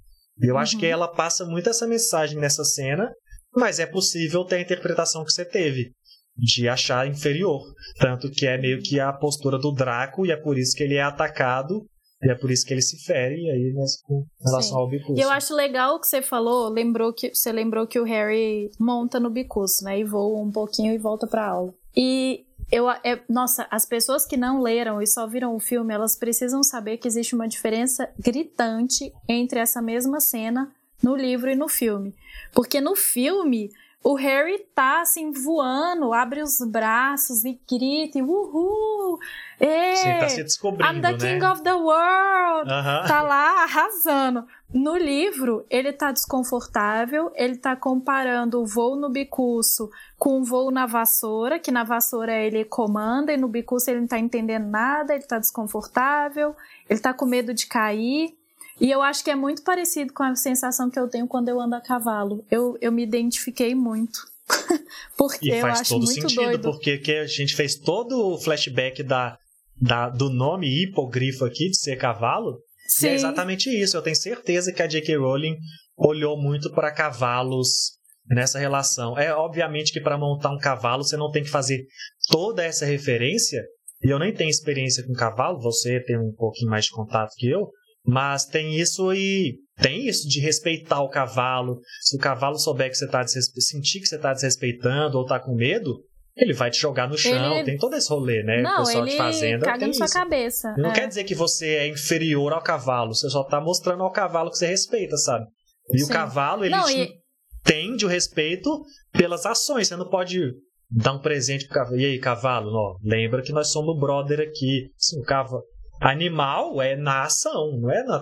E 0.43 0.51
eu 0.51 0.59
acho 0.59 0.75
Uhum. 0.75 0.81
que 0.81 0.87
ela 0.87 1.09
passa 1.09 1.45
muito 1.45 1.69
essa 1.71 1.87
mensagem 1.87 2.39
nessa 2.39 2.65
cena, 2.65 3.11
mas 3.55 3.79
é 3.79 3.87
possível 3.87 4.45
ter 4.45 4.57
a 4.57 4.61
interpretação 4.61 5.25
que 5.25 5.33
você 5.33 5.45
teve, 5.45 5.93
de 6.37 6.69
achar 6.69 7.07
inferior. 7.07 7.63
Tanto 8.01 8.29
que 8.31 8.47
é 8.47 8.59
meio 8.59 8.83
que 8.83 8.99
a 8.99 9.13
postura 9.13 9.59
do 9.59 9.73
Draco, 9.73 10.27
e 10.27 10.33
é 10.33 10.37
por 10.37 10.59
isso 10.59 10.75
que 10.77 10.83
ele 10.83 10.95
é 10.97 11.03
atacado, 11.03 11.87
e 12.23 12.31
é 12.31 12.35
por 12.35 12.51
isso 12.51 12.67
que 12.67 12.73
ele 12.75 12.83
se 12.83 12.99
fere, 13.05 13.37
e 13.37 13.51
aí 13.51 13.73
né, 13.75 13.85
com 14.05 14.25
relação 14.45 14.71
Sim. 14.71 14.83
ao 14.83 14.89
Bicuço. 14.89 15.21
E 15.21 15.23
eu 15.23 15.31
acho 15.31 15.55
legal 15.55 15.95
o 15.97 16.01
que 16.01 16.07
você 16.09 16.21
falou, 16.23 16.69
lembrou 16.69 17.13
que 17.13 17.33
você 17.33 17.53
lembrou 17.53 17.87
que 17.87 18.01
o 18.01 18.05
Harry 18.05 18.71
monta 18.81 19.21
no 19.21 19.31
bicuço, 19.31 19.85
né? 19.85 20.01
E 20.01 20.05
voa 20.05 20.43
um 20.43 20.51
pouquinho 20.51 20.93
e 20.93 20.99
volta 20.99 21.27
pra 21.29 21.47
aula. 21.47 21.73
E 21.97 22.45
eu, 22.71 22.89
é- 22.91 23.23
nossa, 23.29 23.67
as 23.71 23.85
pessoas 23.87 24.27
que 24.27 24.37
não 24.37 24.61
leram 24.61 25.01
e 25.01 25.07
só 25.07 25.27
viram 25.27 25.55
o 25.55 25.61
filme, 25.61 25.93
elas 25.95 26.17
precisam 26.17 26.63
saber 26.63 26.99
que 26.99 27.07
existe 27.09 27.35
uma 27.35 27.47
diferença 27.49 28.09
gritante 28.19 29.13
entre 29.29 29.59
essa 29.61 29.81
mesma 29.83 30.21
cena 30.21 30.73
no 31.03 31.15
livro 31.15 31.51
e 31.51 31.55
no 31.55 31.69
filme. 31.69 32.15
Porque 32.53 32.81
no 32.81 32.97
filme, 32.97 33.71
o 34.03 34.15
Harry 34.15 34.59
tá 34.75 35.01
assim 35.03 35.31
voando, 35.33 36.13
abre 36.13 36.43
os 36.43 36.59
braços 36.67 37.45
e 37.45 37.59
grita, 37.71 38.19
e 38.19 38.23
uhul! 38.23 39.19
É, 39.61 39.95
Você 39.97 40.19
tá 40.19 40.29
se 40.29 40.43
descobrindo, 40.43 40.93
I'm 40.99 41.01
the 41.01 41.13
né? 41.13 41.19
king 41.19 41.45
of 41.45 41.63
the 41.63 41.75
world! 41.75 42.71
Aham. 42.71 43.05
tá 43.07 43.23
lá 43.23 43.63
arrasando. 43.65 44.47
No 44.75 44.97
livro, 44.97 45.65
ele 45.71 45.93
tá 45.93 46.11
desconfortável, 46.11 47.31
ele 47.37 47.57
tá 47.57 47.77
comparando 47.77 48.61
o 48.61 48.67
voo 48.67 48.97
no 48.97 49.09
bicuço 49.09 49.89
com 50.19 50.41
o 50.41 50.45
voo 50.45 50.71
na 50.73 50.85
vassoura, 50.85 51.61
que 51.61 51.71
na 51.71 51.85
vassoura 51.85 52.33
ele 52.37 52.65
comanda 52.65 53.33
e 53.33 53.37
no 53.37 53.47
bicuço 53.47 53.89
ele 53.89 54.01
não 54.01 54.09
tá 54.09 54.19
entendendo 54.19 54.67
nada, 54.69 55.15
ele 55.15 55.23
tá 55.25 55.39
desconfortável, 55.39 56.57
ele 56.91 56.99
tá 56.99 57.15
com 57.15 57.25
medo 57.25 57.55
de 57.55 57.67
cair. 57.69 58.35
E 58.81 58.91
eu 58.91 59.01
acho 59.01 59.23
que 59.23 59.31
é 59.31 59.37
muito 59.37 59.63
parecido 59.63 60.13
com 60.13 60.25
a 60.25 60.35
sensação 60.35 60.91
que 60.91 60.99
eu 60.99 61.09
tenho 61.09 61.29
quando 61.29 61.49
eu 61.49 61.61
ando 61.61 61.77
a 61.77 61.81
cavalo. 61.81 62.45
Eu, 62.51 62.77
eu 62.81 62.91
me 62.91 63.05
identifiquei 63.05 63.75
muito. 63.77 64.19
Porque 65.17 65.51
E 65.51 65.55
eu 65.55 65.61
faz 65.61 65.81
acho 65.83 65.91
todo 65.95 66.05
muito 66.05 66.21
sentido, 66.23 66.43
doido. 66.43 66.71
porque 66.73 66.99
que 66.99 67.13
a 67.13 67.27
gente 67.27 67.55
fez 67.55 67.77
todo 67.77 68.19
o 68.35 68.39
flashback 68.39 69.03
da, 69.05 69.39
da- 69.81 70.09
do 70.11 70.29
nome 70.29 70.67
hipogrifo 70.83 71.45
aqui, 71.45 71.71
de 71.71 71.77
ser 71.79 71.97
cavalo, 71.97 72.59
e 72.97 73.01
Sim, 73.01 73.09
é 73.09 73.15
exatamente 73.15 73.69
isso. 73.71 73.97
Eu 73.97 74.03
tenho 74.03 74.17
certeza 74.17 74.73
que 74.73 74.83
a 74.83 74.87
J.K. 74.87 75.17
Rowling 75.17 75.57
olhou 75.97 76.41
muito 76.41 76.71
para 76.73 76.93
cavalos 76.93 77.99
nessa 78.27 78.59
relação. 78.59 79.19
É 79.19 79.35
obviamente 79.35 79.93
que 79.93 80.01
para 80.01 80.19
montar 80.19 80.51
um 80.51 80.59
cavalo 80.59 81.05
você 81.05 81.17
não 81.17 81.31
tem 81.31 81.43
que 81.43 81.51
fazer 81.51 81.85
toda 82.31 82.65
essa 82.65 82.87
referência. 82.87 83.63
E 84.03 84.11
eu 84.11 84.19
nem 84.19 84.33
tenho 84.33 84.51
experiência 84.51 85.05
com 85.07 85.13
cavalo, 85.13 85.61
você 85.61 86.01
tem 86.01 86.19
um 86.19 86.33
pouquinho 86.37 86.71
mais 86.71 86.85
de 86.85 86.91
contato 86.91 87.33
que 87.37 87.49
eu, 87.49 87.71
mas 88.05 88.45
tem 88.45 88.77
isso 88.77 89.13
e 89.15 89.59
tem 89.81 90.07
isso 90.07 90.29
de 90.29 90.41
respeitar 90.41 91.01
o 91.01 91.09
cavalo. 91.09 91.81
Se 92.01 92.17
o 92.17 92.21
cavalo 92.21 92.59
souber 92.59 92.91
que 92.91 92.97
você 92.97 93.09
tá 93.09 93.23
desrespe... 93.23 93.61
sentir 93.63 94.01
que 94.01 94.07
você 94.07 94.17
está 94.17 94.33
desrespeitando 94.33 95.17
ou 95.17 95.23
está 95.23 95.41
com 95.41 95.55
medo, 95.55 96.03
ele 96.37 96.53
vai 96.53 96.71
te 96.71 96.79
jogar 96.81 97.09
no 97.09 97.17
chão. 97.17 97.55
Ele- 97.55 97.65
Tem 97.65 97.77
todo 97.77 97.95
esse 97.95 98.09
rolê, 98.09 98.43
né? 98.43 98.61
o 98.61 98.63
não, 98.63 98.77
pessoal 98.79 99.03
ele 99.05 99.11
de 99.13 99.17
fazenda 99.17 99.65
caga 99.67 99.87
na 99.87 99.93
sua 99.93 100.09
cabeça. 100.09 100.75
Não 100.77 100.91
é. 100.91 100.95
quer 100.95 101.09
dizer 101.09 101.25
que 101.25 101.35
você 101.35 101.67
é 101.77 101.89
inferior 101.89 102.53
ao 102.53 102.63
cavalo, 102.63 103.15
você 103.15 103.29
só 103.31 103.45
tá 103.45 103.61
mostrando 103.61 104.03
ao 104.03 104.11
cavalo 104.13 104.51
que 104.51 104.59
você 104.59 104.67
respeita, 104.67 105.17
sabe? 105.17 105.47
E 105.93 106.03
o 106.03 106.07
Sim. 106.07 106.13
cavalo, 106.13 106.65
ele 106.65 106.75
Não, 106.75 106.87
te 106.87 106.97
e- 106.99 107.13
entende 107.61 108.05
o 108.05 108.09
respeito 108.09 108.83
pelas 109.13 109.45
ações. 109.47 109.89
Você 109.89 109.97
não 109.97 110.09
pode 110.09 110.41
dar 110.91 111.13
um 111.13 111.21
presente 111.21 111.67
pro 111.67 111.75
cavalo. 111.75 111.97
E 111.99 112.05
aí, 112.05 112.19
cavalo, 112.19 112.71
ó, 112.73 112.97
lembra 113.03 113.43
que 113.43 113.53
nós 113.53 113.69
somos 113.71 113.99
brother 113.99 114.41
aqui. 114.41 114.91
Assim, 114.99 115.21
o 115.21 115.25
cavalo. 115.25 115.63
Animal 116.01 116.83
é 116.83 116.97
na 116.97 117.23
ação, 117.23 117.79
não 117.81 117.91
é 117.91 118.03
na. 118.03 118.19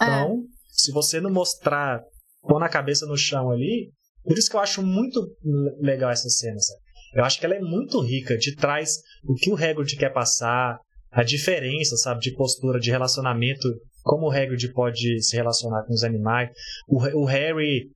É. 0.00 0.04
Então, 0.04 0.42
se 0.68 0.92
você 0.92 1.20
não 1.20 1.30
mostrar, 1.30 2.00
pôr 2.42 2.58
na 2.60 2.68
cabeça 2.68 3.06
no 3.06 3.16
chão 3.16 3.50
ali. 3.50 3.90
Por 4.24 4.36
isso 4.36 4.50
que 4.50 4.56
eu 4.56 4.60
acho 4.60 4.82
muito 4.82 5.20
legal 5.80 6.10
essa 6.10 6.28
cena, 6.28 6.58
sabe? 6.58 6.80
Eu 7.14 7.24
acho 7.24 7.38
que 7.38 7.46
ela 7.46 7.54
é 7.54 7.60
muito 7.60 8.00
rica, 8.00 8.36
de 8.36 8.54
traz 8.54 8.96
o 9.24 9.34
que 9.34 9.50
o 9.50 9.54
Hagrid 9.54 9.96
quer 9.96 10.12
passar, 10.12 10.78
a 11.10 11.22
diferença, 11.22 11.96
sabe, 11.96 12.20
de 12.20 12.34
postura, 12.34 12.78
de 12.78 12.90
relacionamento, 12.90 13.68
como 14.02 14.26
o 14.26 14.30
Hagrid 14.30 14.72
pode 14.72 15.22
se 15.22 15.34
relacionar 15.34 15.84
com 15.84 15.94
os 15.94 16.04
animais. 16.04 16.50
O, 16.86 16.98
o 17.20 17.24
Harry 17.24 17.86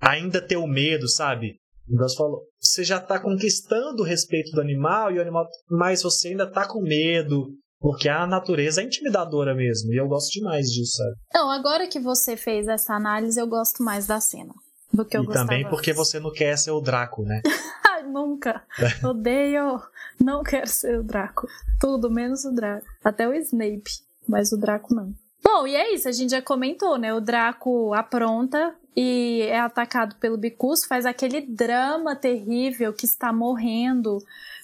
ainda 0.00 0.40
ter 0.40 0.56
o 0.56 0.66
medo, 0.66 1.08
sabe? 1.08 1.56
O 1.88 1.96
Gus 1.96 2.14
falou, 2.14 2.42
você 2.60 2.84
já 2.84 3.00
tá 3.00 3.18
conquistando 3.18 4.02
o 4.02 4.04
respeito 4.04 4.50
do 4.52 4.60
animal 4.60 5.12
e 5.12 5.18
o 5.18 5.22
animal, 5.22 5.46
mas 5.70 6.02
você 6.02 6.28
ainda 6.28 6.50
tá 6.50 6.68
com 6.68 6.82
medo, 6.82 7.46
porque 7.78 8.08
a 8.08 8.26
natureza 8.26 8.82
é 8.82 8.84
intimidadora 8.84 9.54
mesmo, 9.54 9.92
e 9.92 9.96
eu 9.96 10.08
gosto 10.08 10.32
demais 10.32 10.66
disso, 10.66 10.96
sabe? 10.96 11.14
Não, 11.32 11.50
agora 11.50 11.88
que 11.88 12.00
você 12.00 12.36
fez 12.36 12.66
essa 12.66 12.94
análise, 12.94 13.40
eu 13.40 13.46
gosto 13.46 13.82
mais 13.82 14.06
da 14.06 14.20
cena 14.20 14.52
do 14.96 15.04
que 15.04 15.16
eu 15.16 15.22
e 15.22 15.26
gostava 15.26 15.48
também 15.48 15.68
porque 15.68 15.92
você 15.92 16.18
não 16.18 16.32
quer 16.32 16.56
ser 16.56 16.70
o 16.70 16.80
Draco, 16.80 17.22
né? 17.22 17.42
Nunca. 18.06 18.62
Odeio. 19.04 19.80
Não 20.18 20.42
quero 20.42 20.68
ser 20.68 20.98
o 20.98 21.02
Draco. 21.02 21.48
Tudo 21.80 22.10
menos 22.10 22.44
o 22.44 22.52
Draco. 22.52 22.86
Até 23.04 23.28
o 23.28 23.34
Snape, 23.34 23.90
mas 24.26 24.52
o 24.52 24.56
Draco 24.56 24.94
não. 24.94 25.12
Bom, 25.42 25.66
e 25.66 25.76
é 25.76 25.94
isso, 25.94 26.08
a 26.08 26.12
gente 26.12 26.30
já 26.30 26.42
comentou, 26.42 26.98
né? 26.98 27.14
O 27.14 27.20
Draco 27.20 27.94
apronta 27.94 28.74
e 28.96 29.42
é 29.42 29.60
atacado 29.60 30.16
pelo 30.16 30.36
Bicus, 30.36 30.84
faz 30.84 31.06
aquele 31.06 31.40
drama 31.40 32.16
terrível 32.16 32.92
que 32.92 33.04
está 33.04 33.32
morrendo, 33.32 34.18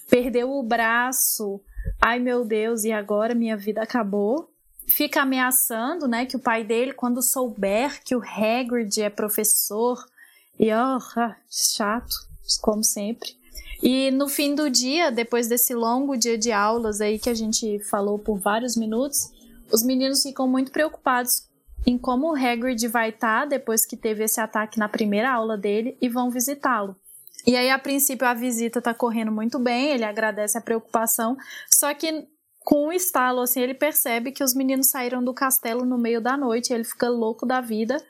perdeu 0.09 0.51
o 0.51 0.63
braço. 0.63 1.61
Ai 2.01 2.19
meu 2.19 2.43
Deus, 2.43 2.83
e 2.83 2.91
agora 2.91 3.35
minha 3.35 3.55
vida 3.55 3.81
acabou. 3.81 4.49
Fica 4.87 5.21
ameaçando, 5.21 6.07
né, 6.07 6.25
que 6.25 6.35
o 6.35 6.39
pai 6.39 6.63
dele, 6.63 6.91
quando 6.91 7.21
souber 7.21 8.03
que 8.03 8.15
o 8.15 8.21
Hagrid 8.21 9.01
é 9.01 9.09
professor, 9.09 10.03
e 10.59 10.71
ó, 10.71 10.99
ah, 11.17 11.35
chato, 11.49 12.15
como 12.61 12.83
sempre. 12.83 13.35
E 13.81 14.11
no 14.11 14.29
fim 14.29 14.55
do 14.55 14.69
dia, 14.69 15.11
depois 15.11 15.47
desse 15.47 15.73
longo 15.73 16.15
dia 16.15 16.37
de 16.37 16.51
aulas 16.51 17.01
aí 17.01 17.19
que 17.19 17.29
a 17.29 17.33
gente 17.33 17.79
falou 17.79 18.17
por 18.17 18.39
vários 18.39 18.77
minutos, 18.77 19.29
os 19.71 19.83
meninos 19.83 20.23
ficam 20.23 20.47
muito 20.47 20.71
preocupados 20.71 21.49
em 21.85 21.97
como 21.97 22.31
o 22.31 22.35
Hagrid 22.35 22.87
vai 22.87 23.09
estar 23.09 23.45
depois 23.45 23.85
que 23.85 23.97
teve 23.97 24.23
esse 24.23 24.39
ataque 24.39 24.79
na 24.79 24.87
primeira 24.87 25.31
aula 25.31 25.57
dele 25.57 25.97
e 26.01 26.07
vão 26.07 26.29
visitá-lo. 26.29 26.95
E 27.45 27.57
aí, 27.57 27.69
a 27.69 27.77
princípio, 27.77 28.25
a 28.25 28.33
visita 28.33 28.81
tá 28.81 28.93
correndo 28.93 29.31
muito 29.31 29.59
bem, 29.59 29.89
ele 29.89 30.05
agradece 30.05 30.57
a 30.57 30.61
preocupação, 30.61 31.35
só 31.69 31.93
que 31.93 32.25
com 32.59 32.87
um 32.87 32.91
estalo, 32.93 33.41
assim, 33.41 33.59
ele 33.59 33.73
percebe 33.73 34.31
que 34.31 34.43
os 34.43 34.53
meninos 34.53 34.89
saíram 34.89 35.21
do 35.21 35.33
castelo 35.33 35.83
no 35.83 35.97
meio 35.97 36.21
da 36.21 36.37
noite, 36.37 36.71
ele 36.71 36.85
fica 36.85 37.09
louco 37.09 37.45
da 37.45 37.59
vida, 37.59 38.01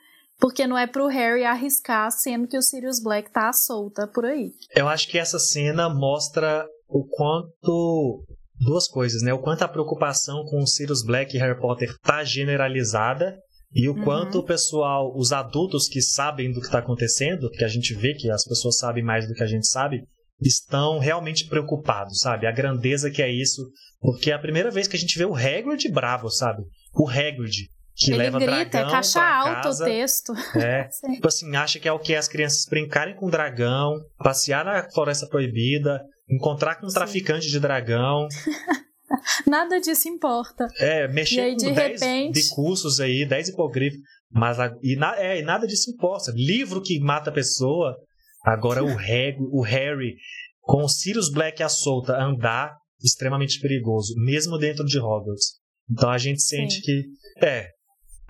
porque 0.43 0.67
não 0.67 0.77
é 0.77 0.85
pro 0.85 1.07
Harry 1.07 1.45
arriscar, 1.45 2.11
sendo 2.11 2.49
que 2.49 2.57
o 2.57 2.61
Sirius 2.61 3.01
Black 3.01 3.31
tá 3.31 3.53
solta 3.53 4.05
por 4.05 4.25
aí. 4.25 4.51
Eu 4.75 4.89
acho 4.89 5.07
que 5.07 5.17
essa 5.17 5.39
cena 5.39 5.87
mostra 5.87 6.67
o 6.89 7.05
quanto 7.05 8.25
duas 8.59 8.85
coisas, 8.89 9.21
né? 9.21 9.33
O 9.33 9.39
quanto 9.39 9.61
a 9.61 9.69
preocupação 9.69 10.43
com 10.43 10.61
o 10.61 10.67
Sirius 10.67 11.01
Black 11.01 11.33
e 11.33 11.39
Harry 11.39 11.57
Potter 11.57 11.97
tá 12.01 12.25
generalizada 12.25 13.37
e 13.73 13.87
o 13.87 13.93
uhum. 13.93 14.03
quanto 14.03 14.39
o 14.39 14.43
pessoal, 14.43 15.13
os 15.15 15.31
adultos 15.31 15.87
que 15.87 16.01
sabem 16.01 16.51
do 16.51 16.59
que 16.59 16.65
está 16.65 16.79
acontecendo, 16.79 17.47
porque 17.47 17.63
a 17.63 17.69
gente 17.69 17.93
vê 17.93 18.13
que 18.13 18.29
as 18.29 18.43
pessoas 18.43 18.77
sabem 18.77 19.01
mais 19.01 19.25
do 19.25 19.33
que 19.33 19.43
a 19.43 19.47
gente 19.47 19.65
sabe, 19.65 20.03
estão 20.41 20.99
realmente 20.99 21.47
preocupados, 21.47 22.19
sabe? 22.19 22.47
A 22.47 22.51
grandeza 22.51 23.09
que 23.09 23.21
é 23.21 23.31
isso, 23.31 23.65
porque 24.01 24.29
é 24.29 24.33
a 24.33 24.39
primeira 24.39 24.69
vez 24.69 24.89
que 24.89 24.97
a 24.97 24.99
gente 24.99 25.17
vê 25.17 25.23
o 25.23 25.35
Hagrid 25.35 25.87
bravo, 25.89 26.29
sabe? 26.29 26.63
O 26.93 27.07
Hagrid 27.07 27.69
que 27.95 28.11
Ele 28.11 28.17
leva 28.17 28.39
grita, 28.39 28.69
dragão 28.69 28.89
é 28.89 28.91
caixa 28.91 29.21
alta 29.21 29.61
casa, 29.61 29.83
o 29.83 29.87
texto. 29.87 30.33
É, 30.55 30.89
tipo 31.13 31.27
assim, 31.27 31.55
acha 31.55 31.79
que 31.79 31.87
é 31.87 31.91
o 31.91 31.99
que 31.99 32.15
as 32.15 32.27
crianças 32.27 32.65
brincarem 32.67 33.15
com 33.15 33.29
dragão, 33.29 33.99
passear 34.17 34.65
na 34.65 34.89
floresta 34.91 35.27
proibida, 35.27 36.01
encontrar 36.29 36.75
com 36.75 36.87
um 36.87 36.89
Sim. 36.89 36.95
traficante 36.95 37.47
de 37.47 37.59
dragão. 37.59 38.27
Nada 39.45 39.79
disso 39.79 40.09
importa. 40.09 40.67
É, 40.79 41.07
mexer 41.07 41.41
aí, 41.41 41.55
com 41.55 41.71
10 41.71 42.01
repente... 42.01 42.33
bicursos 42.33 42.99
aí, 42.99 43.25
10 43.25 43.49
hipogrifos. 43.49 43.99
Mas 44.31 44.57
e, 44.81 44.95
na, 44.95 45.15
é, 45.17 45.39
e 45.39 45.43
nada 45.43 45.67
disso 45.67 45.91
importa. 45.91 46.33
Livro 46.35 46.81
que 46.81 46.99
mata 46.99 47.29
a 47.29 47.33
pessoa. 47.33 47.95
Agora 48.43 48.83
o, 48.83 48.87
Harry, 48.97 49.37
o 49.39 49.61
Harry, 49.61 50.15
com 50.61 50.83
o 50.83 50.89
Sirius 50.89 51.31
Black 51.31 51.61
à 51.61 51.69
solta, 51.69 52.17
andar 52.17 52.75
extremamente 53.01 53.59
perigoso, 53.59 54.15
mesmo 54.17 54.57
dentro 54.57 54.83
de 54.85 54.97
Hogwarts. 54.97 55.59
Então 55.89 56.09
a 56.09 56.17
gente 56.17 56.41
sente 56.41 56.75
Sim. 56.75 56.81
que. 56.81 57.03
É, 57.45 57.69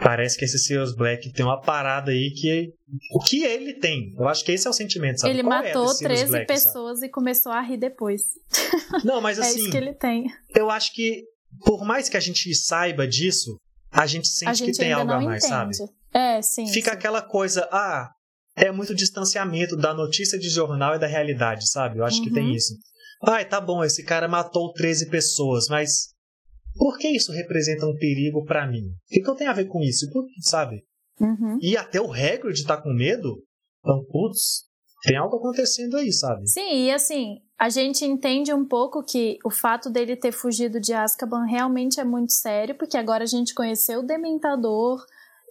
Parece 0.03 0.37
que 0.37 0.43
esse 0.43 0.59
Sirius 0.59 0.93
Black 0.95 1.31
tem 1.31 1.45
uma 1.45 1.61
parada 1.61 2.11
aí 2.11 2.31
que. 2.31 2.73
O 3.11 3.19
que 3.19 3.43
ele 3.43 3.73
tem? 3.73 4.13
Eu 4.17 4.27
acho 4.27 4.43
que 4.43 4.51
esse 4.51 4.67
é 4.67 4.69
o 4.69 4.73
sentimento, 4.73 5.21
sabe? 5.21 5.33
Ele 5.33 5.43
Qual 5.43 5.63
matou 5.63 5.91
é 5.91 5.97
13 5.97 6.25
Black, 6.27 6.47
pessoas 6.47 6.99
sabe? 6.99 7.07
e 7.07 7.11
começou 7.11 7.51
a 7.51 7.61
rir 7.61 7.77
depois. 7.77 8.23
Não, 9.03 9.21
mas 9.21 9.39
assim. 9.39 9.59
é 9.59 9.61
isso 9.61 9.71
que 9.71 9.77
ele 9.77 9.93
tem. 9.93 10.25
Eu 10.55 10.69
acho 10.69 10.93
que, 10.93 11.23
por 11.65 11.85
mais 11.85 12.09
que 12.09 12.17
a 12.17 12.19
gente 12.19 12.53
saiba 12.53 13.07
disso, 13.07 13.57
a 13.91 14.05
gente 14.05 14.27
sente 14.27 14.49
a 14.49 14.53
gente 14.53 14.71
que 14.71 14.77
tem 14.77 14.91
algo 14.91 15.11
a 15.11 15.21
mais, 15.21 15.43
entende. 15.43 15.77
sabe? 15.77 15.91
É, 16.13 16.41
sim. 16.41 16.67
Fica 16.67 16.91
sim. 16.91 16.97
aquela 16.97 17.21
coisa, 17.21 17.67
ah, 17.71 18.09
é 18.55 18.71
muito 18.71 18.93
distanciamento 18.93 19.75
da 19.75 19.93
notícia 19.93 20.37
de 20.37 20.49
jornal 20.49 20.95
e 20.95 20.99
da 20.99 21.07
realidade, 21.07 21.69
sabe? 21.69 21.99
Eu 21.99 22.05
acho 22.05 22.17
uhum. 22.17 22.25
que 22.25 22.33
tem 22.33 22.53
isso. 22.53 22.73
Ai, 23.25 23.45
tá 23.45 23.61
bom, 23.61 23.83
esse 23.83 24.03
cara 24.03 24.27
matou 24.27 24.73
13 24.73 25.09
pessoas, 25.09 25.67
mas 25.69 26.12
por 26.75 26.97
que 26.97 27.07
isso 27.07 27.31
representa 27.31 27.85
um 27.85 27.95
perigo 27.95 28.43
para 28.43 28.67
mim? 28.67 28.87
O 28.87 29.07
que, 29.07 29.21
que 29.21 29.29
eu 29.29 29.35
tenho 29.35 29.49
a 29.49 29.53
ver 29.53 29.65
com 29.65 29.81
isso? 29.81 30.05
Sabe? 30.41 30.83
Uhum. 31.19 31.57
E 31.61 31.77
até 31.77 32.01
o 32.01 32.11
Hagrid 32.11 32.65
tá 32.65 32.81
com 32.81 32.93
medo? 32.93 33.43
Então, 33.79 34.03
putz, 34.11 34.63
tem 35.03 35.17
algo 35.17 35.37
acontecendo 35.37 35.97
aí, 35.97 36.11
sabe? 36.11 36.47
Sim, 36.47 36.85
e 36.85 36.91
assim, 36.91 37.39
a 37.59 37.69
gente 37.69 38.05
entende 38.05 38.53
um 38.53 38.65
pouco 38.65 39.03
que 39.03 39.37
o 39.45 39.49
fato 39.49 39.89
dele 39.89 40.15
ter 40.15 40.31
fugido 40.31 40.79
de 40.79 40.93
Azkaban 40.93 41.45
realmente 41.45 41.99
é 41.99 42.03
muito 42.03 42.31
sério, 42.31 42.75
porque 42.75 42.97
agora 42.97 43.23
a 43.23 43.27
gente 43.27 43.53
conheceu 43.53 43.99
o 43.99 44.05
Dementador. 44.05 45.03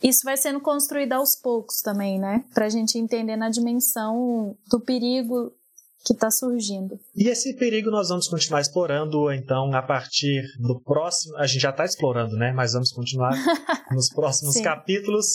Isso 0.02 0.22
vai 0.24 0.36
sendo 0.36 0.60
construído 0.60 1.12
aos 1.12 1.36
poucos 1.36 1.80
também, 1.80 2.18
né? 2.18 2.44
Pra 2.52 2.68
gente 2.68 2.98
entender 2.98 3.36
na 3.36 3.50
dimensão 3.50 4.56
do 4.68 4.80
perigo 4.80 5.52
que 6.04 6.12
está 6.12 6.30
surgindo. 6.30 6.98
E 7.14 7.28
esse 7.28 7.54
perigo 7.56 7.90
nós 7.90 8.08
vamos 8.08 8.28
continuar 8.28 8.60
explorando, 8.60 9.30
então, 9.32 9.72
a 9.72 9.82
partir 9.82 10.42
do 10.58 10.80
próximo. 10.80 11.36
A 11.36 11.46
gente 11.46 11.60
já 11.60 11.70
está 11.70 11.84
explorando, 11.84 12.36
né? 12.36 12.52
Mas 12.52 12.72
vamos 12.72 12.90
continuar 12.90 13.32
nos 13.92 14.08
próximos 14.08 14.60
capítulos. 14.60 15.26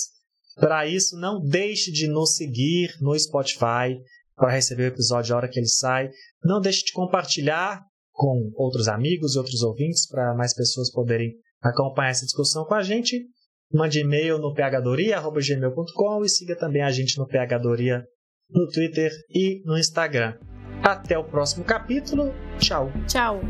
Para 0.56 0.86
isso, 0.88 1.16
não 1.18 1.40
deixe 1.40 1.92
de 1.92 2.08
nos 2.08 2.36
seguir 2.36 2.90
no 3.00 3.18
Spotify 3.18 3.98
para 4.36 4.52
receber 4.52 4.84
o 4.84 4.94
episódio 4.94 5.34
a 5.34 5.38
hora 5.38 5.48
que 5.48 5.60
ele 5.60 5.68
sai. 5.68 6.10
Não 6.44 6.60
deixe 6.60 6.84
de 6.86 6.92
compartilhar 6.92 7.82
com 8.12 8.52
outros 8.56 8.88
amigos 8.88 9.36
e 9.36 9.38
outros 9.38 9.62
ouvintes 9.62 10.08
para 10.08 10.34
mais 10.36 10.54
pessoas 10.54 10.92
poderem 10.92 11.34
acompanhar 11.62 12.10
essa 12.10 12.26
discussão 12.26 12.66
com 12.66 12.74
a 12.74 12.84
gente. 12.84 13.24
Mande 13.72 14.00
e-mail 14.00 14.40
no 14.40 14.54
phdoria.gmail.com 14.54 16.24
e 16.24 16.30
siga 16.30 16.56
também 16.56 16.82
a 16.82 16.92
gente 16.92 17.18
no 17.18 17.28
phdoria 17.28 18.04
no 18.50 18.68
Twitter 18.68 19.12
e 19.30 19.62
no 19.66 19.78
Instagram. 19.78 20.36
Até 20.84 21.18
o 21.18 21.24
próximo 21.24 21.64
capítulo. 21.64 22.34
Tchau. 22.60 22.92
Tchau. 23.08 23.42